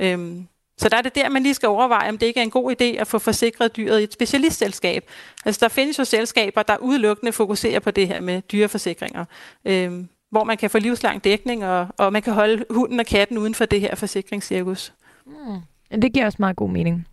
Øhm, 0.00 0.46
så 0.82 0.88
der 0.88 0.96
er 0.96 1.02
det 1.02 1.14
der, 1.14 1.28
man 1.28 1.42
lige 1.42 1.54
skal 1.54 1.68
overveje, 1.68 2.08
om 2.08 2.18
det 2.18 2.26
ikke 2.26 2.40
er 2.40 2.44
en 2.44 2.50
god 2.50 2.72
idé 2.72 2.84
at 2.84 3.06
få 3.06 3.18
forsikret 3.18 3.76
dyret 3.76 4.00
i 4.00 4.04
et 4.04 4.12
specialistselskab. 4.12 5.04
Altså 5.44 5.58
der 5.62 5.68
findes 5.68 5.98
jo 5.98 6.04
selskaber, 6.04 6.62
der 6.62 6.76
udelukkende 6.76 7.32
fokuserer 7.32 7.80
på 7.80 7.90
det 7.90 8.08
her 8.08 8.20
med 8.20 8.42
dyreforsikringer, 8.42 9.24
øh, 9.64 9.92
hvor 10.30 10.44
man 10.44 10.56
kan 10.56 10.70
få 10.70 10.78
livslang 10.78 11.24
dækning, 11.24 11.64
og, 11.64 11.86
og 11.98 12.12
man 12.12 12.22
kan 12.22 12.32
holde 12.32 12.64
hunden 12.70 13.00
og 13.00 13.06
katten 13.06 13.38
uden 13.38 13.54
for 13.54 13.64
det 13.64 13.80
her 13.80 13.94
forsikringscirkus. 13.94 14.92
Mm. 15.26 16.00
Det 16.02 16.12
giver 16.12 16.26
også 16.26 16.36
meget 16.40 16.56
god 16.56 16.70
mening. 16.70 17.06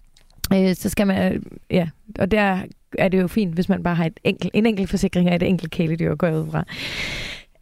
Øh, 0.53 0.75
så 0.75 0.89
skal 0.89 1.07
man, 1.07 1.33
øh, 1.33 1.41
ja, 1.69 1.89
og 2.19 2.31
der 2.31 2.59
er 2.97 3.07
det 3.07 3.21
jo 3.21 3.27
fint, 3.27 3.53
hvis 3.53 3.69
man 3.69 3.83
bare 3.83 3.95
har 3.95 4.05
et 4.05 4.19
enkelt, 4.23 4.51
en 4.53 4.65
enkelt 4.65 4.89
forsikring 4.89 5.29
af 5.29 5.35
et 5.35 5.43
enkelt 5.43 5.71
kæledyr 5.71 6.11
at 6.11 6.17
gå 6.17 6.27
ud 6.27 6.51
fra. 6.51 6.63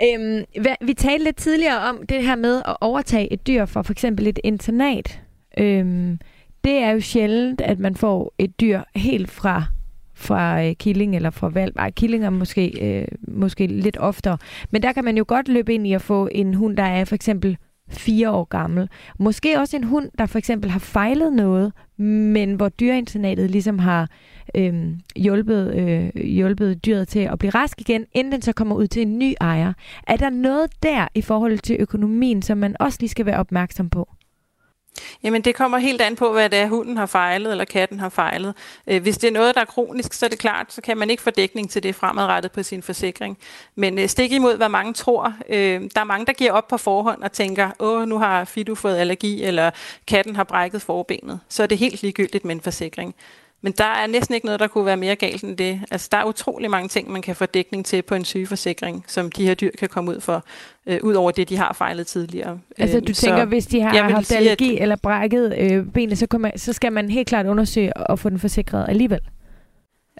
Øhm, 0.03 0.43
vi 0.81 0.93
talte 0.93 1.23
lidt 1.23 1.35
tidligere 1.35 1.79
om 1.79 2.05
det 2.09 2.23
her 2.23 2.35
med 2.35 2.61
at 2.65 2.77
overtage 2.81 3.33
et 3.33 3.47
dyr 3.47 3.65
for 3.65 3.81
for 3.81 3.91
eksempel 3.91 4.27
et 4.27 4.39
internat. 4.43 5.19
Øhm, 5.59 6.19
det 6.63 6.77
er 6.77 6.91
jo 6.91 6.99
sjældent, 6.99 7.61
at 7.61 7.79
man 7.79 7.95
får 7.95 8.33
et 8.37 8.59
dyr 8.61 8.81
helt 8.95 9.31
fra 9.31 9.63
fra 10.17 10.63
øh, 10.65 10.75
killing 10.75 11.15
eller 11.15 11.29
fra 11.29 11.49
valg. 11.49 11.73
Ej, 11.75 11.91
killinger 11.91 12.29
måske, 12.29 12.99
øh, 12.99 13.07
måske 13.27 13.67
lidt 13.67 13.97
oftere. 13.97 14.37
Men 14.71 14.81
der 14.81 14.93
kan 14.93 15.03
man 15.03 15.17
jo 15.17 15.25
godt 15.27 15.47
løbe 15.47 15.73
ind 15.73 15.87
i 15.87 15.93
at 15.93 16.01
få 16.01 16.29
en 16.31 16.53
hund, 16.53 16.77
der 16.77 16.83
er 16.83 17.05
for 17.05 17.15
eksempel 17.15 17.57
fire 17.89 18.31
år 18.31 18.43
gammel. 18.43 18.89
Måske 19.19 19.59
også 19.59 19.77
en 19.77 19.83
hund, 19.83 20.09
der 20.17 20.25
for 20.25 20.37
eksempel 20.37 20.71
har 20.71 20.79
fejlet 20.79 21.33
noget, 21.33 21.73
men 21.97 22.53
hvor 22.53 22.69
dyreinternatet 22.69 23.51
ligesom 23.51 23.79
har 23.79 24.09
øh, 24.55 24.73
hjulpet, 25.15 25.75
øh, 25.75 26.23
hjulpet 26.23 26.85
dyret 26.85 27.07
til 27.07 27.19
at 27.19 27.39
blive 27.39 27.49
rask 27.49 27.81
igen, 27.81 28.05
inden 28.11 28.31
den 28.31 28.41
så 28.41 28.53
kommer 28.53 28.75
ud 28.75 28.87
til 28.87 29.01
en 29.01 29.19
ny 29.19 29.33
ejer. 29.41 29.73
Er 30.07 30.15
der 30.15 30.29
noget 30.29 30.83
der 30.83 31.07
i 31.15 31.21
forhold 31.21 31.57
til 31.57 31.77
økonomien, 31.79 32.41
som 32.41 32.57
man 32.57 32.75
også 32.79 32.97
lige 33.01 33.09
skal 33.09 33.25
være 33.25 33.37
opmærksom 33.37 33.89
på? 33.89 34.09
Jamen, 35.23 35.41
det 35.41 35.55
kommer 35.55 35.77
helt 35.77 36.01
an 36.01 36.15
på, 36.15 36.31
hvad 36.31 36.49
det 36.49 36.59
er, 36.59 36.67
hunden 36.67 36.97
har 36.97 37.05
fejlet, 37.05 37.51
eller 37.51 37.65
katten 37.65 37.99
har 37.99 38.09
fejlet. 38.09 38.53
Øh, 38.87 39.01
hvis 39.01 39.17
det 39.17 39.27
er 39.27 39.31
noget, 39.31 39.55
der 39.55 39.61
er 39.61 39.65
kronisk, 39.65 40.13
så 40.13 40.25
er 40.25 40.29
det 40.29 40.39
klart, 40.39 40.73
så 40.73 40.81
kan 40.81 40.97
man 40.97 41.09
ikke 41.09 41.23
få 41.23 41.29
dækning 41.29 41.69
til 41.69 41.83
det 41.83 41.95
fremadrettet 41.95 42.51
på 42.51 42.63
sin 42.63 42.83
forsikring. 42.83 43.37
Men 43.75 43.99
øh, 43.99 44.09
stik 44.09 44.31
imod, 44.31 44.57
hvad 44.57 44.69
mange 44.69 44.93
tror. 44.93 45.33
Øh, 45.49 45.81
der 45.95 46.01
er 46.01 46.03
mange, 46.03 46.25
der 46.25 46.33
giver 46.33 46.51
op 46.51 46.67
på 46.67 46.77
forhånd 46.77 47.23
og 47.23 47.31
tænker, 47.31 47.69
åh, 47.79 48.07
nu 48.07 48.17
har 48.19 48.45
Fidu 48.45 48.75
fået 48.75 48.97
allergi, 48.97 49.43
eller 49.43 49.71
katten 50.07 50.35
har 50.35 50.43
brækket 50.43 50.81
forbenet. 50.81 51.39
Så 51.49 51.63
er 51.63 51.67
det 51.67 51.77
helt 51.77 52.01
ligegyldigt 52.01 52.45
med 52.45 52.55
en 52.55 52.61
forsikring. 52.61 53.15
Men 53.61 53.73
der 53.77 53.83
er 53.83 54.07
næsten 54.07 54.35
ikke 54.35 54.45
noget, 54.45 54.59
der 54.59 54.67
kunne 54.67 54.85
være 54.85 54.97
mere 54.97 55.15
galt 55.15 55.43
end 55.43 55.57
det. 55.57 55.81
Altså, 55.91 56.07
der 56.11 56.17
er 56.17 56.23
utrolig 56.23 56.71
mange 56.71 56.89
ting, 56.89 57.11
man 57.11 57.21
kan 57.21 57.35
få 57.35 57.45
dækning 57.45 57.85
til 57.85 58.01
på 58.01 58.15
en 58.15 58.25
sygeforsikring, 58.25 59.05
som 59.07 59.31
de 59.31 59.45
her 59.45 59.53
dyr 59.53 59.71
kan 59.79 59.89
komme 59.89 60.11
ud 60.11 60.21
for, 60.21 60.43
øh, 60.87 60.99
ud 61.03 61.13
over 61.13 61.31
det, 61.31 61.49
de 61.49 61.57
har 61.57 61.73
fejlet 61.73 62.07
tidligere. 62.07 62.59
Altså, 62.77 62.99
du 62.99 63.05
øhm, 63.05 63.13
tænker, 63.13 63.39
så 63.39 63.45
hvis 63.45 63.65
de 63.65 63.81
har 63.81 64.09
haft 64.09 64.27
sige, 64.27 64.37
allergi 64.37 64.75
at, 64.75 64.81
eller 64.81 64.95
brækket 64.95 65.55
øh, 65.57 65.85
benet, 65.85 66.17
så, 66.17 66.27
man, 66.39 66.57
så 66.57 66.73
skal 66.73 66.93
man 66.93 67.09
helt 67.09 67.27
klart 67.27 67.45
undersøge 67.45 67.97
og 67.97 68.19
få 68.19 68.29
den 68.29 68.39
forsikret 68.39 68.85
alligevel? 68.89 69.19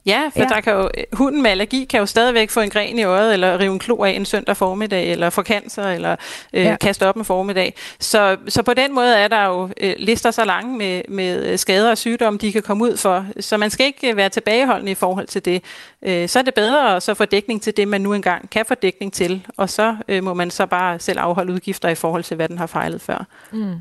Ja, 0.08 0.30
for 0.34 0.40
ja. 0.40 0.46
Der 0.46 0.62
kan 0.62 0.74
jo, 0.74 0.90
hunden 1.14 1.42
med 1.42 1.52
allergi 1.52 1.86
kan 1.86 2.00
jo 2.00 2.06
stadigvæk 2.06 2.50
få 2.50 2.62
en 2.62 2.70
gren 2.70 3.00
i 3.00 3.04
øjet, 3.04 3.34
eller 3.34 3.60
rive 3.60 3.74
en 3.74 3.80
klo 3.80 4.04
af 4.04 4.10
en 4.10 4.26
søndag 4.26 4.58
formiddag, 4.58 5.12
eller 5.12 5.30
få 5.30 5.44
cancer, 5.44 5.84
eller 5.84 6.16
øh, 6.54 6.64
ja. 6.64 6.76
kaste 6.82 7.08
op 7.08 7.16
en 7.16 7.26
formiddag. 7.26 7.74
Så, 8.00 8.38
så 8.48 8.64
på 8.64 8.74
den 8.74 8.96
måde 8.96 9.16
er 9.16 9.28
der 9.28 9.46
jo 9.46 9.70
øh, 9.82 9.96
lister 9.98 10.32
så 10.32 10.46
lange 10.46 10.78
med, 10.78 11.02
med 11.10 11.58
skader 11.58 11.92
og 11.92 11.98
sygdomme, 11.98 12.40
de 12.40 12.52
kan 12.52 12.62
komme 12.62 12.84
ud 12.84 12.98
for. 12.98 13.26
Så 13.40 13.58
man 13.58 13.70
skal 13.70 13.86
ikke 13.86 14.16
være 14.16 14.30
tilbageholdende 14.30 14.92
i 14.92 14.96
forhold 14.96 15.28
til 15.28 15.46
det. 15.46 15.64
Øh, 16.02 16.30
så 16.30 16.40
er 16.40 16.44
det 16.44 16.54
bedre 16.54 16.96
at 16.96 17.04
så 17.04 17.14
få 17.14 17.26
dækning 17.26 17.62
til 17.62 17.78
det, 17.78 17.88
man 17.88 18.02
nu 18.02 18.14
engang 18.14 18.50
kan 18.50 18.66
få 18.66 18.76
dækning 18.76 19.14
til, 19.14 19.46
og 19.58 19.70
så 19.70 19.96
øh, 20.08 20.24
må 20.24 20.34
man 20.34 20.52
så 20.52 20.66
bare 20.66 21.00
selv 21.00 21.20
afholde 21.20 21.54
udgifter 21.54 21.90
i 21.90 21.96
forhold 21.96 22.24
til, 22.24 22.36
hvad 22.36 22.50
den 22.50 22.58
har 22.58 22.68
fejlet 22.68 23.02
før. 23.02 23.28
Mm. 23.52 23.76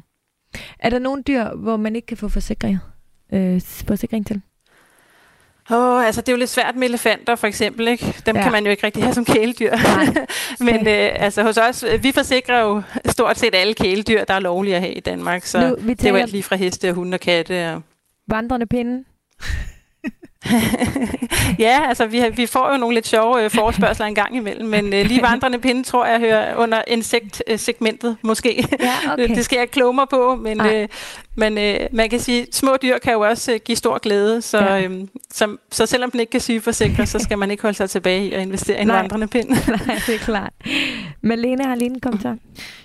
Er 0.78 0.90
der 0.90 0.98
nogle 0.98 1.22
dyr, 1.22 1.44
hvor 1.48 1.76
man 1.76 1.96
ikke 1.96 2.06
kan 2.06 2.16
få 2.16 2.28
forsikring, 2.28 2.78
øh, 3.32 3.60
forsikring 3.86 4.26
til? 4.26 4.42
Oh, 5.70 6.06
altså 6.06 6.20
det 6.20 6.28
er 6.28 6.32
jo 6.32 6.38
lidt 6.38 6.50
svært 6.50 6.76
med 6.76 6.88
elefanter 6.88 7.34
for 7.34 7.46
eksempel, 7.46 7.88
ikke? 7.88 8.14
Dem 8.26 8.36
ja. 8.36 8.42
kan 8.42 8.52
man 8.52 8.64
jo 8.64 8.70
ikke 8.70 8.86
rigtig 8.86 9.02
have 9.02 9.14
som 9.14 9.24
kæledyr. 9.24 9.76
Men 10.66 10.88
øh, 10.88 11.10
altså 11.14 11.42
hos 11.42 11.56
os, 11.56 11.84
vi 12.00 12.12
forsikrer 12.12 12.60
jo 12.60 12.82
stort 13.06 13.38
set 13.38 13.54
alle 13.54 13.74
kæledyr, 13.74 14.24
der 14.24 14.34
er 14.34 14.40
lovlige 14.40 14.74
at 14.76 14.80
have 14.80 14.94
i 14.94 15.00
Danmark. 15.00 15.44
Så 15.44 15.58
nu, 15.60 15.76
det 15.90 16.04
er 16.04 16.10
jo 16.10 16.16
alt 16.16 16.32
lige 16.32 16.42
fra 16.42 16.56
heste, 16.56 16.92
hunde 16.92 17.14
og 17.14 17.20
katte. 17.20 17.72
Og... 17.74 17.82
Vandrende 18.28 18.66
pinde? 18.66 19.04
ja, 21.66 21.88
altså 21.88 22.06
vi, 22.06 22.22
vi 22.36 22.46
får 22.46 22.72
jo 22.72 22.78
nogle 22.78 22.94
lidt 22.94 23.06
sjove 23.06 23.44
øh, 23.44 23.50
forespørgseler 23.50 24.06
en 24.06 24.14
gang 24.14 24.36
imellem, 24.36 24.68
men 24.68 24.92
øh, 24.92 25.06
lige 25.06 25.22
vandrende 25.22 25.58
pinde 25.58 25.82
tror 25.82 26.06
jeg 26.06 26.20
hører 26.20 26.56
under 26.56 26.82
insekt-segmentet 26.86 28.10
øh, 28.10 28.16
måske. 28.22 28.68
Ja, 28.80 28.92
okay. 29.12 29.28
det 29.28 29.44
skal 29.44 29.56
jeg 29.58 29.70
kloge 29.70 29.94
mig 29.94 30.06
på, 30.10 30.36
men, 30.36 30.66
øh, 30.66 30.88
men 31.36 31.58
øh, 31.58 31.80
man 31.92 32.10
kan 32.10 32.20
sige, 32.20 32.42
at 32.42 32.54
små 32.54 32.76
dyr 32.82 32.98
kan 32.98 33.12
jo 33.12 33.20
også 33.20 33.52
øh, 33.52 33.60
give 33.64 33.76
stor 33.76 33.98
glæde, 33.98 34.42
så, 34.42 34.58
ja. 34.58 34.82
øh, 34.82 35.08
så, 35.30 35.56
så 35.70 35.86
selvom 35.86 36.10
den 36.10 36.20
ikke 36.20 36.30
kan 36.30 36.40
sygeforsikre, 36.40 37.06
så 37.06 37.18
skal 37.18 37.38
man 37.38 37.50
ikke 37.50 37.62
holde 37.62 37.76
sig 37.76 37.90
tilbage 37.90 38.26
i 38.26 38.32
at 38.32 38.42
investere 38.42 38.78
i 38.78 38.82
en 38.82 38.88
vandrende 38.88 39.26
pind. 39.26 39.48
Nej, 39.86 40.00
det 40.06 40.14
er 40.14 40.18
klart. 40.18 40.52
Malene 41.22 41.64
har 41.64 41.74
lige 41.74 41.90
en 41.90 42.00
kommentar. 42.00 42.36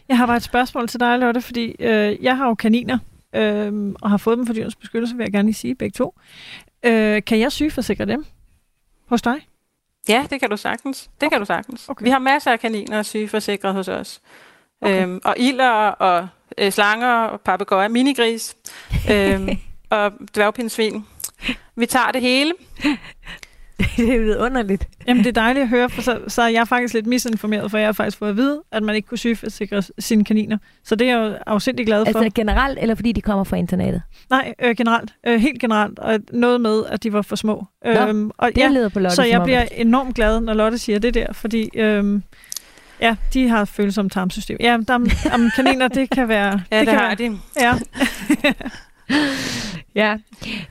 Jeg 0.09 0.17
har 0.17 0.25
bare 0.25 0.37
et 0.37 0.43
spørgsmål 0.43 0.87
til 0.87 0.99
dig, 0.99 1.19
Lotte, 1.19 1.41
fordi 1.41 1.75
øh, 1.79 2.23
jeg 2.23 2.37
har 2.37 2.47
jo 2.47 2.55
kaniner, 2.55 2.97
øh, 3.35 3.93
og 4.01 4.09
har 4.09 4.17
fået 4.17 4.37
dem 4.37 4.45
for 4.45 4.53
dyrens 4.53 4.75
beskyttelse, 4.75 5.15
vil 5.15 5.23
jeg 5.23 5.31
gerne 5.31 5.47
lige 5.47 5.55
sige, 5.55 5.75
begge 5.75 5.93
to. 5.97 6.13
Øh, 6.83 7.23
kan 7.23 7.39
jeg 7.39 7.51
sygeforsikre 7.51 8.05
dem 8.05 8.25
hos 9.07 9.21
dig? 9.21 9.47
Ja, 10.09 10.25
det 10.29 10.39
kan 10.39 10.49
du 10.49 10.57
sagtens. 10.57 11.01
Det 11.01 11.27
okay. 11.27 11.29
kan 11.29 11.39
du 11.39 11.45
sagtens. 11.45 11.89
Okay. 11.89 12.03
Vi 12.03 12.09
har 12.09 12.19
masser 12.19 12.51
af 12.51 12.59
kaniner 12.59 13.03
sygeforsikret 13.03 13.73
hos 13.73 13.87
os. 13.87 14.21
Okay. 14.81 15.03
Øhm, 15.03 15.21
og 15.23 15.35
ilder 15.37 15.69
og 15.87 16.27
øh, 16.57 16.71
slanger 16.71 17.13
og 17.13 17.41
papegøjer, 17.41 17.87
minigris 17.87 18.55
øhm, 19.11 19.49
og 19.89 20.11
dværgpindsvin. 20.35 21.05
Vi 21.75 21.85
tager 21.85 22.11
det 22.11 22.21
hele. 22.21 22.53
det 23.97 24.29
er 24.31 24.37
underligt. 24.37 24.87
Jamen, 25.07 25.23
det 25.23 25.29
er 25.37 25.41
dejligt 25.41 25.63
at 25.63 25.69
høre, 25.69 25.89
for 25.89 26.01
så, 26.01 26.19
så 26.27 26.41
er 26.41 26.47
jeg 26.47 26.67
faktisk 26.67 26.93
lidt 26.93 27.07
misinformeret, 27.07 27.71
for 27.71 27.77
jeg 27.77 27.87
har 27.87 27.93
faktisk 27.93 28.17
fået 28.17 28.29
at 28.29 28.37
vide, 28.37 28.61
at 28.71 28.83
man 28.83 28.95
ikke 28.95 29.07
kunne 29.07 29.17
sygeforsikre 29.17 29.83
sine 29.99 30.25
kaniner. 30.25 30.57
Så 30.83 30.95
det 30.95 31.09
er 31.09 31.17
jeg 31.17 31.29
jo 31.29 31.37
afsindig 31.47 31.85
glad 31.85 32.05
for. 32.05 32.19
Altså 32.19 32.31
generelt, 32.35 32.79
eller 32.81 32.95
fordi 32.95 33.11
de 33.11 33.21
kommer 33.21 33.43
fra 33.43 33.57
internatet? 33.57 34.01
Nej, 34.29 34.53
øh, 34.61 34.75
generelt. 34.75 35.13
Øh, 35.27 35.39
helt 35.41 35.61
generelt. 35.61 35.99
Og 35.99 36.19
noget 36.33 36.61
med, 36.61 36.83
at 36.89 37.03
de 37.03 37.13
var 37.13 37.21
for 37.21 37.35
små. 37.35 37.65
Nå, 37.85 37.91
øhm, 37.91 38.31
og, 38.37 38.49
det 38.55 38.61
ja, 38.61 38.67
leder 38.67 38.89
på 38.89 38.99
Lotte. 38.99 39.15
Så 39.15 39.23
jeg 39.23 39.43
bliver 39.43 39.65
enormt 39.71 40.15
glad, 40.15 40.41
når 40.41 40.53
Lotte 40.53 40.77
siger 40.77 40.99
det 40.99 41.13
der, 41.13 41.33
fordi... 41.33 41.69
Øhm, 41.75 42.23
Ja, 43.01 43.15
de 43.33 43.49
har 43.49 43.65
følsomt 43.65 44.11
tarmsystem. 44.11 44.57
Ja, 44.59 44.77
der, 44.87 44.95
um, 44.95 45.51
kaniner, 45.55 45.87
det 45.87 46.09
kan 46.09 46.27
være... 46.27 46.61
Ja, 46.71 46.79
det, 46.79 46.87
det 46.87 46.87
kan 46.87 46.99
har 46.99 47.15
være, 47.17 47.29
de. 47.29 47.39
Ja. 47.59 47.73
ja. 49.95 50.17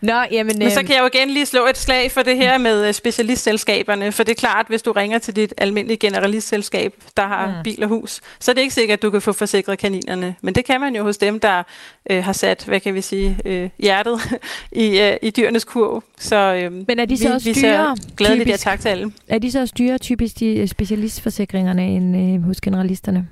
Nå, 0.00 0.12
jamen, 0.30 0.58
Men 0.58 0.70
så 0.70 0.78
øhm, 0.78 0.86
kan 0.86 0.96
jeg 0.96 1.02
jo 1.02 1.08
igen 1.14 1.30
lige 1.30 1.46
slå 1.46 1.66
et 1.66 1.78
slag 1.78 2.12
for 2.12 2.22
det 2.22 2.36
her 2.36 2.58
med 2.58 2.88
øh, 2.88 2.94
specialistselskaberne, 2.94 4.12
for 4.12 4.22
det 4.22 4.32
er 4.32 4.36
klart, 4.36 4.66
hvis 4.68 4.82
du 4.82 4.92
ringer 4.92 5.18
til 5.18 5.36
dit 5.36 5.54
almindelige 5.58 5.96
generalistselskab, 5.96 6.94
der 7.16 7.26
har 7.26 7.46
mm. 7.46 7.52
bil 7.64 7.82
og 7.82 7.88
hus, 7.88 8.20
så 8.40 8.50
er 8.50 8.54
det 8.54 8.62
ikke 8.62 8.74
sikkert, 8.74 8.98
at 8.98 9.02
du 9.02 9.10
kan 9.10 9.22
få 9.22 9.32
forsikret 9.32 9.78
kaninerne. 9.78 10.34
Men 10.40 10.54
det 10.54 10.64
kan 10.64 10.80
man 10.80 10.96
jo 10.96 11.02
hos 11.02 11.18
dem, 11.18 11.40
der 11.40 11.62
øh, 12.10 12.24
har 12.24 12.32
sat, 12.32 12.64
hvad 12.64 12.80
kan 12.80 12.94
vi 12.94 13.00
sige, 13.00 13.38
øh, 13.44 13.70
hjertet 13.78 14.20
i, 14.72 15.00
øh, 15.00 15.16
i 15.22 15.30
dyrenes 15.30 15.64
kurv. 15.64 16.02
Så 16.18 16.36
øh, 16.36 16.72
Men 16.88 16.98
er 16.98 17.04
de 17.04 17.18
så 17.18 17.28
vi, 17.28 17.34
også 17.34 17.52
vi 17.52 17.60
dyre, 17.60 17.96
gladeligt 18.16 18.48
typisk, 18.48 18.64
tak 18.64 18.80
til 18.80 18.88
alle. 18.88 19.12
Er 19.28 19.38
de 19.38 19.50
så 19.50 19.60
også 19.60 19.74
dyre 19.78 19.98
typisk 19.98 20.38
de 20.38 20.46
øh, 20.46 20.68
specialistforsikringerne 20.68 21.86
end 21.86 22.16
øh, 22.16 22.42
hos 22.42 22.60
generalisterne? 22.60 23.28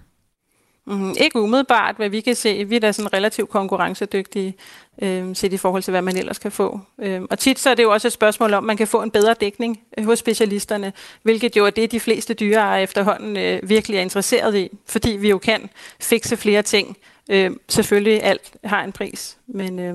Mm, 0.88 1.14
ikke 1.20 1.40
umiddelbart, 1.40 1.96
hvad 1.96 2.08
vi 2.08 2.20
kan 2.20 2.34
se. 2.34 2.64
Vi 2.64 2.76
er 2.76 2.80
da 2.80 2.92
sådan 2.92 3.12
relativt 3.12 3.50
konkurrencedygtige, 3.50 4.54
øh, 5.02 5.36
set 5.36 5.52
i 5.52 5.56
forhold 5.56 5.82
til, 5.82 5.90
hvad 5.90 6.02
man 6.02 6.16
ellers 6.16 6.38
kan 6.38 6.52
få. 6.52 6.80
Øh, 6.98 7.22
og 7.30 7.38
tit 7.38 7.58
så 7.58 7.70
er 7.70 7.74
det 7.74 7.82
jo 7.82 7.92
også 7.92 8.08
et 8.08 8.12
spørgsmål 8.12 8.54
om, 8.54 8.64
man 8.64 8.76
kan 8.76 8.86
få 8.86 9.02
en 9.02 9.10
bedre 9.10 9.34
dækning 9.40 9.80
øh, 9.98 10.04
hos 10.04 10.18
specialisterne, 10.18 10.92
hvilket 11.22 11.56
jo 11.56 11.66
er 11.66 11.70
det, 11.70 11.92
de 11.92 12.00
fleste 12.00 12.34
dyreejere 12.34 12.82
efterhånden 12.82 13.36
øh, 13.36 13.68
virkelig 13.68 13.98
er 13.98 14.02
interesseret 14.02 14.56
i, 14.56 14.68
fordi 14.86 15.10
vi 15.10 15.28
jo 15.28 15.38
kan 15.38 15.70
fikse 16.00 16.36
flere 16.36 16.62
ting. 16.62 16.96
Øh, 17.30 17.50
selvfølgelig 17.68 18.22
alt 18.22 18.56
har 18.64 18.84
en 18.84 18.92
pris, 18.92 19.38
men 19.46 19.78
øh, 19.78 19.94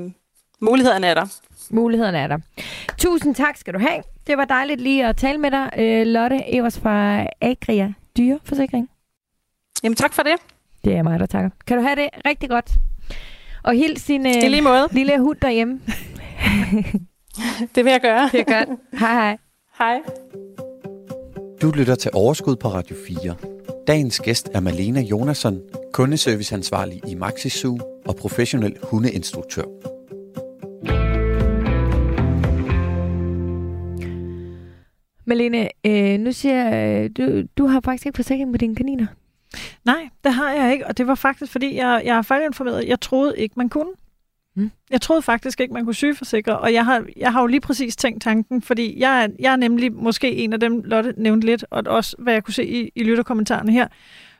mulighederne 0.61 1.07
er 1.07 1.13
der. 1.13 1.25
Mulighederne 1.69 2.17
er 2.17 2.27
der. 2.27 2.37
Tusind 2.97 3.35
tak 3.35 3.57
skal 3.57 3.73
du 3.73 3.79
have. 3.79 4.03
Det 4.27 4.37
var 4.37 4.45
dejligt 4.45 4.81
lige 4.81 5.05
at 5.05 5.17
tale 5.17 5.37
med 5.37 5.51
dig, 5.51 5.69
øh, 5.77 6.07
Lotte 6.07 6.39
Evers 6.47 6.79
fra 6.79 7.27
Agria 7.41 7.93
Dyreforsikring. 8.17 8.89
Jamen 9.83 9.95
tak 9.95 10.13
for 10.13 10.23
det. 10.23 10.52
Det 10.83 10.95
er 10.95 11.03
mig, 11.03 11.19
der 11.19 11.25
takker. 11.25 11.49
Kan 11.67 11.77
du 11.77 11.83
have 11.83 11.95
det 11.95 12.09
rigtig 12.25 12.49
godt? 12.49 12.71
Og 13.63 13.73
hils 13.73 14.01
sin 14.01 14.25
øh, 14.25 14.33
lige 14.49 14.61
måde. 14.61 14.87
lille 14.91 15.19
hund 15.19 15.37
derhjemme. 15.41 15.79
det 17.75 17.85
vil 17.85 17.91
jeg 17.91 18.01
gøre. 18.01 18.29
Det 18.31 18.39
er 18.39 18.65
godt. 18.65 18.79
Hej 18.99 19.13
hej. 19.13 19.37
Hej. 19.77 19.99
Du 21.61 21.71
lytter 21.71 21.95
til 21.95 22.11
Overskud 22.13 22.55
på 22.55 22.67
Radio 22.67 22.95
4. 23.07 23.35
Dagens 23.87 24.19
gæst 24.19 24.49
er 24.53 24.59
Malena 24.59 25.01
Jonasson, 25.01 25.61
kundeserviceansvarlig 25.93 27.01
i 27.07 27.15
Maxi 27.15 27.67
og 28.05 28.15
professionel 28.15 28.77
hundeinstruktør. 28.83 29.63
Malene, 35.25 35.69
øh, 35.85 36.19
nu 36.19 36.31
siger 36.31 36.69
jeg, 36.69 37.17
du, 37.17 37.43
du 37.57 37.65
har 37.65 37.81
faktisk 37.85 38.05
ikke 38.05 38.15
forsikring 38.15 38.51
på 38.53 38.57
dine 38.57 38.75
kaniner. 38.75 39.05
Nej, 39.85 40.09
det 40.23 40.33
har 40.33 40.51
jeg 40.51 40.73
ikke, 40.73 40.87
og 40.87 40.97
det 40.97 41.07
var 41.07 41.15
faktisk, 41.15 41.51
fordi 41.51 41.75
jeg, 41.75 42.01
jeg 42.05 42.17
er 42.17 42.21
fejlinformeret. 42.21 42.87
Jeg 42.87 43.01
troede 43.01 43.37
ikke, 43.37 43.53
man 43.57 43.69
kunne. 43.69 43.91
Mm. 44.55 44.71
Jeg 44.89 45.01
troede 45.01 45.21
faktisk 45.21 45.59
ikke, 45.59 45.73
man 45.73 45.85
kunne 45.85 45.95
sygeforsikre, 45.95 46.59
og 46.59 46.73
jeg 46.73 46.85
har, 46.85 47.05
jeg 47.17 47.31
har 47.31 47.41
jo 47.41 47.47
lige 47.47 47.61
præcis 47.61 47.95
tænkt 47.95 48.23
tanken, 48.23 48.61
fordi 48.61 48.99
jeg 48.99 49.23
er, 49.23 49.27
jeg 49.39 49.51
er 49.51 49.55
nemlig 49.55 49.93
måske 49.93 50.35
en 50.35 50.53
af 50.53 50.59
dem, 50.59 50.81
Lotte 50.83 51.13
nævnte 51.17 51.47
lidt, 51.47 51.65
og 51.71 51.83
også 51.85 52.15
hvad 52.19 52.33
jeg 52.33 52.43
kunne 52.43 52.53
se 52.53 52.65
i, 52.65 52.91
i 52.95 53.03
lytterkommentarerne 53.03 53.71
her, 53.71 53.87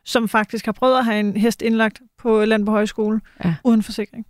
som 0.06 0.30
faktisk 0.30 0.66
har 0.66 0.72
prøvet 0.72 0.98
at 0.98 1.06
have 1.06 1.20
en 1.20 1.38
hest 1.38 1.62
indlagt 1.62 2.02
på 2.18 2.46
Landborg 2.46 2.76
Højskole 2.76 3.22
ja. 3.46 3.56
uden 3.64 3.84
forsikring. 3.84 4.26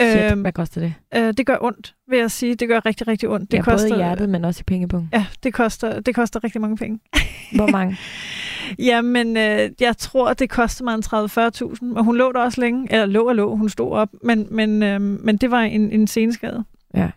Shit, 0.00 0.32
øhm, 0.32 0.40
hvad 0.40 0.52
koster 0.52 0.80
det? 0.80 0.94
Øh, 1.14 1.34
det 1.36 1.46
gør 1.46 1.56
ondt, 1.60 1.94
vil 2.08 2.18
jeg 2.18 2.30
sige. 2.30 2.54
Det 2.54 2.68
gør 2.68 2.86
rigtig, 2.86 3.08
rigtig 3.08 3.28
ondt. 3.28 3.50
Det 3.50 3.56
ja, 3.56 3.62
koster, 3.62 3.88
både 3.88 4.00
i 4.00 4.04
hjertet, 4.04 4.28
men 4.28 4.44
også 4.44 4.60
i 4.60 4.64
pengepunkt. 4.64 5.08
Ja, 5.12 5.26
det 5.42 5.54
koster, 5.54 6.00
det 6.00 6.14
koster 6.14 6.44
rigtig 6.44 6.60
mange 6.60 6.76
penge. 6.76 7.00
Hvor 7.56 7.66
mange? 7.66 7.96
Jamen, 8.88 9.36
øh, 9.36 9.70
jeg 9.80 9.96
tror, 9.98 10.34
det 10.34 10.50
koster 10.50 10.84
mig 10.84 10.94
en 10.94 11.02
30-40.000, 11.92 11.98
og 11.98 12.04
hun 12.04 12.16
lå 12.16 12.32
der 12.32 12.40
også 12.40 12.60
længe. 12.60 12.92
Eller 12.92 13.06
lå 13.06 13.28
og 13.28 13.34
lå, 13.34 13.56
hun 13.56 13.68
stod 13.68 13.92
op. 13.92 14.08
Men, 14.22 14.46
men, 14.50 14.82
øh, 14.82 15.00
men 15.00 15.36
det 15.36 15.50
var 15.50 15.60
en, 15.60 15.90
en 15.92 16.06
seneskade. 16.06 16.64
Ja. 16.94 17.10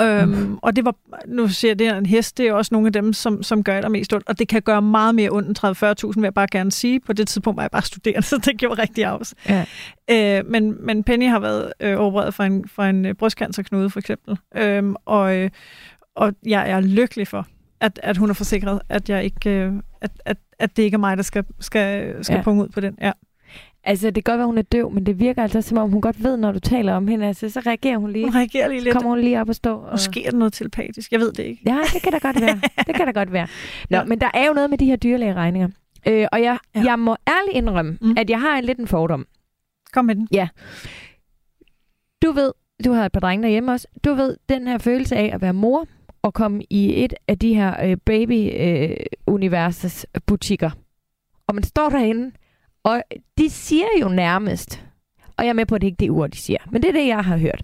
Øhm. 0.00 0.58
Og 0.62 0.76
det 0.76 0.84
var, 0.84 0.94
nu 1.26 1.48
siger 1.48 1.70
jeg, 1.70 1.78
det 1.78 1.86
er 1.86 1.98
en 1.98 2.06
hest, 2.06 2.38
det 2.38 2.48
er 2.48 2.52
også 2.52 2.68
nogle 2.74 2.86
af 2.86 2.92
dem, 2.92 3.12
som, 3.12 3.42
som 3.42 3.64
gør 3.64 3.80
det 3.80 3.90
mest 3.90 4.12
ondt, 4.12 4.28
og 4.28 4.38
det 4.38 4.48
kan 4.48 4.62
gøre 4.62 4.82
meget 4.82 5.14
mere 5.14 5.30
ondt 5.30 5.48
end 5.48 6.06
30-40.000, 6.12 6.20
vil 6.20 6.22
jeg 6.22 6.34
bare 6.34 6.46
gerne 6.50 6.72
sige. 6.72 7.00
På 7.00 7.12
det 7.12 7.28
tidspunkt 7.28 7.56
var 7.56 7.62
jeg 7.62 7.70
bare 7.70 7.82
studerende, 7.82 8.26
så 8.32 8.36
det 8.44 8.58
gjorde 8.58 8.82
rigtig 8.82 9.04
afs. 9.04 9.34
Ja. 9.48 9.64
Øh, 10.10 10.46
men, 10.46 10.86
men 10.86 11.04
Penny 11.04 11.28
har 11.28 11.38
været 11.38 11.72
øh, 11.80 11.96
opereret 11.96 12.34
for 12.34 12.44
en, 12.44 12.68
for 12.68 12.82
en 12.82 13.06
øh, 13.06 13.14
brystcancerknude, 13.14 13.90
for 13.90 13.98
eksempel. 13.98 14.38
Øhm, 14.56 14.94
og, 15.04 15.36
øh, 15.36 15.50
og 16.16 16.32
jeg 16.46 16.70
er 16.70 16.80
lykkelig 16.80 17.28
for, 17.28 17.46
at, 17.80 18.00
at 18.02 18.16
hun 18.16 18.30
er 18.30 18.34
forsikret, 18.34 18.80
at 18.88 19.10
jeg 19.10 19.24
ikke, 19.24 19.50
øh, 19.50 19.72
at, 20.00 20.10
at, 20.24 20.36
at 20.58 20.76
det 20.76 20.82
ikke 20.82 20.94
er 20.94 20.98
mig, 20.98 21.16
der 21.16 21.22
skal, 21.22 21.44
skal, 21.60 22.14
skal 22.24 22.36
ja. 22.36 22.42
punge 22.42 22.62
ud 22.62 22.68
på 22.68 22.80
den. 22.80 22.98
Ja. 23.00 23.12
Altså, 23.88 24.10
det 24.10 24.24
kan 24.24 24.32
godt 24.32 24.38
være, 24.38 24.46
hun 24.46 24.58
er 24.58 24.62
døv, 24.62 24.90
men 24.92 25.06
det 25.06 25.18
virker 25.20 25.42
altså, 25.42 25.62
som 25.62 25.78
om 25.78 25.90
hun 25.90 26.00
godt 26.00 26.22
ved, 26.22 26.36
når 26.36 26.52
du 26.52 26.58
taler 26.58 26.94
om 26.94 27.08
hende. 27.08 27.26
Altså, 27.26 27.50
så 27.50 27.60
reagerer 27.66 27.98
hun 27.98 28.10
lige. 28.12 28.24
Hun 28.24 28.34
reagerer 28.34 28.68
lige 28.68 28.80
Så 28.80 28.84
lidt. 28.84 28.94
kommer 28.94 29.10
hun 29.10 29.20
lige 29.20 29.40
op 29.40 29.48
og 29.48 29.54
stå. 29.54 29.76
Og... 29.78 29.88
Måske 29.92 30.26
er 30.26 30.30
der 30.30 30.38
noget 30.38 30.52
telepatisk. 30.52 31.12
Jeg 31.12 31.20
ved 31.20 31.32
det 31.32 31.42
ikke. 31.44 31.62
Ja, 31.66 31.78
det 31.94 32.02
kan 32.02 32.12
da 32.12 32.18
godt 32.18 32.40
være. 32.40 32.60
Det 32.86 32.94
kan 32.94 33.06
da 33.06 33.12
godt 33.12 33.32
være. 33.32 33.46
Nå, 33.90 33.96
Ja. 33.96 34.04
men 34.04 34.20
der 34.20 34.30
er 34.34 34.46
jo 34.46 34.52
noget 34.52 34.70
med 34.70 34.78
de 34.78 34.84
her 34.86 34.96
dyrlægeregninger. 34.96 35.68
Øh, 36.08 36.26
og 36.32 36.42
jeg, 36.42 36.58
ja. 36.74 36.80
Ja. 36.80 36.86
jeg 36.86 36.98
må 36.98 37.16
ærligt 37.28 37.56
indrømme, 37.56 37.98
mm. 38.00 38.14
At 38.18 38.30
jeg 38.30 38.40
har 38.40 38.58
en 38.58 38.64
lidt 38.64 38.78
en 38.78 38.86
fordom. 38.86 39.26
Kom 39.92 40.04
med 40.04 40.14
den. 40.14 40.28
Du 42.22 42.32
ved, 42.32 42.52
du 42.84 42.92
har 42.92 43.06
et 43.06 43.12
par 43.12 43.20
drenge 43.20 43.42
derhjemme 43.42 43.72
også, 43.72 43.86
du 44.04 44.14
ved 44.14 44.36
den 44.48 44.66
her 44.66 44.78
følelse 44.78 45.16
af 45.16 45.30
at 45.34 45.40
være 45.42 45.52
mor 45.52 45.86
og 46.22 46.34
komme 46.34 46.62
i 46.70 47.04
et 47.04 47.14
af 47.28 47.38
de 47.38 47.54
her 47.54 47.84
øh, 47.90 47.96
baby-universets 47.96 50.06
butikker. 50.26 50.70
Og 51.46 51.54
man 51.54 51.64
står 51.64 51.88
derinde, 51.88 52.30
og 52.88 53.02
de 53.38 53.50
siger 53.50 53.86
jo 54.00 54.08
nærmest, 54.08 54.82
og 55.36 55.44
jeg 55.44 55.50
er 55.50 55.54
med 55.54 55.66
på, 55.66 55.74
at 55.74 55.80
det 55.80 55.86
ikke 55.86 55.94
er 55.94 56.06
det 56.06 56.10
ord, 56.10 56.30
de 56.30 56.38
siger, 56.38 56.58
men 56.70 56.82
det 56.82 56.88
er 56.88 56.92
det, 56.92 57.06
jeg 57.06 57.24
har 57.24 57.36
hørt. 57.36 57.62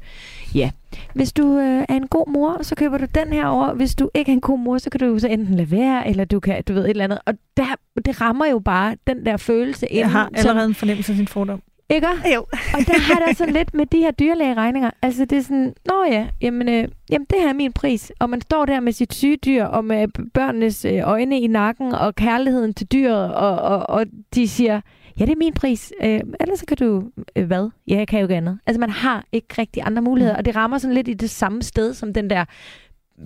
Ja, 0.54 0.70
hvis 1.14 1.32
du 1.32 1.58
øh, 1.58 1.84
er 1.88 1.94
en 1.94 2.08
god 2.08 2.32
mor, 2.32 2.62
så 2.62 2.74
køber 2.74 2.98
du 2.98 3.06
den 3.14 3.32
her 3.32 3.46
over. 3.46 3.74
Hvis 3.74 3.94
du 3.94 4.10
ikke 4.14 4.32
er 4.32 4.34
en 4.34 4.40
god 4.40 4.58
mor, 4.58 4.78
så 4.78 4.90
kan 4.90 5.00
du 5.00 5.06
jo 5.06 5.18
så 5.18 5.28
enten 5.28 5.54
lade 5.54 5.70
være, 5.70 6.08
eller 6.08 6.24
du 6.24 6.40
kan, 6.40 6.62
du 6.68 6.72
ved, 6.72 6.84
et 6.84 6.90
eller 6.90 7.04
andet. 7.04 7.18
Og 7.26 7.34
der, 7.56 7.74
det 8.04 8.20
rammer 8.20 8.46
jo 8.46 8.58
bare 8.58 8.96
den 9.06 9.26
der 9.26 9.36
følelse 9.36 9.86
ind. 9.86 9.98
Jeg 9.98 10.10
har 10.10 10.30
allerede 10.34 10.66
en 10.66 10.74
fornemmelse 10.74 11.12
af 11.12 11.16
sin 11.16 11.28
fordom. 11.28 11.62
Ikke? 11.90 12.08
Jo. 12.34 12.40
Og 12.50 12.80
der 12.86 13.00
har 13.00 13.26
der 13.26 13.34
sådan 13.34 13.54
lidt 13.54 13.74
med 13.74 13.86
de 13.86 13.98
her 13.98 14.10
dyrlægeregninger. 14.10 14.90
Altså 15.02 15.24
det 15.24 15.38
er 15.38 15.42
sådan, 15.42 15.74
nå 15.86 16.04
ja, 16.10 16.26
jamen, 16.40 16.68
øh, 16.68 16.88
jamen 17.10 17.26
det 17.30 17.38
her 17.40 17.48
er 17.48 17.52
min 17.52 17.72
pris. 17.72 18.12
Og 18.18 18.30
man 18.30 18.40
står 18.40 18.64
der 18.64 18.80
med 18.80 18.92
sit 18.92 19.14
syge 19.14 19.36
dyr, 19.36 19.64
og 19.64 19.84
med 19.84 20.08
børnenes 20.34 20.84
øh, 20.84 21.00
øjne 21.04 21.40
i 21.40 21.46
nakken, 21.46 21.92
og 21.92 22.14
kærligheden 22.14 22.74
til 22.74 22.86
dyret, 22.86 23.34
og, 23.34 23.58
og, 23.58 23.90
og 23.90 24.06
de 24.34 24.48
siger, 24.48 24.80
ja 25.18 25.24
det 25.24 25.32
er 25.32 25.36
min 25.36 25.52
pris. 25.52 25.92
Øh, 26.02 26.20
ellers 26.40 26.58
så 26.58 26.66
kan 26.66 26.76
du, 26.76 27.10
øh, 27.36 27.46
hvad? 27.46 27.70
Ja, 27.88 27.96
jeg 27.96 28.08
kan 28.08 28.20
jo 28.20 28.24
ikke 28.24 28.36
andet. 28.36 28.58
Altså 28.66 28.80
man 28.80 28.90
har 28.90 29.24
ikke 29.32 29.54
rigtig 29.58 29.82
andre 29.86 30.02
muligheder, 30.02 30.36
og 30.36 30.44
det 30.44 30.56
rammer 30.56 30.78
sådan 30.78 30.94
lidt 30.94 31.08
i 31.08 31.14
det 31.14 31.30
samme 31.30 31.62
sted, 31.62 31.94
som 31.94 32.12
den 32.12 32.30
der 32.30 32.44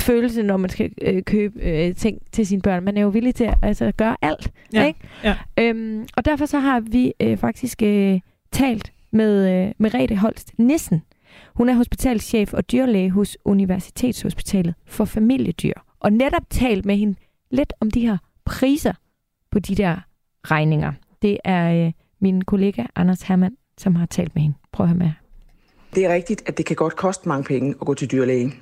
følelse, 0.00 0.42
når 0.42 0.56
man 0.56 0.70
skal 0.70 0.92
øh, 1.02 1.22
købe 1.22 1.60
øh, 1.60 1.94
ting 1.94 2.18
til 2.32 2.46
sine 2.46 2.62
børn. 2.62 2.84
Man 2.84 2.96
er 2.96 3.02
jo 3.02 3.08
villig 3.08 3.34
til 3.34 3.44
at 3.44 3.54
altså, 3.62 3.92
gøre 3.96 4.16
alt. 4.22 4.52
Ja, 4.72 4.86
Ikke? 4.86 5.00
ja. 5.24 5.36
Øhm, 5.58 6.06
og 6.16 6.24
derfor 6.24 6.46
så 6.46 6.58
har 6.58 6.80
vi 6.80 7.12
øh, 7.20 7.36
faktisk 7.36 7.82
øh, 7.82 8.20
talt 8.52 8.92
med 9.10 9.66
øh, 9.66 9.72
Merete 9.78 10.16
Holst 10.16 10.52
Nissen. 10.58 11.02
Hun 11.54 11.68
er 11.68 11.74
hospitalschef 11.74 12.54
og 12.54 12.72
dyrlæge 12.72 13.10
hos 13.10 13.36
Universitetshospitalet 13.44 14.74
for 14.86 15.04
familiedyr. 15.04 15.72
Og 16.00 16.12
netop 16.12 16.42
talt 16.50 16.84
med 16.84 16.96
hende 16.96 17.18
lidt 17.50 17.72
om 17.80 17.90
de 17.90 18.00
her 18.00 18.18
priser 18.44 18.92
på 19.50 19.58
de 19.58 19.74
der 19.74 19.96
regninger. 20.44 20.92
Det 21.22 21.38
er 21.44 21.86
øh, 21.86 21.92
min 22.20 22.42
kollega 22.42 22.84
Anders 22.96 23.22
Hermann, 23.22 23.56
som 23.78 23.94
har 23.94 24.06
talt 24.06 24.34
med 24.34 24.42
hende. 24.42 24.56
Prøv 24.72 24.84
at 24.84 24.88
høre 24.88 24.98
med. 24.98 25.10
Det 25.94 26.04
er 26.04 26.14
rigtigt, 26.14 26.42
at 26.46 26.58
det 26.58 26.66
kan 26.66 26.76
godt 26.76 26.96
koste 26.96 27.28
mange 27.28 27.44
penge 27.44 27.74
at 27.80 27.86
gå 27.86 27.94
til 27.94 28.10
dyrlæge. 28.10 28.54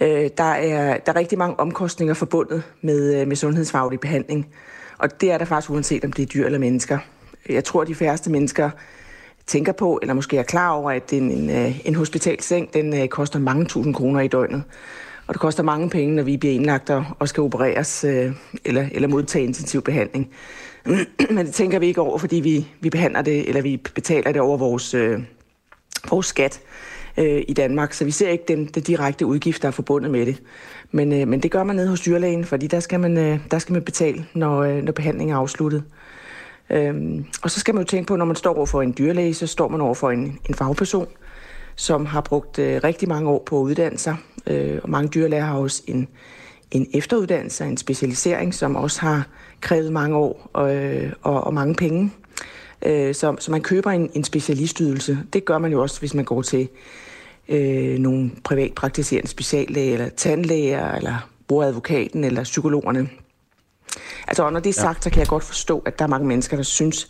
Øh, 0.00 0.30
der, 0.38 0.44
er, 0.44 0.98
der 0.98 1.12
er 1.12 1.16
rigtig 1.16 1.38
mange 1.38 1.60
omkostninger 1.60 2.14
forbundet 2.14 2.62
med, 2.80 3.20
øh, 3.20 3.28
med 3.28 3.36
sundhedsfaglig 3.36 4.00
behandling. 4.00 4.48
Og 4.98 5.20
det 5.20 5.32
er 5.32 5.38
der 5.38 5.44
faktisk 5.44 5.70
uanset 5.70 6.04
om 6.04 6.12
det 6.12 6.22
er 6.22 6.26
dyr 6.26 6.46
eller 6.46 6.58
mennesker. 6.58 6.98
Jeg 7.48 7.64
tror, 7.64 7.82
at 7.82 7.88
de 7.88 7.94
færreste 7.94 8.30
mennesker 8.30 8.70
tænker 9.46 9.72
på, 9.72 9.98
eller 10.02 10.14
måske 10.14 10.38
er 10.38 10.42
klar 10.42 10.70
over, 10.70 10.90
at 10.90 11.12
en, 11.12 11.30
en, 11.30 11.50
øh, 11.50 11.86
en 11.86 11.94
hospitalseng, 11.94 12.74
den 12.74 12.94
øh, 13.02 13.08
koster 13.08 13.38
mange 13.38 13.64
tusind 13.64 13.94
kroner 13.94 14.20
i 14.20 14.28
døgnet. 14.28 14.62
Og 15.26 15.34
det 15.34 15.40
koster 15.40 15.62
mange 15.62 15.90
penge, 15.90 16.14
når 16.14 16.22
vi 16.22 16.36
bliver 16.36 16.54
indlagt 16.54 16.90
og 16.90 17.04
og 17.18 17.28
skal 17.28 17.42
opereres 17.42 18.04
øh, 18.04 18.32
eller, 18.64 18.88
eller 18.92 19.08
modtage 19.08 19.44
intensiv 19.44 19.82
behandling. 19.82 20.30
Men 21.34 21.46
det 21.46 21.54
tænker 21.54 21.78
vi 21.78 21.86
ikke 21.86 22.00
over, 22.00 22.18
fordi 22.18 22.36
vi, 22.36 22.68
vi 22.80 22.90
behandler 22.90 23.22
det, 23.22 23.48
eller 23.48 23.62
vi 23.62 23.76
betaler 23.76 24.32
det 24.32 24.40
over 24.40 24.56
vores, 24.56 24.94
øh, 24.94 25.20
vores 26.10 26.26
skat 26.26 26.60
øh, 27.16 27.42
i 27.48 27.52
Danmark. 27.52 27.92
Så 27.92 28.04
vi 28.04 28.10
ser 28.10 28.28
ikke 28.28 28.44
den, 28.48 28.66
den 28.66 28.82
direkte 28.82 29.26
udgift, 29.26 29.62
der 29.62 29.68
er 29.68 29.72
forbundet 29.72 30.10
med 30.10 30.26
det. 30.26 30.42
Men, 30.90 31.12
øh, 31.12 31.28
men 31.28 31.40
det 31.40 31.50
gør 31.50 31.64
man 31.64 31.76
nede 31.76 31.88
hos 31.88 32.00
dyrlægen, 32.00 32.44
fordi 32.44 32.66
der 32.66 32.80
skal 32.80 33.00
man, 33.00 33.18
øh, 33.18 33.38
der 33.50 33.58
skal 33.58 33.72
man 33.72 33.82
betale, 33.82 34.26
når, 34.34 34.62
øh, 34.62 34.82
når 34.82 34.92
behandlingen 34.92 35.34
er 35.36 35.38
afsluttet. 35.38 35.84
Øhm, 36.70 37.24
og 37.42 37.50
så 37.50 37.60
skal 37.60 37.74
man 37.74 37.84
jo 37.84 37.86
tænke 37.88 38.06
på, 38.06 38.16
når 38.16 38.24
man 38.24 38.36
står 38.36 38.54
over 38.54 38.66
for 38.66 38.82
en 38.82 38.94
dyrlæge, 38.98 39.34
så 39.34 39.46
står 39.46 39.68
man 39.68 39.80
over 39.80 39.94
for 39.94 40.10
en, 40.10 40.38
en 40.48 40.54
fagperson, 40.54 41.06
som 41.76 42.06
har 42.06 42.20
brugt 42.20 42.58
øh, 42.58 42.80
rigtig 42.84 43.08
mange 43.08 43.30
år 43.30 43.42
på 43.46 43.60
at 43.60 43.62
uddanne 43.62 43.98
sig. 43.98 44.16
Øh, 44.46 44.78
og 44.82 44.90
mange 44.90 45.08
dyrlæger 45.08 45.44
har 45.44 45.58
også 45.58 45.82
en, 45.86 46.08
en 46.70 46.86
efteruddannelse, 46.94 47.64
en 47.64 47.76
specialisering, 47.76 48.54
som 48.54 48.76
også 48.76 49.00
har 49.00 49.26
krævet 49.60 49.92
mange 49.92 50.16
år 50.16 50.50
øh, 50.58 51.12
og, 51.22 51.44
og 51.44 51.54
mange 51.54 51.74
penge. 51.74 52.12
Øh, 52.86 53.14
så, 53.14 53.36
så 53.38 53.50
man 53.50 53.62
køber 53.62 53.90
en, 53.90 54.10
en 54.14 54.24
specialistydelse. 54.24 55.18
Det 55.32 55.44
gør 55.44 55.58
man 55.58 55.72
jo 55.72 55.82
også, 55.82 55.98
hvis 56.00 56.14
man 56.14 56.24
går 56.24 56.42
til 56.42 56.68
øh, 57.48 57.98
nogle 57.98 58.30
privatpraktiserende 58.44 59.28
speciallæger, 59.28 59.92
eller 59.92 60.08
tandlæger, 60.08 60.92
eller 60.92 61.30
bruger 61.48 61.64
advokaten, 61.64 62.24
eller 62.24 62.44
psykologerne. 62.44 63.08
Altså, 64.28 64.42
og 64.42 64.52
når 64.52 64.60
det 64.60 64.70
er 64.70 64.80
sagt, 64.80 65.04
så 65.04 65.10
kan 65.10 65.20
jeg 65.20 65.28
godt 65.28 65.44
forstå, 65.44 65.82
at 65.86 65.98
der 65.98 66.04
er 66.04 66.08
mange 66.08 66.26
mennesker, 66.26 66.56
der 66.56 66.64
synes, 66.64 67.08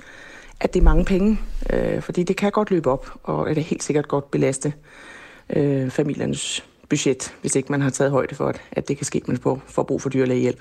at 0.61 0.75
det 0.75 0.81
er 0.81 0.85
mange 0.85 1.05
penge. 1.05 1.41
Øh, 1.73 2.03
fordi 2.03 2.23
det 2.23 2.37
kan 2.37 2.51
godt 2.51 2.71
løbe 2.71 2.91
op, 2.91 3.11
og 3.23 3.49
det 3.49 3.59
er 3.59 3.63
helt 3.63 3.83
sikkert 3.83 4.09
godt 4.09 4.31
belaste 4.31 4.73
øh, 5.51 5.91
familiernes 5.91 6.65
budget, 6.89 7.35
hvis 7.41 7.57
ikke 7.57 7.73
man 7.73 7.81
har 7.81 7.91
taget 7.91 8.11
højde 8.11 8.35
for, 8.35 8.49
at, 8.49 8.61
at 8.73 8.89
det 8.89 8.97
kan 8.97 9.07
ske, 9.07 9.23
man 9.27 9.37
får, 9.37 9.63
får 9.67 9.83
brug 9.83 10.03
for 10.03 10.09
dyrlægehjælp. 10.09 10.61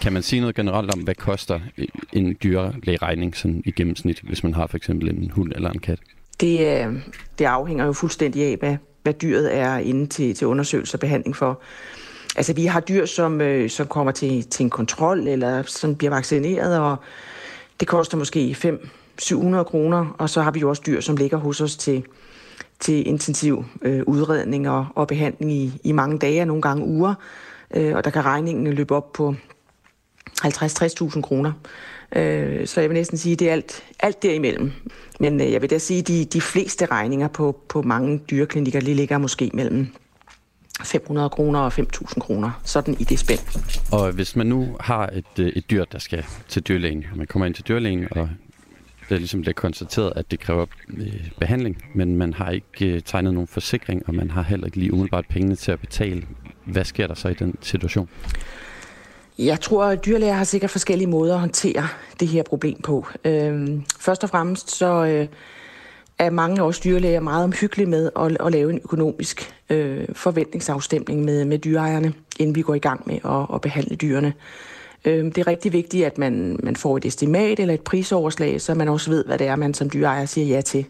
Kan 0.00 0.12
man 0.12 0.22
sige 0.22 0.40
noget 0.40 0.56
generelt 0.56 0.94
om, 0.94 1.00
hvad 1.00 1.14
koster 1.14 1.60
en 2.12 2.36
dyrlægeregning 2.42 3.36
sådan 3.36 3.62
i 3.64 3.70
gennemsnit, 3.70 4.20
hvis 4.20 4.44
man 4.44 4.54
har 4.54 4.66
for 4.66 4.76
eksempel 4.76 5.08
en 5.08 5.30
hund 5.30 5.52
eller 5.52 5.70
en 5.70 5.78
kat? 5.78 5.98
Det, 6.40 6.60
øh, 6.60 6.94
det 7.38 7.44
afhænger 7.44 7.86
jo 7.86 7.92
fuldstændig 7.92 8.42
af, 8.42 8.56
hvad, 8.56 8.76
hvad 9.02 9.14
dyret 9.14 9.56
er 9.56 9.76
inde 9.76 10.06
til, 10.06 10.34
til 10.34 10.46
undersøgelse 10.46 10.96
og 10.96 11.00
behandling 11.00 11.36
for. 11.36 11.60
Altså, 12.36 12.52
vi 12.52 12.66
har 12.66 12.80
dyr, 12.80 13.06
som, 13.06 13.40
øh, 13.40 13.70
som 13.70 13.86
kommer 13.86 14.12
til, 14.12 14.44
til 14.44 14.64
en 14.64 14.70
kontrol, 14.70 15.28
eller 15.28 15.62
som 15.62 15.96
bliver 15.96 16.10
vaccineret, 16.10 16.78
og 16.78 16.96
det 17.80 17.88
koster 17.88 18.16
måske 18.16 18.56
500-700 19.22 19.62
kroner. 19.62 20.16
Og 20.18 20.30
så 20.30 20.42
har 20.42 20.50
vi 20.50 20.60
jo 20.60 20.68
også 20.68 20.82
dyr, 20.86 21.00
som 21.00 21.16
ligger 21.16 21.36
hos 21.36 21.60
os 21.60 21.76
til, 21.76 22.04
til 22.82 23.08
intensiv 23.08 23.64
øh, 23.82 24.02
udredning 24.06 24.68
og, 24.68 24.86
og 24.94 25.06
behandling 25.06 25.52
i, 25.52 25.72
i 25.84 25.92
mange 25.92 26.18
dage, 26.18 26.40
og 26.40 26.46
nogle 26.46 26.62
gange 26.62 26.84
uger. 26.84 27.14
Øh, 27.74 27.96
og 27.96 28.04
der 28.04 28.10
kan 28.10 28.24
regningen 28.24 28.74
løbe 28.74 28.94
op 28.94 29.12
på 29.12 29.34
50-60.000 30.44 31.20
kroner. 31.20 31.52
Øh, 32.16 32.66
så 32.66 32.80
jeg 32.80 32.90
vil 32.90 32.94
næsten 32.94 33.18
sige, 33.18 33.32
at 33.32 33.38
det 33.38 33.48
er 33.48 33.52
alt, 33.52 33.84
alt 34.00 34.22
derimellem. 34.22 34.72
Men 35.20 35.40
øh, 35.40 35.52
jeg 35.52 35.62
vil 35.62 35.70
da 35.70 35.78
sige, 35.78 36.00
at 36.00 36.08
de, 36.08 36.24
de 36.24 36.40
fleste 36.40 36.86
regninger 36.86 37.28
på, 37.28 37.60
på 37.68 37.82
mange 37.82 38.18
dyreklinikker 38.30 38.80
lige 38.80 38.94
ligger 38.94 39.18
måske 39.18 39.50
mellem 39.54 39.86
500 40.84 41.30
kroner 41.30 41.60
og 41.60 41.72
5.000 41.72 42.20
kroner. 42.20 42.60
Sådan 42.64 42.96
i 42.98 43.04
det 43.04 43.18
spænd. 43.18 43.40
Og 43.92 44.12
hvis 44.12 44.36
man 44.36 44.46
nu 44.46 44.76
har 44.80 45.06
et, 45.06 45.38
øh, 45.38 45.46
et 45.46 45.70
dyr, 45.70 45.84
der 45.84 45.98
skal 45.98 46.24
til 46.48 46.62
dyrlægen, 46.62 47.04
og 47.12 47.18
man 47.18 47.26
kommer 47.26 47.46
ind 47.46 47.54
til 47.54 47.68
dyrlægen, 47.68 48.06
og 48.10 48.28
det 49.12 49.20
ligesom 49.20 49.40
bliver 49.40 49.54
konstateret, 49.54 50.12
at 50.16 50.30
det 50.30 50.40
kræver 50.40 50.66
øh, 50.88 51.30
behandling, 51.40 51.84
men 51.94 52.16
man 52.16 52.34
har 52.34 52.50
ikke 52.50 52.86
øh, 52.86 53.02
tegnet 53.04 53.34
nogen 53.34 53.48
forsikring, 53.48 54.02
og 54.06 54.14
man 54.14 54.30
har 54.30 54.42
heller 54.42 54.66
ikke 54.66 54.76
lige 54.76 54.92
umiddelbart 54.92 55.24
pengene 55.28 55.56
til 55.56 55.72
at 55.72 55.80
betale. 55.80 56.22
Hvad 56.64 56.84
sker 56.84 57.06
der 57.06 57.14
så 57.14 57.28
i 57.28 57.34
den 57.34 57.54
situation? 57.60 58.08
Jeg 59.38 59.60
tror, 59.60 59.84
at 59.84 60.04
dyrlæger 60.06 60.32
har 60.32 60.44
sikkert 60.44 60.70
forskellige 60.70 61.08
måder 61.08 61.34
at 61.34 61.40
håndtere 61.40 61.88
det 62.20 62.28
her 62.28 62.42
problem 62.42 62.82
på. 62.82 63.06
Øhm, 63.24 63.84
først 64.00 64.24
og 64.24 64.30
fremmest 64.30 64.76
så 64.76 65.04
øh, 65.04 65.26
er 66.18 66.30
mange 66.30 66.60
af 66.60 66.66
os 66.66 66.80
dyrlæger 66.80 67.20
meget 67.20 67.44
omhyggelige 67.44 67.86
med 67.88 68.10
at, 68.16 68.36
at 68.46 68.52
lave 68.52 68.70
en 68.70 68.80
økonomisk 68.84 69.54
øh, 69.70 70.04
forventningsafstemning 70.12 71.24
med, 71.24 71.44
med 71.44 71.58
dyreejerne, 71.58 72.12
inden 72.38 72.54
vi 72.54 72.62
går 72.62 72.74
i 72.74 72.78
gang 72.78 73.02
med 73.06 73.18
at, 73.24 73.54
at 73.54 73.60
behandle 73.60 73.96
dyrene. 73.96 74.32
Øh, 75.04 75.24
det 75.24 75.38
er 75.38 75.46
rigtig 75.46 75.72
vigtigt, 75.72 76.06
at 76.06 76.18
man, 76.18 76.60
man 76.62 76.76
får 76.76 76.96
et 76.96 77.04
estimat 77.04 77.60
eller 77.60 77.74
et 77.74 77.80
prisoverslag, 77.80 78.60
så 78.60 78.74
man 78.74 78.88
også 78.88 79.10
ved, 79.10 79.24
hvad 79.24 79.38
det 79.38 79.46
er, 79.46 79.56
man 79.56 79.74
som 79.74 79.90
dyreejer 79.90 80.26
siger 80.26 80.46
ja 80.46 80.60
til. 80.60 80.86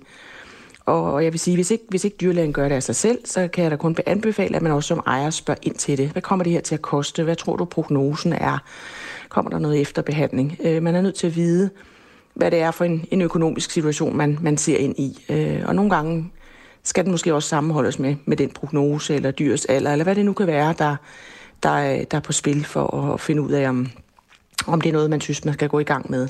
Og 0.86 1.24
jeg 1.24 1.32
vil 1.32 1.40
sige, 1.40 1.56
hvis 1.56 1.70
ikke, 1.70 1.84
hvis 1.88 2.04
ikke 2.04 2.16
dyrlægen 2.20 2.52
gør 2.52 2.68
det 2.68 2.74
af 2.74 2.82
sig 2.82 2.96
selv, 2.96 3.18
så 3.24 3.48
kan 3.48 3.62
jeg 3.62 3.70
da 3.70 3.76
kun 3.76 3.96
anbefale, 4.06 4.56
at 4.56 4.62
man 4.62 4.72
også 4.72 4.88
som 4.88 5.02
ejer 5.06 5.30
spørger 5.30 5.60
ind 5.62 5.74
til 5.74 5.98
det. 5.98 6.08
Hvad 6.08 6.22
kommer 6.22 6.44
det 6.44 6.52
her 6.52 6.60
til 6.60 6.74
at 6.74 6.82
koste? 6.82 7.24
Hvad 7.24 7.36
tror 7.36 7.56
du 7.56 7.64
prognosen 7.64 8.32
er? 8.32 8.58
Kommer 9.28 9.50
der 9.50 9.58
noget 9.58 9.80
efterbehandling? 9.80 10.58
Øh, 10.64 10.82
man 10.82 10.94
er 10.94 11.00
nødt 11.00 11.14
til 11.14 11.26
at 11.26 11.36
vide, 11.36 11.70
hvad 12.34 12.50
det 12.50 12.60
er 12.60 12.70
for 12.70 12.84
en, 12.84 13.04
en 13.10 13.22
økonomisk 13.22 13.70
situation, 13.70 14.16
man, 14.16 14.38
man 14.40 14.56
ser 14.56 14.76
ind 14.76 14.98
i. 14.98 15.24
Øh, 15.28 15.60
og 15.64 15.74
nogle 15.74 15.90
gange 15.90 16.32
skal 16.82 17.04
den 17.04 17.10
måske 17.10 17.34
også 17.34 17.48
sammenholdes 17.48 17.98
med, 17.98 18.16
med 18.24 18.36
den 18.36 18.50
prognose 18.50 19.14
eller 19.14 19.30
dyrs 19.30 19.64
alder, 19.64 19.92
eller 19.92 20.04
hvad 20.04 20.14
det 20.14 20.24
nu 20.24 20.32
kan 20.32 20.46
være, 20.46 20.74
der, 20.78 20.96
der, 21.62 22.04
der 22.04 22.16
er 22.16 22.20
på 22.20 22.32
spil 22.32 22.64
for 22.64 23.12
at 23.12 23.20
finde 23.20 23.42
ud 23.42 23.50
af, 23.50 23.68
om, 23.68 23.88
om 24.66 24.80
det 24.80 24.88
er 24.88 24.92
noget, 24.92 25.10
man 25.10 25.20
synes, 25.20 25.44
man 25.44 25.54
skal 25.54 25.68
gå 25.68 25.78
i 25.78 25.84
gang 25.84 26.10
med. 26.10 26.28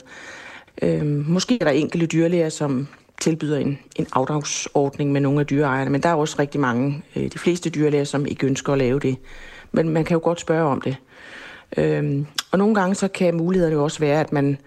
Øh, 0.82 1.04
måske 1.28 1.58
er 1.60 1.64
der 1.64 1.72
enkelte 1.72 2.06
dyrlæger, 2.06 2.48
som 2.48 2.88
tilbyder 3.20 3.58
en, 3.58 3.78
en 3.96 4.06
afdragsordning 4.12 5.12
med 5.12 5.20
nogle 5.20 5.40
af 5.40 5.46
dyreejerne, 5.46 5.90
men 5.90 6.02
der 6.02 6.08
er 6.08 6.14
også 6.14 6.36
rigtig 6.38 6.60
mange, 6.60 7.02
øh, 7.16 7.22
de 7.32 7.38
fleste 7.38 7.70
dyrlæger, 7.70 8.04
som 8.04 8.26
ikke 8.26 8.46
ønsker 8.46 8.72
at 8.72 8.78
lave 8.78 9.00
det. 9.00 9.16
Men 9.72 9.88
man 9.88 10.04
kan 10.04 10.14
jo 10.14 10.20
godt 10.24 10.40
spørge 10.40 10.64
om 10.64 10.80
det. 10.80 10.96
Øhm, 11.76 12.26
og 12.50 12.58
nogle 12.58 12.74
gange 12.74 12.94
så 12.94 13.08
kan 13.08 13.36
mulighederne 13.36 13.74
jo 13.74 13.84
også 13.84 13.98
være, 13.98 14.20
at 14.20 14.32
man 14.32 14.58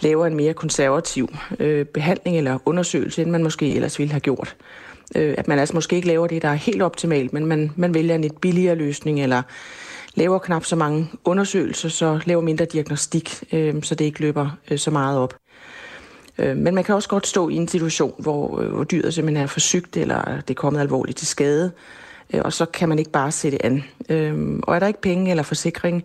laver 0.00 0.26
en 0.26 0.34
mere 0.34 0.54
konservativ 0.54 1.28
øh, 1.58 1.84
behandling 1.84 2.36
eller 2.36 2.58
undersøgelse, 2.64 3.22
end 3.22 3.30
man 3.30 3.42
måske 3.42 3.74
ellers 3.74 3.98
ville 3.98 4.12
have 4.12 4.20
gjort. 4.20 4.56
Øh, 5.16 5.34
at 5.38 5.48
man 5.48 5.58
altså 5.58 5.74
måske 5.74 5.96
ikke 5.96 6.08
laver 6.08 6.26
det, 6.26 6.42
der 6.42 6.48
er 6.48 6.54
helt 6.54 6.82
optimalt, 6.82 7.32
men 7.32 7.46
man, 7.46 7.72
man 7.76 7.94
vælger 7.94 8.14
en 8.14 8.20
lidt 8.20 8.40
billigere 8.40 8.74
løsning, 8.74 9.22
eller 9.22 9.42
laver 10.16 10.38
knap 10.38 10.64
så 10.64 10.76
mange 10.76 11.10
undersøgelser, 11.24 11.88
så 11.88 12.20
laver 12.24 12.42
mindre 12.42 12.64
diagnostik, 12.64 13.44
øh, 13.52 13.82
så 13.82 13.94
det 13.94 14.04
ikke 14.04 14.20
løber 14.20 14.50
øh, 14.70 14.78
så 14.78 14.90
meget 14.90 15.18
op. 15.18 15.34
Øh, 16.38 16.56
men 16.56 16.74
man 16.74 16.84
kan 16.84 16.94
også 16.94 17.08
godt 17.08 17.26
stå 17.26 17.48
i 17.48 17.54
en 17.54 17.68
situation, 17.68 18.14
hvor, 18.18 18.60
øh, 18.60 18.68
hvor 18.68 18.84
dyret 18.84 19.14
simpelthen 19.14 19.42
er 19.42 19.46
for 19.46 19.60
sygt, 19.60 19.96
eller 19.96 20.24
det 20.24 20.50
er 20.50 20.54
kommet 20.54 20.80
alvorligt 20.80 21.18
til 21.18 21.26
skade, 21.26 21.72
øh, 22.34 22.40
og 22.44 22.52
så 22.52 22.66
kan 22.66 22.88
man 22.88 22.98
ikke 22.98 23.10
bare 23.10 23.32
sætte 23.32 23.66
an. 23.66 23.84
Øh, 24.08 24.58
og 24.62 24.74
er 24.74 24.78
der 24.78 24.86
ikke 24.86 25.00
penge 25.00 25.30
eller 25.30 25.42
forsikring, 25.42 26.04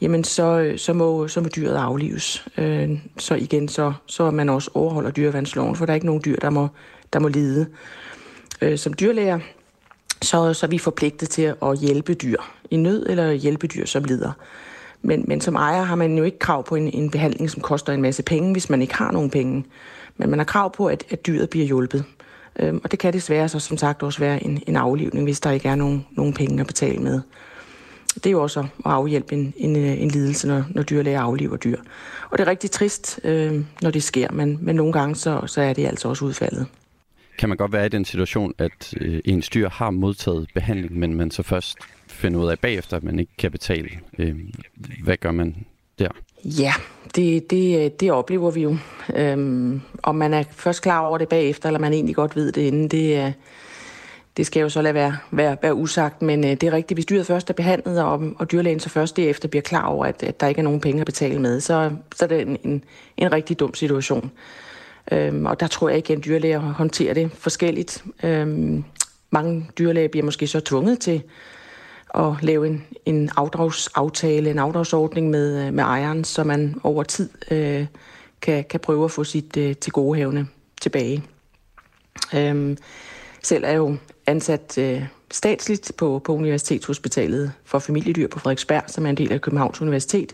jamen 0.00 0.24
så, 0.24 0.58
øh, 0.58 0.78
så, 0.78 0.92
må, 0.92 1.28
så 1.28 1.40
må 1.40 1.48
dyret 1.48 1.76
aflives. 1.76 2.46
Øh, 2.58 2.90
så 3.18 3.34
igen, 3.34 3.68
så, 3.68 3.92
så 4.06 4.30
man 4.30 4.48
også 4.48 4.70
overholder 4.74 5.10
dyrevandsloven, 5.10 5.76
for 5.76 5.86
der 5.86 5.92
er 5.92 5.94
ikke 5.94 6.06
nogen 6.06 6.22
dyr, 6.24 6.36
der 6.36 6.50
må, 6.50 6.68
der 7.12 7.18
må 7.18 7.28
lide. 7.28 7.66
Øh, 8.62 8.78
som 8.78 8.92
dyrlæger, 8.92 9.38
så, 10.22 10.54
så 10.54 10.66
er 10.66 10.70
vi 10.70 10.78
forpligtet 10.78 11.30
til 11.30 11.54
at 11.62 11.78
hjælpe 11.78 12.14
dyr 12.14 12.36
i 12.70 12.76
nød, 12.76 13.06
eller 13.08 13.32
hjælpe 13.32 13.66
dyr, 13.66 13.86
som 13.86 14.04
lider. 14.04 14.32
Men, 15.02 15.24
men 15.28 15.40
som 15.40 15.56
ejer 15.56 15.82
har 15.82 15.94
man 15.94 16.18
jo 16.18 16.24
ikke 16.24 16.38
krav 16.38 16.64
på 16.64 16.74
en, 16.74 16.88
en 16.94 17.10
behandling, 17.10 17.50
som 17.50 17.62
koster 17.62 17.92
en 17.92 18.02
masse 18.02 18.22
penge, 18.22 18.52
hvis 18.52 18.70
man 18.70 18.82
ikke 18.82 18.94
har 18.94 19.12
nogen 19.12 19.30
penge. 19.30 19.64
Men 20.16 20.30
man 20.30 20.38
har 20.38 20.44
krav 20.44 20.72
på, 20.72 20.86
at, 20.86 21.04
at 21.10 21.26
dyret 21.26 21.50
bliver 21.50 21.66
hjulpet. 21.66 22.04
Øhm, 22.58 22.80
og 22.84 22.90
det 22.90 22.98
kan 22.98 23.12
desværre 23.12 23.48
så 23.48 23.58
som 23.58 23.76
sagt 23.76 24.02
også 24.02 24.18
være 24.18 24.44
en, 24.44 24.62
en 24.66 24.76
aflivning, 24.76 25.24
hvis 25.24 25.40
der 25.40 25.50
ikke 25.50 25.68
er 25.68 25.74
nogen, 25.74 26.06
nogen 26.12 26.34
penge 26.34 26.60
at 26.60 26.66
betale 26.66 26.98
med. 26.98 27.20
Det 28.14 28.26
er 28.26 28.30
jo 28.30 28.42
også 28.42 28.60
at 28.60 28.66
afhjælpe 28.84 29.34
en, 29.34 29.54
en, 29.56 29.76
en 29.76 30.08
lidelse, 30.08 30.48
når, 30.48 30.64
når 30.70 30.82
dyrlæger 30.82 31.20
afliver 31.20 31.56
dyr. 31.56 31.76
Og 32.30 32.38
det 32.38 32.44
er 32.44 32.50
rigtig 32.50 32.70
trist, 32.70 33.20
øh, 33.24 33.64
når 33.82 33.90
det 33.90 34.02
sker, 34.02 34.32
men, 34.32 34.58
men 34.60 34.76
nogle 34.76 34.92
gange 34.92 35.14
så, 35.14 35.42
så 35.46 35.60
er 35.60 35.72
det 35.72 35.86
altså 35.86 36.08
også 36.08 36.24
udfaldet. 36.24 36.66
Kan 37.38 37.48
man 37.48 37.58
godt 37.58 37.72
være 37.72 37.86
i 37.86 37.88
den 37.88 38.04
situation, 38.04 38.54
at 38.58 38.94
øh, 39.00 39.20
ens 39.24 39.48
dyr 39.48 39.68
har 39.68 39.90
modtaget 39.90 40.48
behandling, 40.54 40.98
men 40.98 41.14
man 41.14 41.30
så 41.30 41.42
først 41.42 41.76
finder 42.06 42.40
ud 42.40 42.48
af 42.48 42.58
bagefter, 42.58 42.96
at 42.96 43.02
man 43.02 43.18
ikke 43.18 43.32
kan 43.38 43.50
betale? 43.50 43.90
Øh, 44.18 44.36
hvad 45.02 45.16
gør 45.16 45.30
man 45.30 45.56
der? 45.98 46.08
Ja, 46.44 46.72
det, 47.14 47.50
det, 47.50 48.00
det 48.00 48.12
oplever 48.12 48.50
vi 48.50 48.62
jo. 48.62 48.76
Øhm, 49.14 49.80
om 50.02 50.14
man 50.14 50.34
er 50.34 50.42
først 50.50 50.82
klar 50.82 51.00
over 51.00 51.18
det 51.18 51.28
bagefter, 51.28 51.68
eller 51.68 51.80
man 51.80 51.92
egentlig 51.92 52.16
godt 52.16 52.36
ved 52.36 52.52
det 52.52 52.62
inden, 52.62 52.88
det, 52.88 53.24
øh, 53.24 53.32
det 54.36 54.46
skal 54.46 54.60
jo 54.60 54.68
så 54.68 54.82
lade 54.82 54.94
være, 54.94 55.16
være, 55.30 55.56
være 55.62 55.74
usagt. 55.74 56.22
Men 56.22 56.44
øh, 56.44 56.50
det 56.50 56.62
er 56.62 56.72
rigtigt, 56.72 56.96
hvis 56.96 57.06
dyret 57.06 57.26
først 57.26 57.50
er 57.50 57.54
behandlet, 57.54 58.02
og, 58.02 58.22
og 58.38 58.52
dyrlægen 58.52 58.80
så 58.80 58.88
først 58.88 59.16
derefter 59.16 59.48
bliver 59.48 59.62
klar 59.62 59.86
over, 59.86 60.06
at, 60.06 60.22
at 60.22 60.40
der 60.40 60.46
ikke 60.46 60.58
er 60.58 60.64
nogen 60.64 60.80
penge 60.80 61.00
at 61.00 61.06
betale 61.06 61.40
med, 61.40 61.60
så, 61.60 61.90
så 62.16 62.24
er 62.24 62.28
det 62.28 62.40
en, 62.40 62.58
en, 62.64 62.84
en 63.16 63.32
rigtig 63.32 63.60
dum 63.60 63.74
situation. 63.74 64.30
Øhm, 65.12 65.46
og 65.46 65.60
der 65.60 65.66
tror 65.66 65.88
jeg 65.88 65.98
igen, 65.98 66.18
at 66.18 66.24
dyrlæger 66.24 66.60
håndterer 66.60 67.14
det 67.14 67.30
forskelligt. 67.34 68.04
Øhm, 68.22 68.84
mange 69.30 69.70
dyrlæger 69.78 70.08
bliver 70.08 70.24
måske 70.24 70.46
så 70.46 70.60
tvunget 70.60 71.00
til 71.00 71.22
at 72.14 72.32
lave 72.42 72.66
en, 72.66 72.84
en 73.06 73.30
afdragsaftale, 73.36 74.50
en 74.50 74.58
afdragsordning 74.58 75.30
med, 75.30 75.66
øh, 75.66 75.74
med 75.74 75.84
ejeren, 75.84 76.24
så 76.24 76.44
man 76.44 76.80
over 76.82 77.02
tid 77.02 77.30
øh, 77.50 77.86
kan, 78.42 78.64
kan 78.64 78.80
prøve 78.80 79.04
at 79.04 79.10
få 79.10 79.24
sit 79.24 79.56
øh, 79.56 79.76
til 79.76 79.92
godehavne 79.92 80.46
tilbage. 80.80 81.24
Øhm, 82.34 82.76
selv 83.42 83.64
er 83.64 83.72
jo 83.72 83.96
ansat 84.26 84.78
øh, 84.78 85.02
statsligt 85.30 85.92
på, 85.96 86.20
på 86.24 86.34
Universitetshospitalet 86.34 87.52
for 87.64 87.78
familiedyr 87.78 88.28
på 88.28 88.38
Frederiksberg, 88.38 88.82
som 88.86 89.06
er 89.06 89.10
en 89.10 89.16
del 89.16 89.32
af 89.32 89.40
Københavns 89.40 89.80
Universitet. 89.80 90.32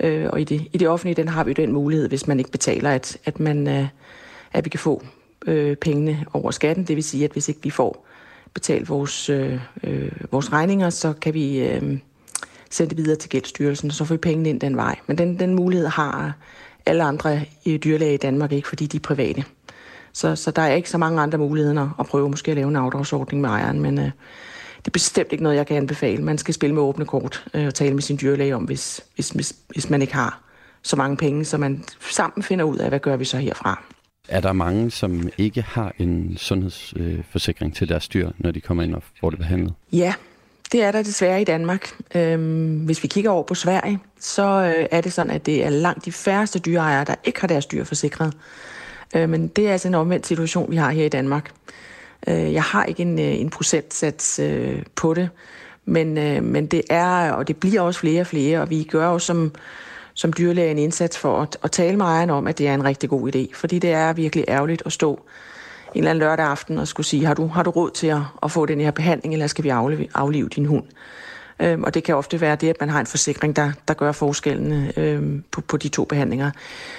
Øh, 0.00 0.28
og 0.32 0.40
i 0.40 0.44
det, 0.44 0.66
i 0.72 0.78
det 0.78 0.88
offentlige, 0.88 1.14
den 1.14 1.28
har 1.28 1.44
vi 1.44 1.52
den 1.52 1.72
mulighed, 1.72 2.08
hvis 2.08 2.26
man 2.26 2.38
ikke 2.38 2.50
betaler, 2.50 2.90
at, 2.90 3.18
at, 3.24 3.40
man, 3.40 3.68
øh, 3.68 3.86
at 4.52 4.64
vi 4.64 4.70
kan 4.70 4.80
få 4.80 5.02
øh, 5.46 5.76
pengene 5.76 6.24
over 6.32 6.50
skatten. 6.50 6.84
Det 6.84 6.96
vil 6.96 7.04
sige, 7.04 7.24
at 7.24 7.32
hvis 7.32 7.48
ikke 7.48 7.60
vi 7.62 7.70
får 7.70 8.06
betalt 8.54 8.88
vores, 8.88 9.30
øh, 9.30 9.60
øh, 9.84 10.12
vores 10.30 10.52
regninger, 10.52 10.90
så 10.90 11.12
kan 11.12 11.34
vi 11.34 11.58
øh, 11.58 11.98
sende 12.70 12.90
det 12.90 12.96
videre 12.96 13.16
til 13.16 13.30
Gældsstyrelsen, 13.30 13.90
og 13.90 13.94
så 13.94 14.04
får 14.04 14.14
vi 14.14 14.18
pengene 14.18 14.48
ind 14.48 14.60
den 14.60 14.76
vej. 14.76 14.98
Men 15.06 15.18
den, 15.18 15.38
den 15.38 15.54
mulighed 15.54 15.86
har 15.86 16.32
alle 16.86 17.04
andre 17.04 17.40
i 17.64 17.76
dyrlæge 17.76 18.14
i 18.14 18.16
Danmark 18.16 18.52
ikke, 18.52 18.68
fordi 18.68 18.86
de 18.86 18.96
er 18.96 19.00
private. 19.00 19.44
Så, 20.12 20.36
så 20.36 20.50
der 20.50 20.62
er 20.62 20.74
ikke 20.74 20.90
så 20.90 20.98
mange 20.98 21.20
andre 21.20 21.38
muligheder 21.38 21.96
at 22.00 22.06
prøve 22.06 22.28
måske 22.28 22.50
at 22.50 22.56
lave 22.56 22.68
en 22.68 22.76
afdragsordning 22.76 23.42
med 23.42 23.50
ejeren, 23.50 23.80
men 23.80 23.98
øh, 23.98 24.10
det 24.84 24.88
er 24.88 24.92
bestemt 24.92 25.32
ikke 25.32 25.44
noget, 25.44 25.56
jeg 25.56 25.66
kan 25.66 25.76
anbefale. 25.76 26.22
Man 26.22 26.38
skal 26.38 26.54
spille 26.54 26.74
med 26.74 26.82
åbne 26.82 27.06
kort 27.06 27.44
øh, 27.54 27.66
og 27.66 27.74
tale 27.74 27.94
med 27.94 28.02
sin 28.02 28.18
dyrlæge 28.20 28.56
om, 28.56 28.64
hvis, 28.64 29.00
hvis, 29.14 29.28
hvis, 29.28 29.54
hvis 29.68 29.90
man 29.90 30.02
ikke 30.02 30.14
har 30.14 30.40
så 30.82 30.96
mange 30.96 31.16
penge, 31.16 31.44
så 31.44 31.58
man 31.58 31.84
sammen 32.00 32.42
finder 32.42 32.64
ud 32.64 32.76
af, 32.76 32.88
hvad 32.88 33.00
gør 33.00 33.16
vi 33.16 33.24
så 33.24 33.36
herfra. 33.38 33.82
Er 34.28 34.40
der 34.40 34.52
mange, 34.52 34.90
som 34.90 35.28
ikke 35.38 35.62
har 35.62 35.92
en 35.98 36.36
sundhedsforsikring 36.36 37.76
til 37.76 37.88
deres 37.88 38.08
dyr, 38.08 38.30
når 38.38 38.50
de 38.50 38.60
kommer 38.60 38.82
ind 38.82 38.94
og 38.94 39.02
får 39.20 39.30
det 39.30 39.38
behandlet? 39.38 39.74
Ja, 39.92 40.14
det 40.72 40.82
er 40.82 40.92
der 40.92 41.02
desværre 41.02 41.40
i 41.40 41.44
Danmark. 41.44 41.88
Øhm, 42.14 42.78
hvis 42.78 43.02
vi 43.02 43.08
kigger 43.08 43.30
over 43.30 43.42
på 43.42 43.54
Sverige, 43.54 43.98
så 44.20 44.74
øh, 44.78 44.86
er 44.90 45.00
det 45.00 45.12
sådan, 45.12 45.32
at 45.32 45.46
det 45.46 45.64
er 45.64 45.70
langt 45.70 46.04
de 46.04 46.12
færreste 46.12 46.58
dyreejere, 46.58 47.04
der 47.04 47.14
ikke 47.24 47.40
har 47.40 47.48
deres 47.48 47.66
dyr 47.66 47.84
forsikret. 47.84 48.34
Øh, 49.16 49.28
men 49.28 49.48
det 49.48 49.68
er 49.68 49.72
altså 49.72 49.88
en 49.88 49.94
omvendt 49.94 50.26
situation, 50.26 50.70
vi 50.70 50.76
har 50.76 50.90
her 50.90 51.04
i 51.04 51.08
Danmark. 51.08 51.50
Øh, 52.26 52.52
jeg 52.52 52.62
har 52.62 52.84
ikke 52.84 53.02
en, 53.02 53.18
øh, 53.18 53.40
en 53.40 53.50
procentsats 53.50 54.38
øh, 54.38 54.82
på 54.96 55.14
det, 55.14 55.28
men, 55.84 56.18
øh, 56.18 56.42
men 56.42 56.66
det 56.66 56.82
er, 56.90 57.32
og 57.32 57.48
det 57.48 57.56
bliver 57.56 57.80
også 57.80 58.00
flere 58.00 58.20
og 58.20 58.26
flere, 58.26 58.60
og 58.60 58.70
vi 58.70 58.82
gør 58.82 59.06
jo 59.06 59.18
som, 59.18 59.52
som 60.14 60.32
dyrlæge 60.32 60.70
en 60.70 60.78
indsats 60.78 61.18
for 61.18 61.42
at, 61.42 61.56
at 61.62 61.70
tale 61.70 61.96
med 61.96 62.06
ejeren 62.06 62.30
om, 62.30 62.46
at 62.46 62.58
det 62.58 62.68
er 62.68 62.74
en 62.74 62.84
rigtig 62.84 63.10
god 63.10 63.36
idé, 63.36 63.54
fordi 63.54 63.78
det 63.78 63.92
er 63.92 64.12
virkelig 64.12 64.44
ærgerligt 64.48 64.82
at 64.86 64.92
stå 64.92 65.20
en 65.94 65.98
eller 65.98 66.10
anden 66.10 66.20
lørdag 66.20 66.46
aften 66.46 66.78
og 66.78 66.88
skulle 66.88 67.06
sige, 67.06 67.26
har 67.26 67.34
du, 67.34 67.46
har 67.46 67.62
du 67.62 67.70
råd 67.70 67.90
til 67.90 68.06
at, 68.06 68.20
at 68.42 68.50
få 68.50 68.66
den 68.66 68.80
her 68.80 68.90
behandling, 68.90 69.34
eller 69.34 69.46
skal 69.46 69.64
vi 69.64 69.68
aflive, 69.68 70.08
aflive 70.14 70.48
din 70.48 70.66
hund? 70.66 70.84
Øhm, 71.60 71.84
og 71.84 71.94
det 71.94 72.04
kan 72.04 72.14
ofte 72.14 72.40
være 72.40 72.56
det, 72.56 72.68
at 72.68 72.76
man 72.80 72.88
har 72.88 73.00
en 73.00 73.06
forsikring, 73.06 73.56
der, 73.56 73.72
der 73.88 73.94
gør 73.94 74.12
forskellen 74.12 74.92
øhm, 74.96 75.44
på, 75.50 75.60
på 75.60 75.76
de 75.76 75.88
to 75.88 76.04
behandlinger. 76.04 76.50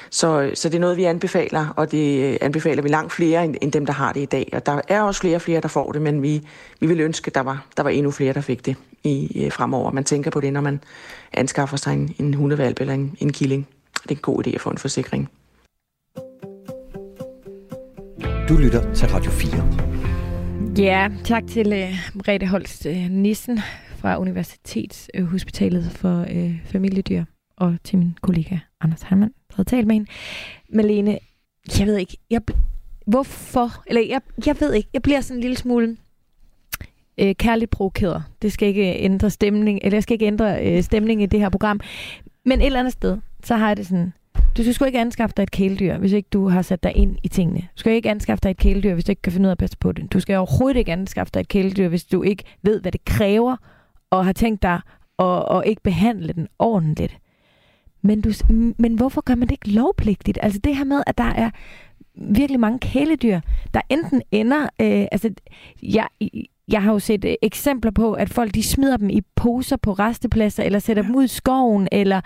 Så, 0.09 0.51
så 0.53 0.69
det 0.69 0.75
er 0.75 0.79
noget, 0.79 0.97
vi 0.97 1.03
anbefaler, 1.03 1.73
og 1.75 1.91
det 1.91 2.37
anbefaler 2.41 2.81
vi 2.81 2.89
langt 2.89 3.13
flere 3.13 3.45
end, 3.45 3.55
end 3.61 3.71
dem, 3.71 3.85
der 3.85 3.93
har 3.93 4.13
det 4.13 4.21
i 4.21 4.25
dag. 4.25 4.49
Og 4.53 4.65
der 4.65 4.81
er 4.87 5.01
også 5.01 5.21
flere 5.21 5.35
og 5.35 5.41
flere, 5.41 5.61
der 5.61 5.67
får 5.67 5.91
det, 5.91 6.01
men 6.01 6.21
vi, 6.21 6.41
vi 6.79 6.87
vil 6.87 6.99
ønske, 6.99 7.27
at 7.27 7.35
der 7.35 7.41
var, 7.41 7.65
der 7.77 7.83
var 7.83 7.89
endnu 7.89 8.11
flere, 8.11 8.33
der 8.33 8.41
fik 8.41 8.65
det 8.65 8.75
i, 9.03 9.43
øh, 9.45 9.51
fremover. 9.51 9.91
Man 9.91 10.03
tænker 10.03 10.31
på 10.31 10.39
det, 10.39 10.53
når 10.53 10.61
man 10.61 10.79
anskaffer 11.33 11.77
sig 11.77 11.93
en, 11.93 12.15
en 12.19 12.33
hundevalp 12.33 12.79
eller 12.79 12.93
en, 12.93 13.15
en 13.19 13.33
killing. 13.33 13.67
Det 14.03 14.11
er 14.11 14.15
en 14.15 14.21
god 14.21 14.47
idé 14.47 14.55
at 14.55 14.61
få 14.61 14.69
en 14.69 14.77
forsikring. 14.77 15.29
Du 18.49 18.57
lytter 18.57 18.93
til 18.93 19.07
Radio 19.07 19.31
4. 19.31 19.85
Ja, 20.77 21.09
tak 21.25 21.43
til 21.47 21.67
uh, 21.67 22.15
Merete 22.15 22.47
Holst 22.47 22.85
uh, 22.85 22.95
Nissen 23.09 23.59
fra 24.05 24.19
Universitetshospitalet 24.19 25.91
for 25.91 26.25
øh, 26.31 26.59
Familiedyr, 26.65 27.23
og 27.57 27.77
til 27.83 27.97
min 27.97 28.17
kollega 28.21 28.57
Anders 28.81 29.01
Hermann, 29.01 29.33
der 29.49 29.55
havde 29.55 29.69
talt 29.69 29.87
med 29.87 29.95
hende. 29.95 30.09
Malene, 30.69 31.19
jeg 31.79 31.87
ved 31.87 31.97
ikke, 31.97 32.17
jeg, 32.29 32.41
hvorfor, 33.05 33.83
eller 33.87 34.01
jeg, 34.01 34.21
jeg 34.45 34.55
ved 34.59 34.73
ikke, 34.73 34.89
jeg 34.93 35.01
bliver 35.01 35.21
sådan 35.21 35.37
en 35.37 35.41
lille 35.41 35.57
smule 35.57 35.97
øh, 37.17 37.35
kærligt 37.35 37.71
provokeret. 37.71 38.23
Det 38.41 38.51
skal 38.51 38.67
ikke 38.67 38.95
ændre 38.99 39.29
stemning, 39.29 39.79
eller 39.83 39.95
jeg 39.95 40.03
skal 40.03 40.13
ikke 40.13 40.25
ændre 40.25 40.65
øh, 40.65 40.83
stemning 40.83 41.23
i 41.23 41.25
det 41.25 41.39
her 41.39 41.49
program. 41.49 41.79
Men 42.43 42.61
et 42.61 42.65
eller 42.65 42.79
andet 42.79 42.93
sted, 42.93 43.17
så 43.43 43.55
har 43.55 43.67
jeg 43.67 43.77
det 43.77 43.87
sådan, 43.87 44.13
du 44.57 44.61
skal 44.61 44.73
sgu 44.73 44.85
ikke 44.85 44.99
anskaffe 44.99 45.33
dig 45.37 45.43
et 45.43 45.51
kæledyr, 45.51 45.97
hvis 45.97 46.11
ikke 46.11 46.29
du 46.33 46.49
har 46.49 46.61
sat 46.61 46.83
dig 46.83 46.95
ind 46.95 47.17
i 47.23 47.27
tingene. 47.27 47.59
Du 47.59 47.79
skal 47.79 47.93
ikke 47.93 48.09
anskaffe 48.09 48.41
dig 48.43 48.49
et 48.49 48.57
kæledyr, 48.57 48.93
hvis 48.93 49.05
du 49.05 49.11
ikke 49.11 49.21
kan 49.21 49.31
finde 49.31 49.47
ud 49.47 49.49
af 49.49 49.51
at 49.51 49.57
passe 49.57 49.77
på 49.77 49.91
det. 49.91 50.13
Du 50.13 50.19
skal 50.19 50.37
overhovedet 50.37 50.79
ikke 50.79 50.91
anskaffe 50.91 51.31
dig 51.33 51.39
et 51.39 51.47
kæledyr, 51.47 51.87
hvis 51.87 52.03
du 52.05 52.23
ikke 52.23 52.43
ved, 52.61 52.81
hvad 52.81 52.91
det 52.91 53.05
kræver, 53.05 53.55
og 54.09 54.25
har 54.25 54.33
tænkt 54.33 54.61
dig 54.61 54.81
at, 55.19 55.57
at 55.57 55.63
ikke 55.65 55.81
behandle 55.81 56.33
den 56.33 56.47
ordentligt. 56.59 57.17
Men, 58.01 58.21
du, 58.21 58.29
men 58.77 58.95
hvorfor 58.95 59.21
gør 59.21 59.35
man 59.35 59.47
det 59.47 59.51
ikke 59.51 59.71
lovpligtigt? 59.71 60.39
Altså 60.41 60.59
det 60.59 60.75
her 60.75 60.83
med, 60.83 61.03
at 61.07 61.17
der 61.17 61.23
er 61.23 61.49
virkelig 62.15 62.59
mange 62.59 62.79
kæledyr, 62.79 63.39
der 63.73 63.81
enten 63.89 64.21
ender... 64.31 64.63
Øh, 64.63 65.05
altså, 65.11 65.33
jeg, 65.83 66.07
jeg 66.71 66.83
har 66.83 66.91
jo 66.91 66.99
set 66.99 67.25
øh, 67.25 67.33
eksempler 67.41 67.91
på, 67.91 68.13
at 68.13 68.29
folk 68.29 68.55
de 68.55 68.63
smider 68.63 68.97
dem 68.97 69.09
i 69.09 69.21
poser 69.35 69.77
på 69.77 69.93
restepladser, 69.93 70.63
eller 70.63 70.79
sætter 70.79 71.03
ja. 71.03 71.07
dem 71.07 71.15
ud 71.15 71.23
i 71.23 71.27
skoven, 71.27 71.87
eller 71.91 72.21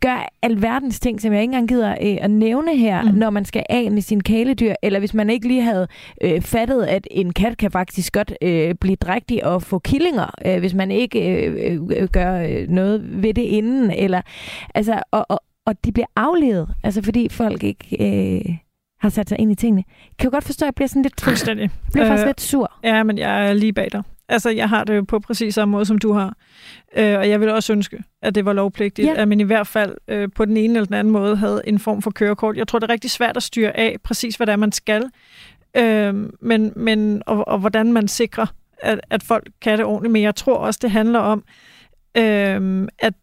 gør 0.00 0.28
alverdens 0.42 1.00
ting, 1.00 1.20
som 1.20 1.32
jeg 1.32 1.42
ikke 1.42 1.50
engang 1.50 1.68
gider 1.68 1.90
øh, 1.90 2.16
at 2.20 2.30
nævne 2.30 2.76
her, 2.76 3.02
mm. 3.02 3.18
når 3.18 3.30
man 3.30 3.44
skal 3.44 3.64
af 3.68 3.90
med 3.90 4.02
sin 4.02 4.22
kæledyr, 4.22 4.74
eller 4.82 4.98
hvis 4.98 5.14
man 5.14 5.30
ikke 5.30 5.48
lige 5.48 5.62
havde 5.62 5.88
øh, 6.22 6.40
fattet, 6.40 6.82
at 6.82 7.08
en 7.10 7.32
kat 7.32 7.56
kan 7.56 7.70
faktisk 7.70 8.12
godt 8.12 8.32
øh, 8.42 8.74
blive 8.74 8.96
drægtig 8.96 9.46
og 9.46 9.62
få 9.62 9.78
killinger, 9.78 10.30
øh, 10.46 10.58
hvis 10.58 10.74
man 10.74 10.90
ikke 10.90 11.46
øh, 11.46 11.80
øh, 11.96 12.08
gør 12.08 12.42
øh, 12.42 12.68
noget 12.68 13.22
ved 13.22 13.34
det 13.34 13.42
inden, 13.42 13.90
eller 13.90 14.22
altså, 14.74 15.02
og, 15.10 15.26
og, 15.28 15.40
og 15.66 15.84
de 15.84 15.92
bliver 15.92 16.06
aflevet, 16.16 16.68
altså 16.82 17.02
fordi 17.02 17.28
folk 17.28 17.64
ikke... 17.64 17.96
Øh, 18.00 18.56
har 19.02 19.08
sat 19.08 19.28
sig 19.28 19.40
ind 19.40 19.52
i 19.52 19.54
tingene. 19.54 19.84
Kan 20.18 20.30
du 20.30 20.34
godt 20.34 20.44
forstå, 20.44 20.64
at 20.64 20.66
jeg 20.66 20.74
bliver 20.74 20.88
sådan 20.88 21.02
lidt... 21.02 21.20
Fuldstændig. 21.20 21.62
Jeg 21.62 21.92
bliver 21.92 22.06
faktisk 22.06 22.22
øh, 22.22 22.28
lidt 22.28 22.40
sur. 22.40 22.72
Ja, 22.84 23.02
men 23.02 23.18
jeg 23.18 23.48
er 23.48 23.52
lige 23.52 23.72
bag 23.72 23.88
dig. 23.92 24.02
Altså, 24.28 24.50
jeg 24.50 24.68
har 24.68 24.84
det 24.84 24.96
jo 24.96 25.02
på 25.08 25.18
præcis 25.20 25.54
samme 25.54 25.72
måde, 25.72 25.84
som 25.84 25.98
du 25.98 26.12
har. 26.12 26.36
Øh, 26.96 27.18
og 27.18 27.28
jeg 27.28 27.40
vil 27.40 27.48
også 27.48 27.72
ønske, 27.72 28.02
at 28.22 28.34
det 28.34 28.44
var 28.44 28.52
lovpligtigt, 28.52 29.08
Ja. 29.08 29.14
at 29.22 29.28
man 29.28 29.40
i 29.40 29.42
hvert 29.44 29.66
fald 29.66 29.94
øh, 30.08 30.28
på 30.36 30.44
den 30.44 30.56
ene 30.56 30.74
eller 30.74 30.84
den 30.86 30.94
anden 30.94 31.12
måde 31.12 31.36
havde 31.36 31.62
en 31.66 31.78
form 31.78 32.02
for 32.02 32.10
kørekort. 32.10 32.56
Jeg 32.56 32.68
tror, 32.68 32.78
det 32.78 32.88
er 32.88 32.92
rigtig 32.92 33.10
svært 33.10 33.36
at 33.36 33.42
styre 33.42 33.76
af 33.76 33.96
præcis, 34.04 34.36
hvad 34.36 34.46
det 34.46 34.52
er, 34.52 34.56
man 34.56 34.72
skal. 34.72 35.04
Øh, 35.76 36.14
men, 36.40 36.72
men, 36.76 37.22
og, 37.26 37.48
og 37.48 37.58
hvordan 37.58 37.92
man 37.92 38.08
sikrer, 38.08 38.46
at, 38.78 39.00
at 39.10 39.22
folk 39.22 39.48
kan 39.62 39.78
det 39.78 39.86
ordentligt. 39.86 40.12
Men 40.12 40.22
jeg 40.22 40.34
tror 40.34 40.56
også, 40.56 40.78
det 40.82 40.90
handler 40.90 41.18
om, 41.18 41.44
øh, 42.16 42.88
at 42.98 43.14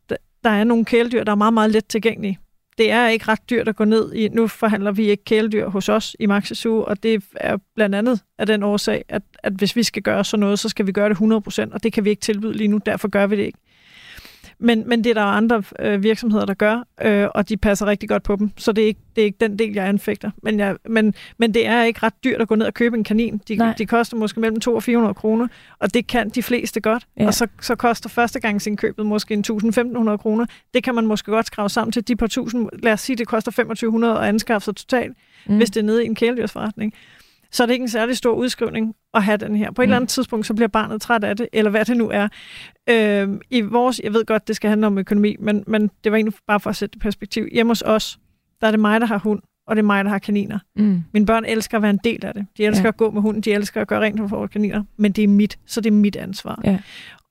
der 0.43 0.49
er 0.49 0.63
nogle 0.63 0.85
kæledyr, 0.85 1.23
der 1.23 1.31
er 1.31 1.35
meget, 1.35 1.53
meget 1.53 1.71
let 1.71 1.85
tilgængelige. 1.87 2.39
Det 2.79 2.91
er 2.91 3.07
ikke 3.07 3.27
ret 3.27 3.49
dyrt 3.49 3.67
at 3.67 3.75
gå 3.75 3.85
ned 3.85 4.13
i. 4.13 4.27
Nu 4.27 4.47
forhandler 4.47 4.91
vi 4.91 5.09
ikke 5.09 5.23
kæledyr 5.23 5.69
hos 5.69 5.89
os 5.89 6.15
i 6.19 6.25
Maxi 6.25 6.67
og 6.67 7.03
det 7.03 7.23
er 7.35 7.57
blandt 7.75 7.95
andet 7.95 8.23
af 8.37 8.45
den 8.45 8.63
årsag, 8.63 9.05
at, 9.09 9.21
at 9.43 9.53
hvis 9.53 9.75
vi 9.75 9.83
skal 9.83 10.01
gøre 10.01 10.25
sådan 10.25 10.39
noget, 10.39 10.59
så 10.59 10.69
skal 10.69 10.87
vi 10.87 10.91
gøre 10.91 11.09
det 11.09 11.15
100%, 11.69 11.73
og 11.73 11.83
det 11.83 11.93
kan 11.93 12.05
vi 12.05 12.09
ikke 12.09 12.21
tilbyde 12.21 12.53
lige 12.53 12.67
nu, 12.67 12.79
derfor 12.85 13.07
gør 13.07 13.27
vi 13.27 13.35
det 13.35 13.43
ikke. 13.43 13.59
Men, 14.59 14.83
men 14.87 15.03
det 15.03 15.09
er 15.09 15.13
der 15.13 15.21
andre 15.21 15.63
øh, 15.79 16.03
virksomheder, 16.03 16.45
der 16.45 16.53
gør, 16.53 16.83
øh, 17.01 17.27
og 17.35 17.49
de 17.49 17.57
passer 17.57 17.85
rigtig 17.85 18.09
godt 18.09 18.23
på 18.23 18.35
dem. 18.35 18.51
Så 18.57 18.71
det 18.71 18.83
er 18.83 18.87
ikke, 18.87 18.99
det 19.15 19.21
er 19.21 19.25
ikke 19.25 19.37
den 19.41 19.59
del, 19.59 19.73
jeg 19.73 19.87
anfægter. 19.87 20.31
Men, 20.43 20.59
jeg, 20.59 20.75
men, 20.85 21.13
men 21.37 21.53
det 21.53 21.67
er 21.67 21.83
ikke 21.83 21.99
ret 22.03 22.23
dyrt 22.23 22.41
at 22.41 22.47
gå 22.47 22.55
ned 22.55 22.65
og 22.65 22.73
købe 22.73 22.97
en 22.97 23.03
kanin. 23.03 23.41
De, 23.47 23.55
Nej. 23.55 23.73
de 23.77 23.85
koster 23.85 24.17
måske 24.17 24.39
mellem 24.39 24.59
200 24.59 24.77
og 24.77 24.83
400 24.83 25.13
kroner, 25.13 25.47
og 25.79 25.93
det 25.93 26.07
kan 26.07 26.29
de 26.29 26.43
fleste 26.43 26.81
godt. 26.81 27.07
Ja. 27.19 27.27
Og 27.27 27.33
så, 27.33 27.47
så 27.61 27.75
koster 27.75 28.09
førstegangsindkøbet 28.09 29.05
måske 29.05 29.33
en 29.33 29.43
1000-1500 29.47 30.17
kroner. 30.17 30.45
Det 30.73 30.83
kan 30.83 30.95
man 30.95 31.07
måske 31.07 31.31
godt 31.31 31.45
skrave 31.45 31.69
sammen 31.69 31.91
til 31.91 32.07
de 32.07 32.15
par 32.15 32.27
tusind. 32.27 32.69
Lad 32.83 32.93
os 32.93 33.01
sige, 33.01 33.15
det 33.15 33.27
koster 33.27 33.51
2500 33.51 34.19
at 34.19 34.25
anskaffe 34.25 34.65
sig 34.65 34.75
totalt, 34.75 35.17
mm. 35.47 35.57
hvis 35.57 35.69
det 35.69 35.79
er 35.79 35.85
nede 35.85 36.03
i 36.03 36.05
en 36.05 36.15
kæledyrsforretning. 36.15 36.93
Så 37.51 37.63
er 37.63 37.67
det 37.67 37.73
ikke 37.73 37.83
en 37.83 37.89
særlig 37.89 38.17
stor 38.17 38.33
udskrivning 38.33 38.95
at 39.13 39.23
have 39.23 39.37
den 39.37 39.55
her. 39.55 39.71
På 39.71 39.81
et 39.81 39.85
Mm. 39.85 39.89
eller 39.89 39.95
andet 39.95 40.09
tidspunkt, 40.09 40.45
så 40.45 40.53
bliver 40.53 40.67
barnet 40.67 41.01
træt 41.01 41.23
af 41.23 41.37
det, 41.37 41.47
eller 41.53 41.71
hvad 41.71 41.85
det 41.85 41.97
nu 41.97 42.09
er. 42.09 42.27
Øh, 42.89 43.29
I 43.49 43.61
vores, 43.61 44.01
jeg 44.03 44.13
ved 44.13 44.25
godt, 44.25 44.47
det 44.47 44.55
skal 44.55 44.69
handle 44.69 44.87
om 44.87 44.97
økonomi, 44.97 45.35
men, 45.39 45.63
men 45.67 45.89
det 46.03 46.11
var 46.11 46.15
egentlig 46.17 46.33
bare 46.47 46.59
for 46.59 46.69
at 46.69 46.75
sætte 46.75 46.93
det 46.93 47.01
perspektiv. 47.01 47.47
Hjemme 47.51 47.69
hos 47.69 47.81
os, 47.85 48.19
der 48.61 48.67
er 48.67 48.71
det 48.71 48.79
mig, 48.79 49.01
der 49.01 49.07
har 49.07 49.17
hund, 49.17 49.41
og 49.67 49.75
det 49.75 49.81
er 49.81 49.85
mig, 49.85 50.03
der 50.03 50.09
har 50.09 50.19
kaniner. 50.19 50.59
Mm. 50.75 51.03
Mine 51.13 51.25
børn 51.25 51.45
elsker 51.45 51.77
at 51.77 51.81
være 51.81 51.89
en 51.91 51.99
del 52.03 52.25
af 52.25 52.33
det. 52.33 52.45
De 52.57 52.65
elsker 52.65 52.83
ja. 52.85 52.87
at 52.89 52.97
gå 52.97 53.11
med 53.11 53.21
hunden, 53.21 53.41
de 53.41 53.51
elsker 53.53 53.81
at 53.81 53.87
gøre 53.87 54.01
rent 54.01 54.19
for 54.19 54.27
vores 54.27 54.51
kaniner, 54.51 54.83
men 54.97 55.11
det 55.11 55.23
er 55.23 55.27
mit, 55.27 55.59
så 55.65 55.81
det 55.81 55.89
er 55.89 55.95
mit 55.95 56.15
ansvar. 56.15 56.61
Ja. 56.63 56.79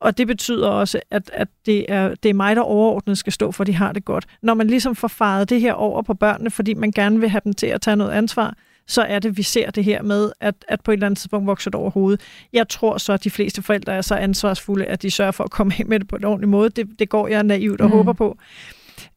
Og 0.01 0.19
det 0.19 0.27
betyder 0.27 0.69
også, 0.69 1.01
at, 1.11 1.31
at 1.35 1.49
det, 1.67 1.85
er, 1.89 2.15
det 2.23 2.29
er 2.29 2.35
mig, 2.35 2.57
der 2.57 2.63
overordnet 2.63 3.19
skal 3.19 3.33
stå 3.33 3.53
for, 3.53 3.63
at 3.63 3.67
de 3.67 3.75
har 3.75 3.93
det 3.93 4.05
godt. 4.05 4.27
Når 4.43 4.55
man 4.55 4.67
ligesom 4.67 4.95
får 4.95 5.09
faret 5.09 5.51
det 5.51 5.61
her 5.61 5.73
over 5.73 6.03
på 6.03 6.15
børnene, 6.15 6.51
fordi 6.51 6.75
man 6.75 6.91
gerne 6.91 7.21
vil 7.21 7.29
have 7.29 7.41
dem 7.45 7.53
til 7.53 7.67
at 7.67 7.81
tage 7.81 7.97
noget 7.97 8.11
ansvar, 8.13 8.55
så 8.89 9.03
er 9.03 9.19
det, 9.19 9.37
vi 9.37 9.43
ser 9.43 9.71
det 9.71 9.85
her 9.85 10.03
med, 10.03 10.33
at, 10.41 10.55
at 10.69 10.81
på 10.81 10.91
et 10.91 10.95
eller 10.97 11.07
andet 11.07 11.19
tidspunkt 11.19 11.47
vokser 11.47 11.71
det 11.71 11.81
over 11.81 11.91
hovedet. 11.91 12.21
Jeg 12.53 12.69
tror 12.69 12.99
så, 12.99 13.13
at 13.13 13.25
de 13.25 13.31
fleste 13.31 13.63
forældre 13.63 13.93
er 13.95 14.01
så 14.03 14.15
ansvarsfulde, 14.15 14.85
at 14.85 15.03
de 15.03 15.11
sørger 15.11 15.33
for 15.33 15.45
at 15.45 15.51
komme 15.51 15.73
af 15.79 15.87
med 15.87 16.01
det 16.01 16.09
på 16.09 16.17
en 16.17 16.25
ordentlig 16.25 16.49
måde. 16.49 16.71
Det, 16.71 16.89
det 16.99 17.09
går 17.09 17.29
jeg 17.29 17.43
naivt 17.43 17.81
og 17.81 17.87
Mm. 17.91 17.93
håber 17.97 18.13
på. 18.13 18.39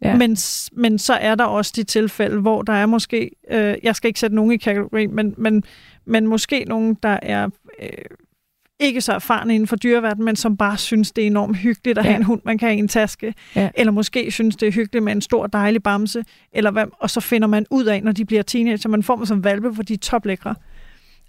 Ja. 0.01 0.15
Men, 0.17 0.37
men 0.71 0.99
så 0.99 1.13
er 1.13 1.35
der 1.35 1.43
også 1.43 1.73
de 1.75 1.83
tilfælde, 1.83 2.41
hvor 2.41 2.61
der 2.61 2.73
er 2.73 2.85
måske, 2.85 3.31
øh, 3.51 3.75
jeg 3.83 3.95
skal 3.95 4.07
ikke 4.07 4.19
sætte 4.19 4.35
nogen 4.35 4.51
i 4.51 4.57
kategori, 4.57 5.07
men, 5.07 5.33
men, 5.37 5.63
men 6.05 6.27
måske 6.27 6.65
nogen, 6.67 6.97
der 7.03 7.19
er 7.21 7.49
øh, 7.81 7.87
ikke 8.81 9.01
så 9.01 9.13
erfarne 9.13 9.55
inden 9.55 9.67
for 9.67 9.75
dyreverdenen, 9.75 10.25
men 10.25 10.35
som 10.35 10.57
bare 10.57 10.77
synes, 10.77 11.11
det 11.11 11.21
er 11.23 11.27
enormt 11.27 11.57
hyggeligt 11.57 11.97
at 11.97 12.05
Ja. 12.05 12.09
have 12.09 12.17
en 12.17 12.23
hund, 12.23 12.41
man 12.45 12.57
kan 12.57 12.67
have 12.67 12.75
i 12.75 12.79
en 12.79 12.87
taske. 12.87 13.33
Ja. 13.55 13.69
Eller 13.75 13.91
måske 13.91 14.31
synes, 14.31 14.55
det 14.55 14.67
er 14.67 14.71
hyggeligt 14.71 15.03
med 15.03 15.11
en 15.13 15.21
stor, 15.21 15.47
dejlig 15.47 15.83
bamse. 15.83 16.23
Eller 16.53 16.71
hvad, 16.71 16.85
og 16.99 17.09
så 17.09 17.19
finder 17.21 17.47
man 17.47 17.65
ud 17.69 17.85
af, 17.85 18.03
når 18.03 18.11
de 18.11 18.25
bliver 18.25 18.41
teenager, 18.43 18.89
man 18.89 19.03
får 19.03 19.15
dem 19.15 19.25
som 19.25 19.43
valpe, 19.43 19.69
hvor 19.69 19.83
de 19.83 19.93
er 19.93 19.97
toplækre. 19.97 20.55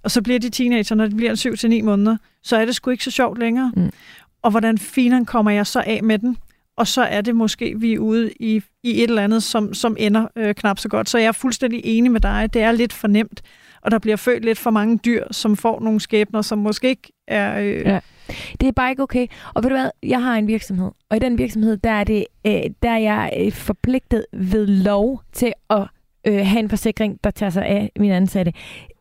Og 0.03 0.11
så 0.11 0.22
bliver 0.22 0.38
de 0.38 0.48
teenager, 0.50 0.94
når 0.94 1.07
de 1.07 1.16
bliver 1.16 1.34
7-9 1.80 1.82
måneder, 1.84 2.16
så 2.42 2.57
er 2.57 2.64
det 2.64 2.74
sgu 2.74 2.90
ikke 2.90 3.05
så 3.05 3.11
sjovt 3.11 3.38
længere. 3.38 3.72
Mm. 3.76 3.90
Og 4.42 4.50
hvordan 4.50 4.78
finan 4.78 5.24
kommer 5.24 5.50
jeg 5.50 5.66
så 5.66 5.82
af 5.86 6.03
med 6.03 6.18
den? 6.18 6.36
Og 6.76 6.86
så 6.86 7.03
er 7.03 7.20
det 7.20 7.36
måske, 7.36 7.74
vi 7.76 7.92
er 7.94 7.98
ude 7.98 8.32
i, 8.40 8.62
i 8.82 9.03
et 9.03 9.09
eller 9.11 9.22
andet, 9.22 9.42
som, 9.42 9.74
som 9.74 9.96
ender 9.98 10.26
øh, 10.36 10.55
knap 10.55 10.78
så 10.78 10.88
godt. 10.88 11.09
Så 11.09 11.18
jeg 11.18 11.26
er 11.26 11.32
fuldstændig 11.32 11.80
enig 11.84 12.12
med 12.12 12.20
dig. 12.20 12.50
Det 12.55 12.62
er 12.62 12.72
lidt 12.72 12.92
for 12.92 13.09
nemt, 13.09 13.42
og 13.82 13.90
der 13.90 13.98
bliver 13.98 14.16
født 14.16 14.44
lidt 14.44 14.58
for 14.58 14.70
mange 14.70 14.98
dyr, 14.98 15.24
som 15.30 15.56
får 15.56 15.80
nogle 15.80 16.00
skæbner, 16.00 16.42
som 16.42 16.58
måske 16.58 16.88
ikke 16.88 17.12
er... 17.28 17.60
Øh, 17.60 17.82
Ja. 17.86 18.00
Det 18.60 18.68
er 18.68 18.72
bare 18.72 18.90
ikke 18.90 19.02
okay. 19.02 19.26
Og 19.54 19.62
ved 19.62 19.70
du 19.70 19.76
hvad, 19.76 19.90
jeg 20.02 20.22
har 20.22 20.36
en 20.36 20.46
virksomhed, 20.46 20.90
og 21.10 21.16
i 21.16 21.20
den 21.20 21.38
virksomhed, 21.38 21.76
der 21.76 21.90
er, 21.90 22.04
det, 22.04 22.24
øh, 22.46 22.62
der 22.82 22.90
er 22.90 22.98
jeg 22.98 23.32
øh, 23.40 23.52
forpligtet 23.52 24.26
ved 24.32 24.66
lov 24.66 25.22
til 25.32 25.52
at 25.70 25.86
øh, 26.26 26.46
have 26.46 26.60
en 26.60 26.68
forsikring, 26.68 27.18
der 27.24 27.30
tager 27.30 27.50
sig 27.50 27.66
af 27.66 27.90
mine 27.98 28.16
ansatte. 28.16 28.52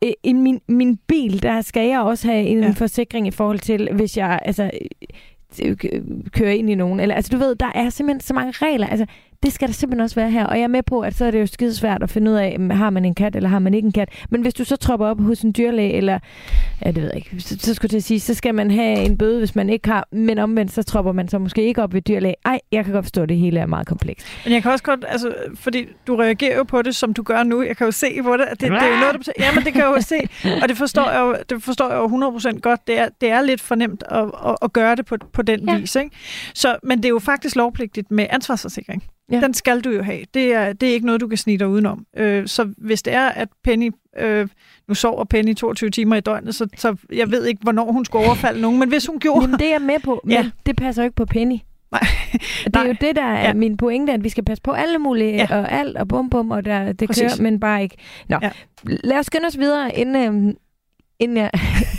Øh, 0.04 0.12
I 0.22 0.32
min, 0.32 0.60
min 0.68 0.96
bil, 0.96 1.42
der 1.42 1.60
skal 1.60 1.88
jeg 1.88 2.00
også 2.00 2.28
have 2.28 2.42
en 2.42 2.62
ja. 2.62 2.70
Forsikring 2.70 3.26
i 3.26 3.30
forhold 3.30 3.58
til, 3.58 3.88
hvis 3.92 4.16
jeg 4.16 4.38
altså, 4.44 4.70
øh, 5.64 5.76
kører 6.32 6.52
ind 6.52 6.70
i 6.70 6.74
nogen. 6.74 7.00
Eller, 7.00 7.14
altså, 7.14 7.30
du 7.32 7.38
ved, 7.38 7.54
der 7.54 7.72
er 7.74 7.90
simpelthen 7.90 8.20
så 8.20 8.34
mange 8.34 8.52
regler. 8.52 8.86
Altså, 8.86 9.06
det 9.42 9.52
skal 9.52 9.68
der 9.68 9.74
simpelthen 9.74 10.00
også 10.00 10.14
være 10.14 10.30
her. 10.30 10.46
Og 10.46 10.56
jeg 10.56 10.62
er 10.62 10.68
med 10.68 10.82
på, 10.82 11.00
at 11.00 11.14
så 11.14 11.24
er 11.24 11.30
det 11.30 11.40
jo 11.40 11.46
skide 11.46 11.74
svært 11.74 12.02
at 12.02 12.10
finde 12.10 12.30
ud 12.30 12.36
af, 12.36 12.56
om 12.58 12.70
har 12.70 12.90
man 12.90 13.04
en 13.04 13.14
kat, 13.14 13.36
eller 13.36 13.48
har 13.48 13.58
man 13.58 13.74
ikke 13.74 13.86
en 13.86 13.92
kat. 13.92 14.08
Men 14.30 14.42
hvis 14.42 14.54
du 14.54 14.64
så 14.64 14.76
tropper 14.76 15.06
op 15.06 15.20
hos 15.20 15.40
en 15.40 15.54
dyrlæge, 15.56 15.92
eller 15.92 16.18
ja, 16.84 16.90
det 16.90 17.02
ved 17.02 17.10
jeg 17.14 17.16
ikke, 17.16 17.40
så, 17.40 17.56
så 17.58 17.74
skulle 17.74 17.86
jeg 17.86 17.90
til 17.90 17.96
at 17.96 18.04
sige, 18.04 18.20
så 18.20 18.34
skal 18.34 18.54
man 18.54 18.70
have 18.70 18.98
en 18.98 19.18
bøde, 19.18 19.38
hvis 19.38 19.54
man 19.54 19.70
ikke 19.70 19.88
har, 19.88 20.08
men 20.12 20.38
omvendt, 20.38 20.72
så 20.72 20.82
tropper 20.82 21.12
man 21.12 21.28
så 21.28 21.38
måske 21.38 21.62
ikke 21.62 21.82
op 21.82 21.94
ved 21.94 22.02
dyrlæge. 22.02 22.34
Ej, 22.44 22.60
jeg 22.72 22.84
kan 22.84 22.92
godt 22.94 23.04
forstå, 23.04 23.22
at 23.22 23.28
det 23.28 23.36
hele 23.36 23.60
er 23.60 23.66
meget 23.66 23.86
komplekst. 23.86 24.26
Men 24.44 24.52
jeg 24.52 24.62
kan 24.62 24.70
også 24.70 24.84
godt, 24.84 25.04
altså, 25.08 25.34
fordi 25.54 25.86
du 26.06 26.16
reagerer 26.16 26.56
jo 26.56 26.64
på 26.64 26.82
det, 26.82 26.94
som 26.94 27.14
du 27.14 27.22
gør 27.22 27.42
nu. 27.42 27.62
Jeg 27.62 27.76
kan 27.76 27.84
jo 27.84 27.90
se 27.90 28.22
på 28.22 28.36
det, 28.36 28.46
det, 28.50 28.60
det 28.60 28.68
er 28.70 28.86
jo 28.86 28.96
noget, 29.00 29.26
du... 29.26 29.32
Ja, 29.38 29.54
men 29.54 29.64
det 29.64 29.72
kan 29.72 29.82
jeg 29.82 29.94
jo 29.96 30.00
se. 30.00 30.28
Og 30.62 30.68
det 30.68 30.76
forstår 30.76 31.10
jeg 31.10 31.20
jo, 31.20 31.36
det 31.50 31.62
forstår 31.62 31.90
jeg 31.90 31.96
jo 31.96 32.40
100% 32.54 32.60
godt. 32.60 32.86
Det 32.86 32.98
er, 32.98 33.08
det 33.20 33.30
er 33.30 33.42
lidt 33.42 33.60
fornemt 33.60 34.04
at, 34.10 34.30
at, 34.46 34.56
at 34.62 34.72
gøre 34.72 34.96
det 34.96 35.06
på, 35.06 35.16
på 35.32 35.42
den 35.42 35.68
ja. 35.68 35.78
vis. 35.78 35.96
Ikke? 35.96 36.10
Så, 36.54 36.76
men 36.82 36.98
det 36.98 37.04
er 37.04 37.08
jo 37.08 37.18
faktisk 37.18 37.56
lovpligtigt 37.56 38.10
med 38.10 38.26
ansvarsforsikring. 38.30 39.02
Ja. 39.30 39.40
Den 39.40 39.54
skal 39.54 39.80
du 39.80 39.90
jo 39.90 40.02
have. 40.02 40.20
Det 40.34 40.54
er, 40.54 40.72
det 40.72 40.88
er 40.88 40.92
ikke 40.92 41.06
noget, 41.06 41.20
du 41.20 41.28
kan 41.28 41.38
snige 41.38 41.58
dig 41.58 41.68
udenom. 41.68 42.06
Øh, 42.16 42.46
så 42.46 42.72
hvis 42.78 43.02
det 43.02 43.12
er, 43.14 43.28
at 43.28 43.48
Penny... 43.64 43.90
Øh, 44.18 44.48
nu 44.88 44.94
sover 44.94 45.24
Penny 45.24 45.54
22 45.54 45.90
timer 45.90 46.16
i 46.16 46.20
døgnet, 46.20 46.54
så, 46.54 46.68
så 46.76 46.96
jeg 47.12 47.30
ved 47.30 47.44
ikke, 47.46 47.60
hvornår 47.62 47.92
hun 47.92 48.04
skulle 48.04 48.26
overfalde 48.26 48.60
nogen. 48.60 48.78
Men 48.78 48.88
hvis 48.88 49.06
hun 49.06 49.18
gjorde... 49.20 49.40
Jamen, 49.42 49.58
det 49.58 49.66
er 49.66 49.70
jeg 49.70 49.82
med 49.82 49.98
på, 50.04 50.20
men 50.24 50.32
Ja. 50.32 50.50
det 50.66 50.76
passer 50.76 51.02
jo 51.02 51.04
ikke 51.04 51.16
på 51.16 51.24
Penny. 51.24 51.56
Nej. 51.92 52.00
Det 52.64 52.76
er 52.76 52.86
jo 52.86 52.94
det, 53.00 53.16
der 53.16 53.22
er 53.24 53.46
ja. 53.46 53.52
Min 53.54 53.76
pointe, 53.76 54.12
at 54.12 54.24
vi 54.24 54.28
skal 54.28 54.44
passe 54.44 54.62
på 54.62 54.70
alle 54.72 54.98
mulige, 54.98 55.34
ja. 55.36 55.46
Og 55.50 55.72
alt, 55.72 55.96
og 55.96 56.08
bum 56.08 56.30
bum, 56.30 56.50
og 56.50 56.64
der, 56.64 56.92
det 56.92 57.08
Præcis. 57.08 57.22
kører, 57.22 57.42
men 57.42 57.60
bare 57.60 57.82
ikke. 57.82 57.96
Nå, 58.28 58.38
ja. 58.42 58.50
Lad 58.84 59.18
os 59.18 59.26
skynde 59.26 59.46
os 59.46 59.58
videre, 59.58 59.94
inden, 59.98 60.16
øhm, 60.26 60.56
inden 61.18 61.36
jeg 61.36 61.50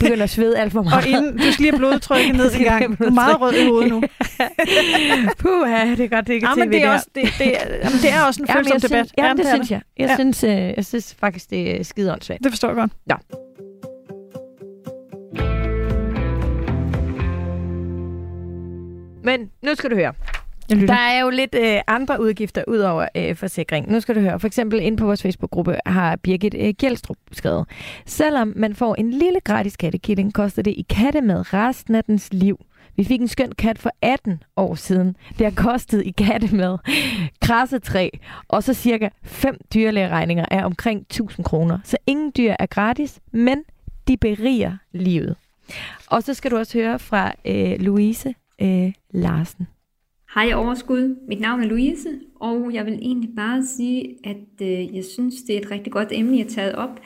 begynder 0.04 0.24
at 0.24 0.30
svede 0.30 0.58
alt 0.58 0.72
for 0.72 0.82
meget. 0.82 1.04
Og 1.04 1.08
inden, 1.10 1.32
du 1.38 1.52
skal 1.52 1.62
lige 1.62 1.70
have 1.72 1.78
blodtrykket 1.78 2.36
ned 2.36 2.54
en 2.54 2.62
gang. 2.64 2.98
Du 2.98 3.04
er 3.04 3.10
meget 3.10 3.40
rød 3.40 3.52
i 3.54 3.64
hovedet 3.68 3.90
nu. 3.90 4.02
Puha, 5.42 5.90
det 5.90 6.00
er 6.00 6.08
godt, 6.08 6.26
det 6.26 6.34
ikke 6.34 6.48
Ja, 6.48 6.54
TV, 6.54 6.58
men 6.58 6.72
det 6.72 6.82
er, 6.84 6.92
også, 6.92 7.06
det, 7.14 7.22
det, 7.38 7.46
er, 7.46 7.66
jamen, 7.84 7.98
det 8.02 8.10
er 8.12 8.22
også 8.22 8.42
en 8.42 8.48
Jamen, 8.48 8.64
følsom 8.64 8.80
debat. 8.80 9.06
Synes, 9.06 9.12
jamen, 9.18 9.36
det 9.38 9.46
er 9.46 9.54
synes 9.54 9.70
jeg. 9.70 9.80
Jeg, 9.98 10.08
Ja. 10.08 10.14
synes, 10.14 10.44
øh, 10.44 10.50
jeg 10.50 10.84
synes 10.84 11.16
faktisk, 11.20 11.50
det 11.50 11.80
er 11.80 11.84
skide 11.84 12.12
åndssvagt. 12.12 12.44
Det 12.44 12.52
forstår 12.52 12.68
jeg 12.68 12.76
godt. 12.76 12.92
Men 19.24 19.50
nu 19.62 19.74
skal 19.74 19.90
du 19.90 19.94
høre. 19.96 20.12
Jeg 20.68 20.76
lytter. 20.76 20.94
Der 20.94 21.00
er 21.00 21.20
jo 21.20 21.30
lidt 21.30 21.54
øh, 21.54 21.80
andre 21.86 22.20
udgifter 22.20 22.64
ud 22.68 22.78
over 22.78 23.08
øh, 23.16 23.36
forsikring. 23.36 23.92
Nu 23.92 24.00
skal 24.00 24.14
du 24.14 24.20
høre. 24.20 24.40
For 24.40 24.46
eksempel 24.46 24.80
ind 24.80 24.96
på 24.98 25.04
vores 25.04 25.22
Facebook-gruppe 25.22 25.78
har 25.86 26.16
Birgit 26.16 26.54
øh, 26.58 26.74
Gjelstrup 26.78 27.16
skrevet. 27.32 27.66
Selvom 28.06 28.52
man 28.56 28.74
får 28.74 28.94
en 28.94 29.10
lille 29.10 29.40
gratis 29.40 29.76
kattekilling, 29.76 30.34
koster 30.34 30.62
det 30.62 30.70
i 30.70 30.86
katte 30.88 31.20
med 31.20 31.54
resten 31.54 31.94
af 31.94 32.04
dens 32.04 32.28
liv. 32.32 32.58
Vi 32.96 33.04
fik 33.04 33.20
en 33.20 33.28
skøn 33.28 33.52
kat 33.52 33.78
for 33.78 33.90
18 34.02 34.42
år 34.56 34.74
siden. 34.74 35.16
Det 35.38 35.46
har 35.46 35.70
kostet 35.70 36.02
i 36.06 36.10
kattemad, 36.10 36.78
krassetræ 37.42 38.08
og 38.48 38.62
så 38.62 38.74
cirka 38.74 39.08
5 39.22 39.56
dyrlægeregninger 39.74 40.44
er 40.50 40.64
omkring 40.64 41.00
1000 41.00 41.44
kroner. 41.44 41.78
Så 41.84 41.96
ingen 42.06 42.32
dyr 42.36 42.54
er 42.58 42.66
gratis, 42.66 43.20
men 43.32 43.62
de 44.08 44.16
beriger 44.16 44.76
livet. 44.92 45.36
Og 46.06 46.22
så 46.22 46.34
skal 46.34 46.50
du 46.50 46.56
også 46.56 46.78
høre 46.78 46.98
fra 46.98 47.32
øh, 47.44 47.80
Louise 47.80 48.34
øh, 48.60 48.92
Larsen. 49.10 49.66
Hej 50.34 50.52
Overskud, 50.54 51.16
mit 51.28 51.40
navn 51.40 51.62
er 51.62 51.66
Louise, 51.66 52.08
og 52.40 52.70
jeg 52.72 52.86
vil 52.86 52.94
egentlig 53.02 53.30
bare 53.36 53.62
sige, 53.62 54.16
at 54.24 54.62
øh, 54.62 54.96
jeg 54.96 55.04
synes, 55.04 55.34
det 55.42 55.56
er 55.56 55.60
et 55.60 55.70
rigtig 55.70 55.92
godt 55.92 56.08
emne, 56.12 56.36
jeg 56.36 56.44
har 56.44 56.50
taget 56.50 56.74
op. 56.74 57.00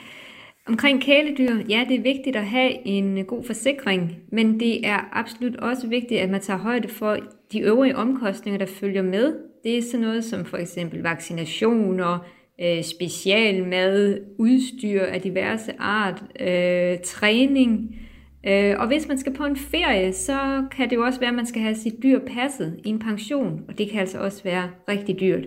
Omkring 0.67 1.01
kæledyr, 1.01 1.55
ja, 1.69 1.85
det 1.89 1.95
er 1.95 2.01
vigtigt 2.01 2.35
at 2.35 2.45
have 2.45 2.87
en 2.87 3.25
god 3.25 3.43
forsikring, 3.43 4.17
men 4.31 4.59
det 4.59 4.87
er 4.87 5.09
absolut 5.11 5.55
også 5.55 5.87
vigtigt, 5.87 6.21
at 6.21 6.29
man 6.29 6.41
tager 6.41 6.59
højde 6.59 6.87
for 6.87 7.17
de 7.51 7.59
øvrige 7.59 7.95
omkostninger, 7.95 8.59
der 8.59 8.65
følger 8.65 9.01
med. 9.01 9.33
Det 9.63 9.77
er 9.77 9.81
sådan 9.81 10.05
noget 10.05 10.23
som 10.23 10.45
for 10.45 10.57
eksempel 10.57 11.01
vaccinationer, 11.01 12.25
øh, 12.61 12.83
specialmad, 12.83 14.19
udstyr 14.37 15.01
af 15.01 15.21
diverse 15.21 15.71
art, 15.79 16.23
øh, 16.39 16.97
træning, 17.05 17.95
Øh, 18.43 18.75
og 18.79 18.87
hvis 18.87 19.07
man 19.07 19.17
skal 19.17 19.33
på 19.33 19.45
en 19.45 19.55
ferie, 19.55 20.13
så 20.13 20.67
kan 20.71 20.89
det 20.89 20.95
jo 20.95 21.05
også 21.05 21.19
være, 21.19 21.29
at 21.29 21.35
man 21.35 21.45
skal 21.45 21.61
have 21.61 21.75
sit 21.75 22.03
dyr 22.03 22.19
passet 22.27 22.79
i 22.83 22.89
en 22.89 22.99
pension, 22.99 23.63
og 23.67 23.77
det 23.77 23.89
kan 23.89 23.99
altså 23.99 24.19
også 24.19 24.43
være 24.43 24.69
rigtig 24.89 25.19
dyrt. 25.19 25.45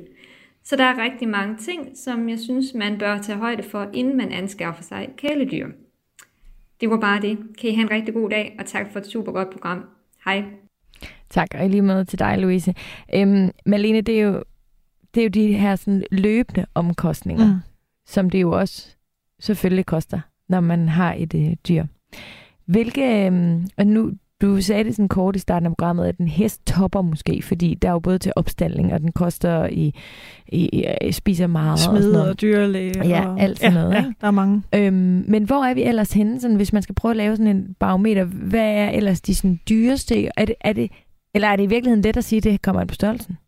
Så 0.64 0.76
der 0.76 0.84
er 0.84 1.02
rigtig 1.02 1.28
mange 1.28 1.56
ting, 1.56 1.88
som 1.96 2.28
jeg 2.28 2.38
synes, 2.38 2.74
man 2.74 2.98
bør 2.98 3.18
tage 3.18 3.38
højde 3.38 3.62
for, 3.62 3.90
inden 3.92 4.16
man 4.16 4.32
anskaffer 4.32 4.82
sig 4.82 5.04
et 5.04 5.16
kæledyr. 5.16 5.68
Det 6.80 6.90
var 6.90 7.00
bare 7.00 7.20
det. 7.20 7.38
Kan 7.58 7.70
I 7.70 7.74
have 7.74 7.82
en 7.82 7.90
rigtig 7.90 8.14
god 8.14 8.30
dag, 8.30 8.56
og 8.58 8.66
tak 8.66 8.92
for 8.92 8.98
et 8.98 9.06
super 9.06 9.32
godt 9.32 9.50
program. 9.50 9.84
Hej. 10.24 10.44
Tak, 11.30 11.48
og 11.54 11.70
lige 11.70 11.82
med 11.82 12.04
til 12.04 12.18
dig, 12.18 12.38
Louise. 12.38 12.74
Øhm, 13.14 13.50
Malene, 13.66 14.00
det 14.00 14.20
er 14.20 14.24
jo, 14.24 14.44
det 15.14 15.20
er 15.20 15.24
jo 15.24 15.28
de 15.28 15.52
her 15.52 15.76
sådan, 15.76 16.04
løbende 16.10 16.66
omkostninger, 16.74 17.46
mm. 17.46 17.60
som 18.06 18.30
det 18.30 18.40
jo 18.40 18.52
også 18.52 18.96
selvfølgelig 19.40 19.86
koster, 19.86 20.20
når 20.48 20.60
man 20.60 20.88
har 20.88 21.14
et 21.14 21.34
øh, 21.34 21.56
dyr. 21.68 21.84
Hvilke, 22.72 23.26
øhm, 23.26 23.66
og 23.76 23.86
nu, 23.86 24.12
du 24.42 24.60
sagde 24.60 24.84
det 24.84 24.94
sådan 24.94 25.08
kort 25.08 25.36
i 25.36 25.38
starten 25.38 25.66
af 25.66 25.72
programmet, 25.72 26.06
at 26.06 26.18
en 26.18 26.28
hest 26.28 26.66
topper 26.66 27.02
måske, 27.02 27.42
fordi 27.42 27.74
der 27.74 27.88
er 27.88 27.92
jo 27.92 27.98
både 27.98 28.18
til 28.18 28.32
opstilling, 28.36 28.92
og 28.92 29.00
den 29.00 29.12
koster 29.12 29.66
i, 29.66 29.94
i, 30.48 30.84
i 31.02 31.12
spiser 31.12 31.46
meget. 31.46 31.78
Smid 31.78 32.12
og, 32.12 32.28
og 32.28 32.40
dyrlæge. 32.40 33.06
Ja, 33.08 33.28
og, 33.28 33.40
alt 33.40 33.58
sådan 33.58 33.72
ja, 33.72 33.80
noget. 33.80 33.94
Ja, 33.94 33.98
ikke? 33.98 34.14
der 34.20 34.26
er 34.26 34.30
mange. 34.30 34.62
Øhm, 34.74 35.24
men 35.28 35.44
hvor 35.44 35.64
er 35.64 35.74
vi 35.74 35.82
ellers 35.82 36.12
henne, 36.12 36.40
sådan, 36.40 36.56
hvis 36.56 36.72
man 36.72 36.82
skal 36.82 36.94
prøve 36.94 37.10
at 37.10 37.16
lave 37.16 37.36
sådan 37.36 37.56
en 37.56 37.76
barometer? 37.80 38.24
Hvad 38.24 38.68
er 38.74 38.88
ellers 38.88 39.20
de 39.20 39.34
sådan, 39.34 39.60
dyreste? 39.68 40.28
Er 40.36 40.44
det, 40.44 40.54
er 40.60 40.72
det, 40.72 40.90
eller 41.34 41.48
er 41.48 41.56
det 41.56 41.62
i 41.62 41.66
virkeligheden 41.66 42.02
let 42.02 42.16
at 42.16 42.24
sige, 42.24 42.36
at 42.36 42.44
det 42.44 42.62
kommer 42.62 42.80
an 42.80 42.86
på 42.86 42.94
størrelsen? 42.94 43.38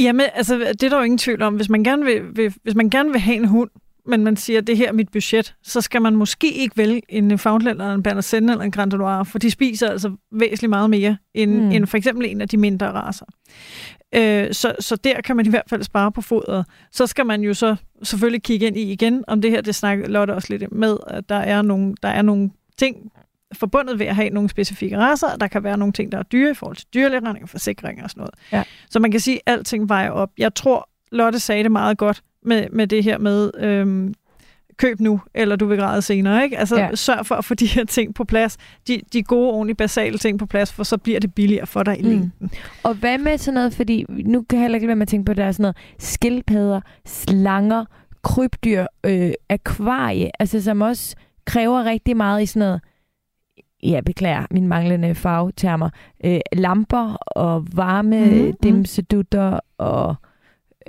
Jamen, 0.00 0.26
altså, 0.34 0.58
det 0.58 0.82
er 0.82 0.88
der 0.88 0.96
jo 0.96 1.02
ingen 1.02 1.18
tvivl 1.18 1.42
om. 1.42 1.54
Hvis 1.54 1.68
man 1.68 1.84
gerne 1.84 2.04
vil, 2.04 2.22
vil, 2.34 2.54
hvis 2.62 2.74
man 2.74 2.90
gerne 2.90 3.10
vil 3.10 3.20
have 3.20 3.36
en 3.36 3.48
hund, 3.48 3.70
men 4.06 4.24
man 4.24 4.36
siger, 4.36 4.58
at 4.58 4.66
det 4.66 4.76
her 4.76 4.88
er 4.88 4.92
mit 4.92 5.08
budget, 5.08 5.54
så 5.62 5.80
skal 5.80 6.02
man 6.02 6.16
måske 6.16 6.52
ikke 6.52 6.76
vælge 6.76 7.02
en 7.08 7.28
Newfoundland 7.28 7.80
eller 7.80 7.94
en 7.94 8.02
Berner 8.02 8.20
Senne 8.20 8.52
eller 8.52 8.64
en 8.64 8.70
Grand 8.70 8.92
Noir, 8.92 9.22
for 9.22 9.38
de 9.38 9.50
spiser 9.50 9.90
altså 9.90 10.16
væsentligt 10.32 10.70
meget 10.70 10.90
mere 10.90 11.16
end, 11.34 11.52
mm. 11.52 11.70
end 11.70 11.86
for 11.86 11.96
eksempel 11.96 12.26
en 12.30 12.40
af 12.40 12.48
de 12.48 12.56
mindre 12.56 12.86
raser. 12.92 13.26
Øh, 14.14 14.52
så, 14.52 14.74
så 14.80 14.96
der 14.96 15.20
kan 15.20 15.36
man 15.36 15.46
i 15.46 15.48
hvert 15.48 15.68
fald 15.70 15.82
spare 15.82 16.12
på 16.12 16.20
fodret. 16.20 16.66
Så 16.92 17.06
skal 17.06 17.26
man 17.26 17.42
jo 17.42 17.54
så 17.54 17.76
selvfølgelig 18.02 18.42
kigge 18.42 18.66
ind 18.66 18.76
i 18.76 18.92
igen, 18.92 19.24
om 19.26 19.42
det 19.42 19.50
her, 19.50 19.60
det 19.60 19.74
snakker 19.74 20.08
Lotte 20.08 20.34
også 20.34 20.48
lidt 20.50 20.72
med, 20.72 20.96
at 21.06 21.28
der 21.28 21.34
er 21.34 21.62
nogle, 21.62 21.94
der 22.02 22.08
er 22.08 22.22
nogle 22.22 22.50
ting 22.76 23.12
forbundet 23.52 23.98
ved 23.98 24.06
at 24.06 24.14
have 24.14 24.30
nogle 24.30 24.48
specifikke 24.48 24.98
raser. 24.98 25.36
Der 25.36 25.46
kan 25.46 25.64
være 25.64 25.78
nogle 25.78 25.92
ting, 25.92 26.12
der 26.12 26.18
er 26.18 26.22
dyre 26.22 26.50
i 26.50 26.54
forhold 26.54 26.76
til 26.76 26.86
dyrlægning 26.94 27.42
og 27.42 27.48
forsikring 27.48 28.02
og 28.04 28.10
sådan 28.10 28.20
noget. 28.20 28.34
Ja. 28.52 28.62
Så 28.90 29.00
man 29.00 29.10
kan 29.10 29.20
sige, 29.20 29.40
at 29.46 29.52
alting 29.52 29.88
vejer 29.88 30.10
op. 30.10 30.30
Jeg 30.38 30.54
tror, 30.54 30.88
Lotte 31.12 31.38
sagde 31.38 31.62
det 31.62 31.72
meget 31.72 31.98
godt 31.98 32.22
med, 32.44 32.66
med 32.72 32.86
det 32.86 33.04
her 33.04 33.18
med, 33.18 33.50
øhm, 33.58 34.14
køb 34.76 35.00
nu, 35.00 35.20
eller 35.34 35.56
du 35.56 35.66
vil 35.66 35.78
græde 35.78 36.02
senere. 36.02 36.44
Ikke? 36.44 36.58
Altså 36.58 36.76
ja. 36.76 36.94
sørg 36.94 37.26
for 37.26 37.34
at 37.34 37.44
få 37.44 37.54
de 37.54 37.66
her 37.66 37.84
ting 37.84 38.14
på 38.14 38.24
plads. 38.24 38.56
De, 38.88 39.00
de 39.12 39.22
gode, 39.22 39.50
ordentlige, 39.50 39.76
basale 39.76 40.18
ting 40.18 40.38
på 40.38 40.46
plads, 40.46 40.72
for 40.72 40.82
så 40.82 40.98
bliver 40.98 41.20
det 41.20 41.34
billigere 41.34 41.66
for 41.66 41.82
dig 41.82 41.98
i 41.98 42.02
mm. 42.02 42.08
længden. 42.08 42.50
Og 42.82 42.94
hvad 42.94 43.18
med 43.18 43.38
sådan 43.38 43.54
noget, 43.54 43.74
fordi 43.74 44.04
nu 44.08 44.42
kan 44.42 44.58
jeg 44.58 44.62
heller 44.62 44.76
ikke 44.76 44.86
være 44.86 44.96
med 44.96 45.02
at 45.02 45.08
tænke 45.08 45.24
på, 45.24 45.30
at 45.30 45.36
der 45.36 45.44
er 45.44 45.52
sådan 45.52 45.62
noget 45.62 45.76
skildpadder, 45.98 46.80
slanger, 47.06 47.84
krybdyr, 48.22 48.86
øh, 49.04 49.32
akvarie, 49.48 50.30
altså 50.40 50.62
som 50.62 50.80
også 50.80 51.16
kræver 51.44 51.84
rigtig 51.84 52.16
meget 52.16 52.42
i 52.42 52.46
sådan 52.46 52.60
noget 52.60 52.80
ja, 53.82 54.00
beklager 54.06 54.46
min 54.50 54.66
manglende 54.66 55.14
fagtermer, 55.14 55.90
øh, 56.24 56.40
lamper 56.52 57.16
og 57.26 57.66
varme 57.74 58.24
mm-hmm. 58.24 58.52
dimsedutter 58.62 59.60
og 59.78 60.14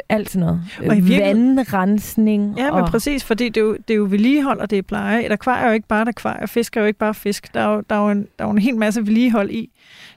alt 0.09 0.29
sådan 0.29 0.45
noget. 0.45 0.61
Og 0.89 0.97
i 0.97 0.99
virkelig... 0.99 1.35
Vandrensning. 1.35 2.55
Ja, 2.57 2.71
men 2.71 2.83
og... 2.83 2.89
præcis, 2.89 3.23
fordi 3.23 3.49
det 3.49 3.57
er, 3.57 3.65
jo, 3.65 3.73
det 3.87 3.93
er 3.93 3.97
jo 3.97 4.07
vedligehold, 4.09 4.59
og 4.59 4.69
det 4.69 4.77
er 4.77 4.81
pleje. 4.81 5.25
Et 5.25 5.31
akvarie 5.31 5.63
er 5.63 5.67
jo 5.67 5.73
ikke 5.73 5.87
bare 5.87 6.01
et 6.01 6.07
akvarie, 6.07 6.47
fisk 6.47 6.77
er 6.77 6.81
jo 6.81 6.87
ikke 6.87 6.99
bare 6.99 7.13
fisk. 7.13 7.53
Der 7.53 7.59
er 7.59 7.75
jo, 7.75 7.83
der 7.89 7.95
er 7.95 7.99
jo, 7.99 8.09
en, 8.09 8.27
der 8.39 8.43
er 8.43 8.47
jo 8.47 8.51
en 8.51 8.57
hel 8.57 8.77
masse 8.77 9.05
vedligehold 9.05 9.51
i. 9.51 9.69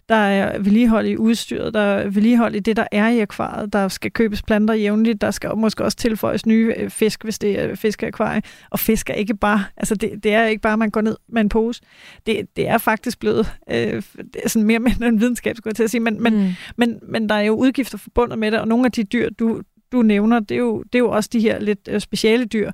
Der 0.09 0.15
er 0.15 0.59
vedligehold 0.59 1.07
i 1.07 1.17
udstyret, 1.17 1.75
der 1.75 1.81
er 1.81 2.09
vedligehold 2.09 2.55
i 2.55 2.59
det, 2.59 2.77
der 2.77 2.87
er 2.93 3.09
i 3.09 3.21
akvariet. 3.21 3.73
Der 3.73 3.89
skal 3.89 4.11
købes 4.11 4.43
planter 4.43 4.75
jævnligt, 4.75 5.21
der 5.21 5.31
skal 5.31 5.57
måske 5.57 5.85
også 5.85 5.97
tilføjes 5.97 6.47
nye 6.47 6.75
øh, 6.77 6.91
fisk, 6.91 7.25
hvis 7.25 7.39
det 7.39 7.61
er 7.61 7.75
fiskeakvarie. 7.75 8.43
Og 8.71 8.79
fisk 8.79 9.11
er 9.11 9.15
ikke 9.15 9.37
bare, 9.37 9.65
altså 9.77 9.95
det, 9.95 10.25
det 10.25 10.33
er 10.33 10.45
ikke 10.45 10.63
bare, 10.63 10.73
at 10.73 10.79
man 10.79 10.91
går 10.91 11.01
ned 11.01 11.17
med 11.29 11.41
en 11.41 11.49
pose. 11.49 11.83
Det, 12.27 12.57
det 12.57 12.69
er 12.69 12.79
faktisk 12.79 13.19
blevet 13.21 13.53
øh, 13.71 14.03
det 14.17 14.41
er 14.45 14.49
sådan 14.49 14.67
mere 14.67 14.79
med 14.99 15.03
en 15.03 15.21
videnskab, 15.21 15.57
skulle 15.57 15.71
jeg 15.71 15.77
til 15.77 15.85
at 15.85 15.91
sige. 15.91 16.01
Men, 16.01 16.23
men, 16.23 16.35
mm. 16.35 16.53
men, 16.77 16.99
men 17.03 17.29
der 17.29 17.35
er 17.35 17.43
jo 17.43 17.55
udgifter 17.55 17.99
forbundet 17.99 18.39
med 18.39 18.51
det, 18.51 18.61
og 18.61 18.69
nogle 18.69 18.85
af 18.85 18.93
de 18.93 19.05
dyr, 19.05 19.31
du, 19.31 19.63
du 19.93 20.03
nævner, 20.03 20.41
det 20.41 20.55
er, 20.55 20.59
jo, 20.59 20.83
det 20.83 20.95
er 20.95 20.99
jo 20.99 21.11
også 21.11 21.31
de 21.33 21.41
her 21.41 21.59
lidt 21.59 21.89
øh, 21.89 22.01
speciale 22.01 22.45
dyr, 22.45 22.71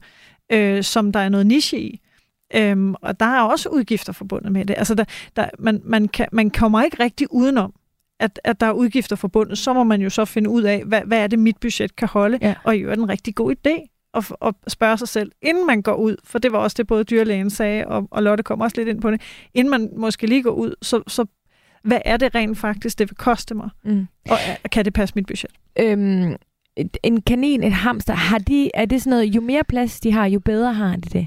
øh, 0.52 0.82
som 0.82 1.12
der 1.12 1.20
er 1.20 1.28
noget 1.28 1.46
niche 1.46 1.80
i. 1.80 2.00
Øhm, 2.55 2.94
og 2.94 3.20
der 3.20 3.26
er 3.26 3.40
også 3.40 3.68
udgifter 3.68 4.12
forbundet 4.12 4.53
med 4.53 4.64
det. 4.64 4.74
Altså, 4.78 4.94
der, 4.94 5.05
der, 5.36 5.48
man, 5.59 5.80
man, 5.84 6.09
kan, 6.09 6.26
man 6.32 6.50
kommer 6.50 6.82
ikke 6.82 7.03
rigtig 7.03 7.26
udenom, 7.32 7.74
at, 8.20 8.40
at 8.44 8.61
der 8.61 8.66
er 8.66 8.72
udgifter 8.72 9.16
forbundet. 9.16 9.59
Så 9.59 9.72
må 9.72 9.84
man 9.84 10.00
jo 10.00 10.11
så 10.11 10.24
finde 10.24 10.50
ud 10.50 10.62
af, 10.62 10.84
hvad, 10.84 11.00
hvad 11.07 11.18
er 11.18 11.26
det, 11.26 11.38
mit 11.38 11.57
budget 11.57 11.96
kan 11.96 12.09
holde, 12.09 12.38
ja. 12.42 12.55
og 12.64 12.76
i 12.76 12.80
øvrigt 12.80 13.00
en 13.00 13.09
rigtig 13.09 13.34
god 13.34 13.55
idé 13.55 13.92
at, 14.14 14.32
at 14.42 14.55
spørge 14.68 14.98
sig 14.98 15.09
selv, 15.09 15.32
inden 15.42 15.66
man 15.66 15.82
går 15.82 15.94
ud, 15.94 16.16
for 16.24 16.38
det 16.38 16.53
var 16.53 16.59
også 16.59 16.74
det, 16.74 16.86
både 16.86 17.05
dyrlægen 17.05 17.50
sagde, 17.50 17.86
og, 17.86 18.09
og 18.11 18.22
Lotte 18.22 18.42
kom 18.42 18.61
også 18.61 18.76
lidt 18.76 18.88
ind 18.88 19.00
på 19.00 19.11
det, 19.11 19.20
inden 19.55 19.70
man 19.70 19.90
måske 19.96 20.26
lige 20.26 20.42
går 20.42 20.50
ud, 20.50 20.74
så, 20.82 21.03
så 21.07 21.26
hvad 21.84 22.00
er 22.05 22.16
det 22.16 22.34
rent 22.34 22.59
faktisk, 22.59 22.98
det 22.98 23.11
vil 23.11 23.16
koste 23.16 23.55
mig? 23.55 23.70
Mm. 23.84 24.07
Og 24.30 24.38
kan 24.72 24.84
det 24.84 24.92
passe 24.92 25.14
mit 25.14 25.26
budget? 25.26 25.50
Øhm, 25.78 26.36
en 27.03 27.20
kanin, 27.20 27.62
et 27.62 27.72
hamster, 27.72 28.14
har 28.14 28.38
de, 28.38 28.70
er 28.74 28.84
det 28.84 29.03
sådan 29.03 29.11
noget, 29.11 29.34
jo 29.34 29.40
mere 29.40 29.64
plads 29.64 30.00
de 30.00 30.12
har, 30.12 30.26
jo 30.26 30.40
bedre 30.40 30.74
har 30.74 30.96
de 30.96 31.09
det? 31.09 31.26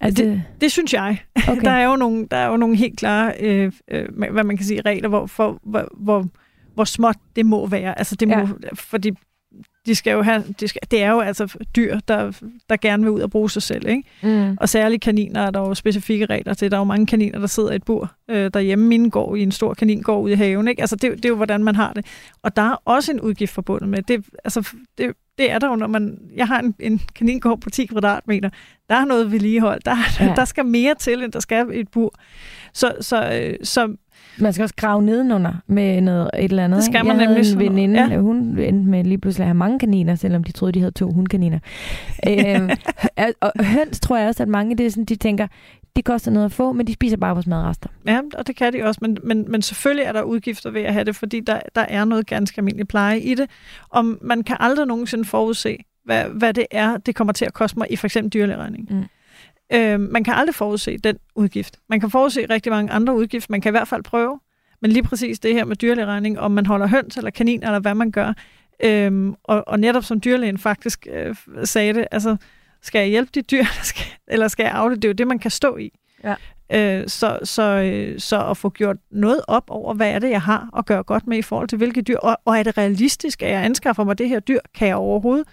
Altså, 0.00 0.24
det, 0.24 0.42
det 0.60 0.72
synes 0.72 0.92
jeg. 0.92 1.18
Okay. 1.48 1.60
Der, 1.60 1.70
er 1.70 1.84
jo 1.84 1.96
nogle, 1.96 2.26
der 2.30 2.36
er 2.36 2.46
jo 2.46 2.56
nogle 2.56 2.76
helt 2.76 2.98
klare, 2.98 3.32
øh, 3.40 3.72
øh, 3.90 4.08
hvad 4.32 4.44
man 4.44 4.56
kan 4.56 4.66
sige, 4.66 4.80
regler, 4.80 5.08
hvor, 5.08 5.26
for, 5.26 5.60
hvor, 5.62 5.88
hvor, 5.96 6.26
hvor 6.74 6.84
småt 6.84 7.16
det 7.36 7.46
må 7.46 7.66
være. 7.66 7.98
Altså 7.98 8.16
det 8.16 8.28
må, 8.28 8.34
ja. 8.34 8.46
fordi 8.74 9.10
de 9.86 9.94
skal 9.94 10.12
jo 10.12 10.22
have, 10.22 10.44
de 10.60 10.68
skal, 10.68 10.80
det 10.90 11.02
er 11.02 11.10
jo 11.10 11.20
altså 11.20 11.58
dyr, 11.76 11.98
der, 12.08 12.32
der 12.68 12.76
gerne 12.76 13.02
vil 13.02 13.12
ud 13.12 13.20
og 13.20 13.30
bruge 13.30 13.50
sig 13.50 13.62
selv. 13.62 13.88
Ikke? 13.88 14.02
Mm. 14.22 14.58
Og 14.60 14.68
særligt 14.68 15.02
kaniner 15.02 15.40
er 15.40 15.50
der 15.50 15.60
jo 15.60 15.74
specifikke 15.74 16.26
regler 16.26 16.54
til. 16.54 16.70
Der 16.70 16.76
er 16.76 16.80
jo 16.80 16.84
mange 16.84 17.06
kaniner, 17.06 17.38
der 17.38 17.46
sidder 17.46 17.72
i 17.72 17.76
et 17.76 17.84
bur 17.84 18.12
øh, 18.30 18.50
derhjemme. 18.54 18.86
Mine 18.86 19.10
går 19.10 19.36
i 19.36 19.42
en 19.42 19.52
stor 19.52 19.74
kanin, 19.74 20.02
går 20.02 20.20
ud 20.20 20.30
i 20.30 20.34
haven. 20.34 20.68
Ikke? 20.68 20.80
Altså 20.80 20.96
det, 20.96 21.16
det 21.16 21.24
er 21.24 21.28
jo, 21.28 21.36
hvordan 21.36 21.64
man 21.64 21.76
har 21.76 21.92
det. 21.92 22.06
Og 22.42 22.56
der 22.56 22.62
er 22.62 22.76
også 22.84 23.12
en 23.12 23.20
udgift 23.20 23.52
forbundet 23.52 23.88
med 23.88 24.02
det. 24.02 24.24
Altså, 24.44 24.68
det, 24.98 25.12
det 25.38 25.50
er 25.50 25.58
der 25.58 25.68
jo, 25.68 25.76
når 25.76 25.86
man... 25.86 26.18
Jeg 26.36 26.46
har 26.46 26.58
en, 26.58 26.74
en 26.78 27.00
kaningård 27.14 27.60
på 27.60 27.70
10 27.70 27.86
kvadratmeter. 27.86 28.50
Der 28.88 28.94
er 28.94 29.04
noget 29.04 29.32
vedligehold. 29.32 29.80
Der, 29.84 29.96
ja. 30.20 30.32
der 30.36 30.44
skal 30.44 30.66
mere 30.66 30.94
til, 30.94 31.22
end 31.22 31.32
der 31.32 31.40
skal 31.40 31.66
et 31.72 31.88
bur. 31.88 32.14
Så, 32.72 32.96
så, 33.00 33.32
øh, 33.32 33.56
så 33.62 33.96
man 34.38 34.52
skal 34.52 34.62
også 34.62 34.74
grave 34.76 35.02
nedenunder 35.02 35.52
med 35.66 36.00
noget, 36.00 36.30
et 36.38 36.44
eller 36.44 36.64
andet. 36.64 36.76
Det 36.76 36.84
skal 36.84 37.06
man 37.06 37.20
jeg 37.20 37.26
nemlig. 37.26 37.52
en 37.52 37.58
veninde, 37.58 38.00
ja. 38.00 38.18
hun 38.18 38.58
endte 38.58 38.90
med 38.90 39.04
lige 39.04 39.18
pludselig 39.18 39.42
at 39.42 39.48
have 39.48 39.54
mange 39.54 39.78
kaniner, 39.78 40.14
selvom 40.14 40.44
de 40.44 40.52
troede, 40.52 40.72
de 40.72 40.78
havde 40.78 40.92
to 40.92 41.12
hundkaniner. 41.12 41.58
øhm, 42.28 42.70
og 43.40 43.64
høns 43.64 44.00
tror 44.00 44.16
jeg 44.16 44.28
også, 44.28 44.42
at 44.42 44.48
mange 44.48 44.76
det 44.76 44.86
er 44.86 44.90
sådan, 44.90 45.04
de 45.04 45.16
tænker, 45.16 45.46
de 45.96 46.02
koster 46.02 46.30
noget 46.30 46.44
at 46.44 46.52
få, 46.52 46.72
men 46.72 46.86
de 46.86 46.92
spiser 46.92 47.16
bare 47.16 47.34
vores 47.34 47.46
madrester. 47.46 47.88
Ja, 48.06 48.20
og 48.34 48.46
det 48.46 48.56
kan 48.56 48.72
de 48.72 48.82
også, 48.82 48.98
men, 49.02 49.18
men, 49.22 49.50
men 49.50 49.62
selvfølgelig 49.62 50.04
er 50.04 50.12
der 50.12 50.22
udgifter 50.22 50.70
ved 50.70 50.82
at 50.82 50.92
have 50.92 51.04
det, 51.04 51.16
fordi 51.16 51.40
der, 51.40 51.60
der 51.74 51.80
er 51.80 52.04
noget 52.04 52.26
ganske 52.26 52.58
almindelig 52.58 52.88
pleje 52.88 53.18
i 53.18 53.34
det. 53.34 53.50
Og 53.88 54.04
man 54.22 54.42
kan 54.42 54.56
aldrig 54.60 54.86
nogensinde 54.86 55.24
forudse, 55.24 55.76
hvad, 56.04 56.24
hvad 56.24 56.54
det 56.54 56.66
er, 56.70 56.96
det 56.96 57.14
kommer 57.14 57.32
til 57.32 57.44
at 57.44 57.54
koste 57.54 57.78
mig 57.78 57.86
i 57.90 57.96
for 57.96 58.06
eksempel 58.06 58.32
dyrlægeregning. 58.32 58.88
Mm. 58.90 59.04
Øh, 59.72 60.00
man 60.00 60.24
kan 60.24 60.34
aldrig 60.34 60.54
forudse 60.54 60.98
den 60.98 61.16
udgift. 61.34 61.78
Man 61.88 62.00
kan 62.00 62.10
forudse 62.10 62.46
rigtig 62.50 62.72
mange 62.72 62.92
andre 62.92 63.16
udgifter. 63.16 63.46
Man 63.50 63.60
kan 63.60 63.70
i 63.70 63.76
hvert 63.76 63.88
fald 63.88 64.02
prøve. 64.02 64.40
Men 64.80 64.90
lige 64.90 65.02
præcis 65.02 65.38
det 65.38 65.54
her 65.54 65.64
med 65.64 65.76
dyrlægeregning, 65.76 66.40
om 66.40 66.50
man 66.50 66.66
holder 66.66 66.86
høns 66.86 67.16
eller 67.16 67.30
kanin, 67.30 67.62
eller 67.62 67.78
hvad 67.78 67.94
man 67.94 68.10
gør. 68.10 68.32
Øhm, 68.84 69.34
og, 69.44 69.68
og 69.68 69.80
netop 69.80 70.04
som 70.04 70.20
dyrlægen 70.20 70.58
faktisk 70.58 71.06
øh, 71.10 71.36
sagde 71.64 71.94
det, 71.94 72.06
altså, 72.10 72.36
skal 72.82 72.98
jeg 72.98 73.08
hjælpe 73.08 73.30
de 73.34 73.42
dyr, 73.42 73.58
eller 73.70 73.82
skal, 73.82 74.04
eller 74.28 74.48
skal 74.48 74.64
jeg 74.64 74.72
afle? 74.72 74.96
Det 74.96 75.04
er 75.04 75.08
jo 75.08 75.12
det, 75.12 75.26
man 75.26 75.38
kan 75.38 75.50
stå 75.50 75.76
i. 75.76 75.90
Ja. 76.24 76.34
Øh, 76.72 77.08
så, 77.08 77.38
så, 77.44 77.62
øh, 77.62 78.20
så 78.20 78.46
at 78.46 78.56
få 78.56 78.70
gjort 78.70 78.96
noget 79.10 79.40
op 79.48 79.64
over, 79.68 79.94
hvad 79.94 80.10
er 80.10 80.18
det, 80.18 80.30
jeg 80.30 80.42
har 80.42 80.68
at 80.78 80.86
gøre 80.86 81.02
godt 81.02 81.26
med 81.26 81.38
i 81.38 81.42
forhold 81.42 81.68
til 81.68 81.78
hvilke 81.78 82.02
dyr, 82.02 82.18
og, 82.18 82.36
og 82.44 82.58
er 82.58 82.62
det 82.62 82.78
realistisk, 82.78 83.42
at 83.42 83.50
jeg 83.50 83.64
anskaffer 83.64 84.04
mig 84.04 84.18
det 84.18 84.28
her 84.28 84.40
dyr? 84.40 84.60
Kan 84.74 84.88
jeg 84.88 84.96
overhovedet 84.96 85.46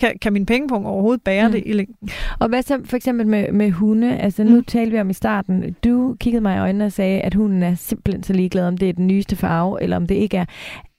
kan, 0.00 0.18
kan 0.22 0.32
min 0.32 0.46
pengepunkt 0.46 0.86
overhovedet 0.86 1.22
bære 1.22 1.48
mm. 1.48 1.52
det 1.52 1.62
i 1.66 1.72
længden? 1.72 2.08
Og 2.38 2.48
hvad 2.48 2.62
så 2.62 2.80
for 2.84 2.96
eksempel 2.96 3.26
med, 3.26 3.52
med 3.52 3.70
hunde? 3.70 4.18
Altså 4.18 4.44
nu 4.44 4.56
mm. 4.56 4.64
talte 4.64 4.92
vi 4.92 5.00
om 5.00 5.10
i 5.10 5.12
starten, 5.12 5.76
du 5.84 6.16
kiggede 6.20 6.40
mig 6.40 6.56
i 6.56 6.60
øjnene 6.60 6.84
og 6.84 6.92
sagde, 6.92 7.20
at 7.20 7.34
hunden 7.34 7.62
er 7.62 7.74
simpelthen 7.74 8.22
så 8.22 8.32
ligeglad, 8.32 8.68
om 8.68 8.78
det 8.78 8.88
er 8.88 8.92
den 8.92 9.06
nyeste 9.06 9.36
farve, 9.36 9.82
eller 9.82 9.96
om 9.96 10.06
det 10.06 10.14
ikke 10.14 10.36
er. 10.36 10.44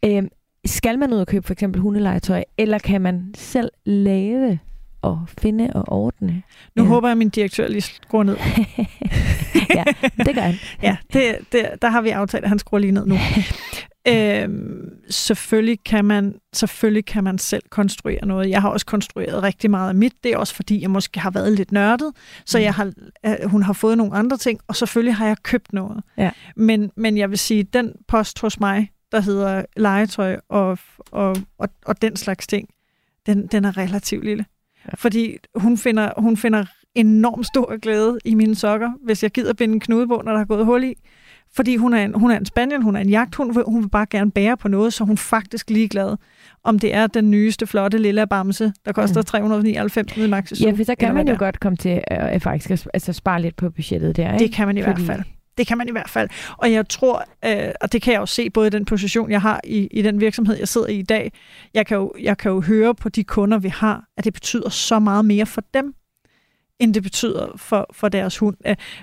Øhm, 0.06 0.30
skal 0.66 1.00
man 1.00 1.14
ud 1.14 1.20
og 1.20 1.28
købe 1.28 1.48
for 1.48 1.54
eksempel 1.54 1.82
hundelegetøj, 1.82 2.44
eller 2.58 2.78
kan 2.78 3.02
man 3.02 3.34
selv 3.36 3.70
lave 3.86 4.60
og 5.02 5.26
finde 5.42 5.72
og 5.76 5.84
ordne. 5.88 6.44
Nu 6.76 6.84
ja. 6.84 6.90
håber 6.90 7.08
jeg, 7.08 7.12
at 7.12 7.18
min 7.18 7.30
direktør 7.30 7.68
lige 7.68 7.82
skruer 7.82 8.24
ned. 8.24 8.38
ja, 9.78 9.84
det 10.18 10.36
gør 10.36 10.42
han. 10.42 10.56
ja, 10.84 10.98
det, 11.14 11.38
det, 11.52 11.70
der 11.82 11.90
har 11.90 12.02
vi 12.02 12.10
aftalt, 12.10 12.44
at 12.44 12.50
han 12.50 12.60
skruer 12.60 12.80
lige 12.80 12.92
ned 12.92 13.06
nu. 13.06 13.18
Øhm, 14.08 14.90
selvfølgelig, 15.10 15.84
kan 15.84 16.06
man, 16.06 16.36
selvfølgelig 16.54 17.06
kan 17.06 17.24
man 17.24 17.38
selv 17.38 17.64
konstruere 17.70 18.26
noget. 18.26 18.50
Jeg 18.50 18.62
har 18.62 18.70
også 18.70 18.86
konstrueret 18.86 19.44
rigtig 19.44 19.72
meget 19.72 19.90
af 19.90 19.96
mit. 19.96 20.14
Det 20.24 20.34
er 20.34 20.38
også 20.38 20.56
fordi, 20.56 20.82
jeg 20.82 20.90
måske 20.90 21.20
har 21.20 21.32
været 21.32 21.54
lidt 21.54 21.72
nørdet, 21.72 22.12
så 22.46 22.58
mm. 22.58 22.64
jeg 22.64 22.74
har, 22.74 22.92
øh, 23.26 23.36
hun 23.46 23.64
har 23.64 23.74
fået 23.74 23.98
nogle 23.98 24.16
andre 24.16 24.38
ting, 24.38 24.60
og 24.68 24.76
selvfølgelig 24.76 25.16
har 25.16 25.28
jeg 25.28 25.38
købt 25.44 25.74
noget. 25.74 26.04
Ja. 26.18 26.32
Men, 26.56 26.92
men 26.96 27.18
jeg 27.18 27.30
vil 27.30 27.40
sige, 27.40 27.64
den 27.64 27.94
post 28.08 28.42
hos 28.42 28.60
mig, 28.60 28.92
der 29.12 29.22
hedder 29.22 29.66
legetøj 29.78 30.40
og, 30.50 30.78
og, 31.12 31.38
og, 31.58 31.70
og 31.86 32.02
den 32.02 32.16
slags 32.16 32.48
ting, 32.48 32.70
den, 33.26 33.48
den 33.48 33.66
er 33.66 33.78
relativt 33.78 34.24
lille. 34.24 34.46
Fordi 34.96 35.38
hun 35.56 35.78
finder, 35.78 36.10
hun 36.18 36.38
finder 36.38 36.66
enormt 36.96 37.46
stor 37.46 37.80
glæde 37.80 38.18
i 38.26 38.34
mine 38.36 38.56
sokker, 38.56 38.92
hvis 39.06 39.24
jeg 39.24 39.32
gider 39.32 39.54
binde 39.54 39.74
en 39.74 39.80
knude 39.80 40.08
på, 40.08 40.22
når 40.26 40.32
der 40.32 40.40
er 40.40 40.46
gået 40.46 40.66
hul 40.66 40.84
i. 40.84 40.94
Fordi 41.56 41.76
hun 41.76 41.94
er 41.94 42.04
en, 42.06 42.14
hun 42.14 42.32
er 42.32 42.38
en 42.38 42.46
spaniel, 42.46 42.82
hun 42.82 42.96
er 42.96 43.00
en 43.00 43.10
jagthund, 43.10 43.66
hun 43.68 43.84
vil 43.84 43.90
bare 43.90 44.06
gerne 44.10 44.32
bære 44.32 44.58
på 44.58 44.68
noget, 44.68 44.94
så 44.94 45.04
hun 45.04 45.14
er 45.14 45.18
faktisk 45.18 45.70
ligeglad, 45.70 46.16
om 46.64 46.80
det 46.80 46.94
er 46.94 47.08
den 47.08 47.32
nyeste, 47.32 47.68
flotte 47.68 47.98
lille 47.98 48.28
bamse, 48.28 48.74
der 48.86 48.92
koster 48.92 49.22
399 49.22 50.18
nede 50.18 50.28
i 50.28 50.30
Maxi 50.30 50.64
Ja, 50.64 50.72
for 50.72 50.84
så 50.84 50.96
kan 51.00 51.14
man 51.14 51.28
jo 51.28 51.36
godt 51.40 51.60
komme 51.60 51.78
til 51.78 52.02
at 52.08 52.42
faktisk 52.42 52.86
altså, 52.94 53.14
spare 53.14 53.42
lidt 53.42 53.56
på 53.56 53.70
budgettet 53.70 54.16
der, 54.16 54.34
ikke? 54.34 54.46
Det 54.46 54.54
kan 54.54 54.68
man 54.68 54.78
i 54.78 54.84
Fordi... 54.84 55.06
hvert 55.06 55.18
fald. 55.18 55.26
Det 55.58 55.68
kan 55.68 55.78
man 55.78 55.88
i 55.88 55.92
hvert 55.92 56.10
fald. 56.10 56.30
Og 56.58 56.72
jeg 56.72 56.90
tror, 56.90 57.26
øh, 57.46 57.72
og 57.82 57.92
det 57.92 58.02
kan 58.02 58.14
jeg 58.14 58.20
jo 58.20 58.26
se 58.26 58.50
både 58.50 58.68
i 58.68 58.70
den 58.70 58.86
position, 58.86 59.32
jeg 59.32 59.42
har 59.42 59.62
i, 59.64 59.88
i 59.92 60.02
den 60.02 60.20
virksomhed, 60.20 60.58
jeg 60.58 60.68
sidder 60.68 60.88
i 60.88 61.00
i 61.00 61.04
dag, 61.04 61.32
jeg 61.74 61.86
kan, 61.86 61.98
jo, 61.98 62.14
jeg 62.22 62.38
kan 62.38 62.52
jo 62.52 62.62
høre 62.62 62.96
på 62.96 63.10
de 63.10 63.24
kunder, 63.24 63.58
vi 63.60 63.70
har, 63.70 64.04
at 64.18 64.24
det 64.24 64.34
betyder 64.34 64.70
så 64.70 65.00
meget 65.00 65.26
mere 65.26 65.46
for 65.46 65.64
dem, 65.74 65.94
end 66.82 66.94
det 66.94 67.04
betyder 67.04 67.48
for, 67.56 67.88
for 67.94 68.10
deres 68.10 68.38
hund. 68.38 68.58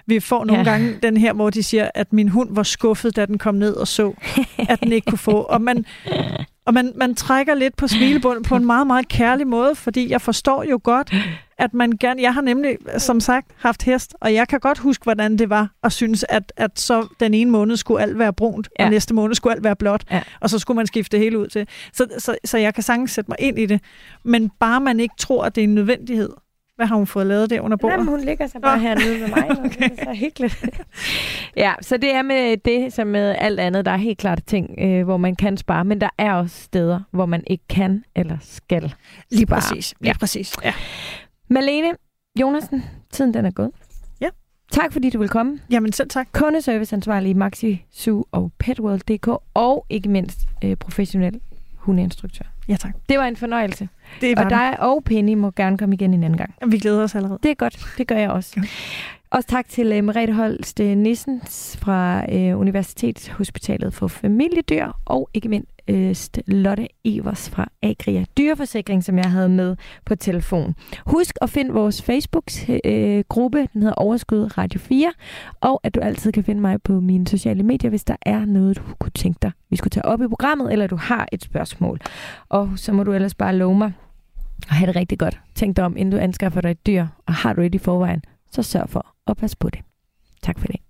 Vi 0.06 0.20
får 0.20 0.44
nogle 0.44 0.62
ja. 0.62 0.70
gange 0.70 0.98
den 1.02 1.16
her, 1.16 1.32
hvor 1.32 1.50
de 1.50 1.62
siger, 1.62 1.90
at 1.94 2.12
min 2.12 2.28
hund 2.28 2.48
var 2.54 2.62
skuffet, 2.62 3.16
da 3.16 3.26
den 3.26 3.38
kom 3.38 3.54
ned 3.54 3.74
og 3.74 3.88
så, 3.88 4.14
at 4.68 4.80
den 4.80 4.92
ikke 4.92 5.10
kunne 5.10 5.18
få. 5.18 5.42
Og 5.42 5.62
man, 5.62 5.84
og 6.64 6.74
man, 6.74 6.92
man 6.96 7.14
trækker 7.14 7.54
lidt 7.54 7.76
på 7.76 7.88
smilebunden 7.88 8.44
på 8.44 8.56
en 8.56 8.66
meget, 8.66 8.86
meget 8.86 9.08
kærlig 9.08 9.46
måde, 9.46 9.74
fordi 9.74 10.10
jeg 10.10 10.20
forstår 10.20 10.62
jo 10.62 10.80
godt, 10.82 11.14
at 11.58 11.74
man 11.74 11.92
gerne... 12.00 12.22
Jeg 12.22 12.34
har 12.34 12.40
nemlig, 12.40 12.76
som 12.98 13.20
sagt, 13.20 13.50
haft 13.56 13.82
hest, 13.82 14.14
og 14.20 14.34
jeg 14.34 14.48
kan 14.48 14.60
godt 14.60 14.78
huske, 14.78 15.02
hvordan 15.02 15.36
det 15.36 15.50
var 15.50 15.70
at 15.82 15.92
synes, 15.92 16.24
at, 16.28 16.52
at 16.56 16.80
så 16.80 17.06
den 17.20 17.34
ene 17.34 17.50
måned 17.50 17.76
skulle 17.76 18.02
alt 18.02 18.18
være 18.18 18.32
brunt, 18.32 18.68
ja. 18.78 18.84
og 18.84 18.90
næste 18.90 19.14
måned 19.14 19.34
skulle 19.34 19.54
alt 19.54 19.64
være 19.64 19.76
blåt, 19.76 20.04
ja. 20.10 20.22
og 20.40 20.50
så 20.50 20.58
skulle 20.58 20.76
man 20.76 20.86
skifte 20.86 21.16
det 21.16 21.24
hele 21.24 21.38
ud 21.38 21.46
til. 21.46 21.66
Så, 21.92 22.06
så, 22.18 22.36
så 22.44 22.58
jeg 22.58 22.74
kan 22.74 22.82
sagtens 22.82 23.10
sætte 23.10 23.30
mig 23.30 23.36
ind 23.40 23.58
i 23.58 23.66
det, 23.66 23.80
men 24.22 24.50
bare 24.60 24.80
man 24.80 25.00
ikke 25.00 25.14
tror, 25.18 25.44
at 25.44 25.54
det 25.54 25.60
er 25.60 25.64
en 25.64 25.74
nødvendighed, 25.74 26.30
hvad 26.78 26.86
har 26.86 26.96
hun 26.96 27.06
fået 27.06 27.26
lavet 27.26 27.50
der 27.50 27.60
under 27.60 27.76
bordet? 27.76 27.92
Jamen, 27.92 28.08
hun 28.08 28.20
ligger 28.20 28.46
så 28.46 28.58
bare 28.60 28.74
oh. 28.74 28.80
hernede 28.80 29.18
med 29.18 29.28
mig. 29.28 29.50
okay. 29.64 29.90
Det 29.90 30.00
er 30.00 30.04
så 30.04 30.14
hyggeligt. 30.14 30.80
ja, 31.64 31.74
så 31.80 31.96
det 31.96 32.14
er 32.14 32.22
med 32.22 32.56
det, 32.56 32.92
som 32.92 33.06
med 33.06 33.34
alt 33.38 33.60
andet. 33.60 33.84
Der 33.84 33.90
er 33.90 33.96
helt 33.96 34.18
klart 34.18 34.44
ting, 34.46 34.74
øh, 34.78 35.04
hvor 35.04 35.16
man 35.16 35.36
kan 35.36 35.56
spare, 35.56 35.84
men 35.84 36.00
der 36.00 36.08
er 36.18 36.32
også 36.34 36.62
steder, 36.62 37.00
hvor 37.10 37.26
man 37.26 37.44
ikke 37.46 37.64
kan 37.68 38.04
eller 38.16 38.36
skal 38.40 38.94
Lige 39.30 39.46
spare. 39.46 39.60
præcis. 39.60 39.94
Lige 40.00 40.10
ja. 40.10 40.18
præcis. 40.18 40.54
Ja. 40.64 40.72
Malene 41.48 41.88
Jonasen, 42.40 42.84
tiden 43.10 43.34
den 43.34 43.44
er 43.46 43.50
gået. 43.50 43.70
Ja. 44.20 44.28
Tak 44.72 44.92
fordi 44.92 45.10
du 45.10 45.18
vil 45.18 45.28
komme. 45.28 45.58
Jamen 45.70 45.92
selv 45.92 46.08
tak. 46.08 46.28
Kundeserviceansvarlig 46.32 47.30
i 47.30 47.34
Maxi, 47.34 47.84
Su 47.90 48.22
og 48.32 48.52
Petworld.dk 48.58 49.28
og 49.54 49.86
ikke 49.90 50.08
mindst 50.08 50.40
øh, 50.64 50.76
professionel 50.76 51.40
hundeinstruktør. 51.76 52.44
Ja, 52.68 52.76
tak. 52.76 52.94
Det 53.08 53.18
var 53.18 53.24
en 53.24 53.36
fornøjelse. 53.36 53.88
Det 54.20 54.36
var 54.36 54.44
og 54.44 54.50
dig 54.50 54.80
og 54.80 55.04
Penny 55.04 55.34
må 55.34 55.50
gerne 55.50 55.78
komme 55.78 55.94
igen 55.94 56.14
en 56.14 56.24
anden 56.24 56.36
gang. 56.36 56.54
Vi 56.66 56.78
glæder 56.78 57.02
os 57.02 57.14
allerede. 57.14 57.38
Det 57.42 57.50
er 57.50 57.54
godt. 57.54 57.94
Det 57.98 58.06
gør 58.06 58.16
jeg 58.16 58.30
også. 58.30 58.54
Okay. 58.56 58.68
Også 59.30 59.48
tak 59.48 59.68
til 59.68 59.98
uh, 59.98 60.04
Merete 60.04 60.32
Holst 60.32 60.78
Nissens 60.78 61.76
fra 61.80 62.24
uh, 62.32 62.60
Universitetshospitalet 62.60 63.94
for 63.94 64.08
Familiedyr, 64.08 64.86
og 65.04 65.30
ikke 65.34 65.48
mindst 65.48 65.70
Øst 65.88 66.40
Lotte 66.46 66.88
Evers 67.04 67.50
fra 67.50 67.68
Agria 67.82 68.24
Dyreforsikring, 68.38 69.04
som 69.04 69.18
jeg 69.18 69.30
havde 69.30 69.48
med 69.48 69.76
på 70.06 70.14
telefon. 70.14 70.74
Husk 71.06 71.36
at 71.42 71.50
finde 71.50 71.72
vores 71.72 72.02
Facebook-gruppe, 72.02 73.58
øh, 73.58 73.66
den 73.72 73.82
hedder 73.82 73.94
Overskud 73.94 74.58
Radio 74.58 74.80
4, 74.80 75.12
og 75.60 75.80
at 75.84 75.94
du 75.94 76.00
altid 76.00 76.32
kan 76.32 76.44
finde 76.44 76.60
mig 76.60 76.82
på 76.82 77.00
mine 77.00 77.26
sociale 77.26 77.62
medier, 77.62 77.90
hvis 77.90 78.04
der 78.04 78.16
er 78.22 78.44
noget, 78.44 78.76
du 78.76 78.82
kunne 78.98 79.10
tænke 79.10 79.38
dig, 79.42 79.52
vi 79.70 79.76
skulle 79.76 79.90
tage 79.90 80.04
op 80.04 80.22
i 80.22 80.28
programmet, 80.28 80.72
eller 80.72 80.86
du 80.86 80.96
har 80.96 81.28
et 81.32 81.42
spørgsmål. 81.42 82.00
Og 82.48 82.70
så 82.76 82.92
må 82.92 83.04
du 83.04 83.12
ellers 83.12 83.34
bare 83.34 83.56
love 83.56 83.78
mig, 83.78 83.92
at 84.68 84.74
have 84.74 84.86
det 84.86 84.96
rigtig 84.96 85.18
godt. 85.18 85.40
Tænk 85.54 85.76
dig 85.76 85.84
om, 85.84 85.96
inden 85.96 86.12
du 86.12 86.18
anskaffer 86.18 86.60
dig 86.60 86.70
et 86.70 86.86
dyr, 86.86 87.06
og 87.26 87.34
har 87.34 87.52
du 87.52 87.60
et 87.60 87.74
i 87.74 87.78
forvejen, 87.78 88.22
så 88.50 88.62
sørg 88.62 88.88
for 88.88 89.06
at 89.26 89.36
passe 89.36 89.56
på 89.56 89.70
det. 89.70 89.80
Tak 90.42 90.58
for 90.58 90.66
det. 90.66 90.87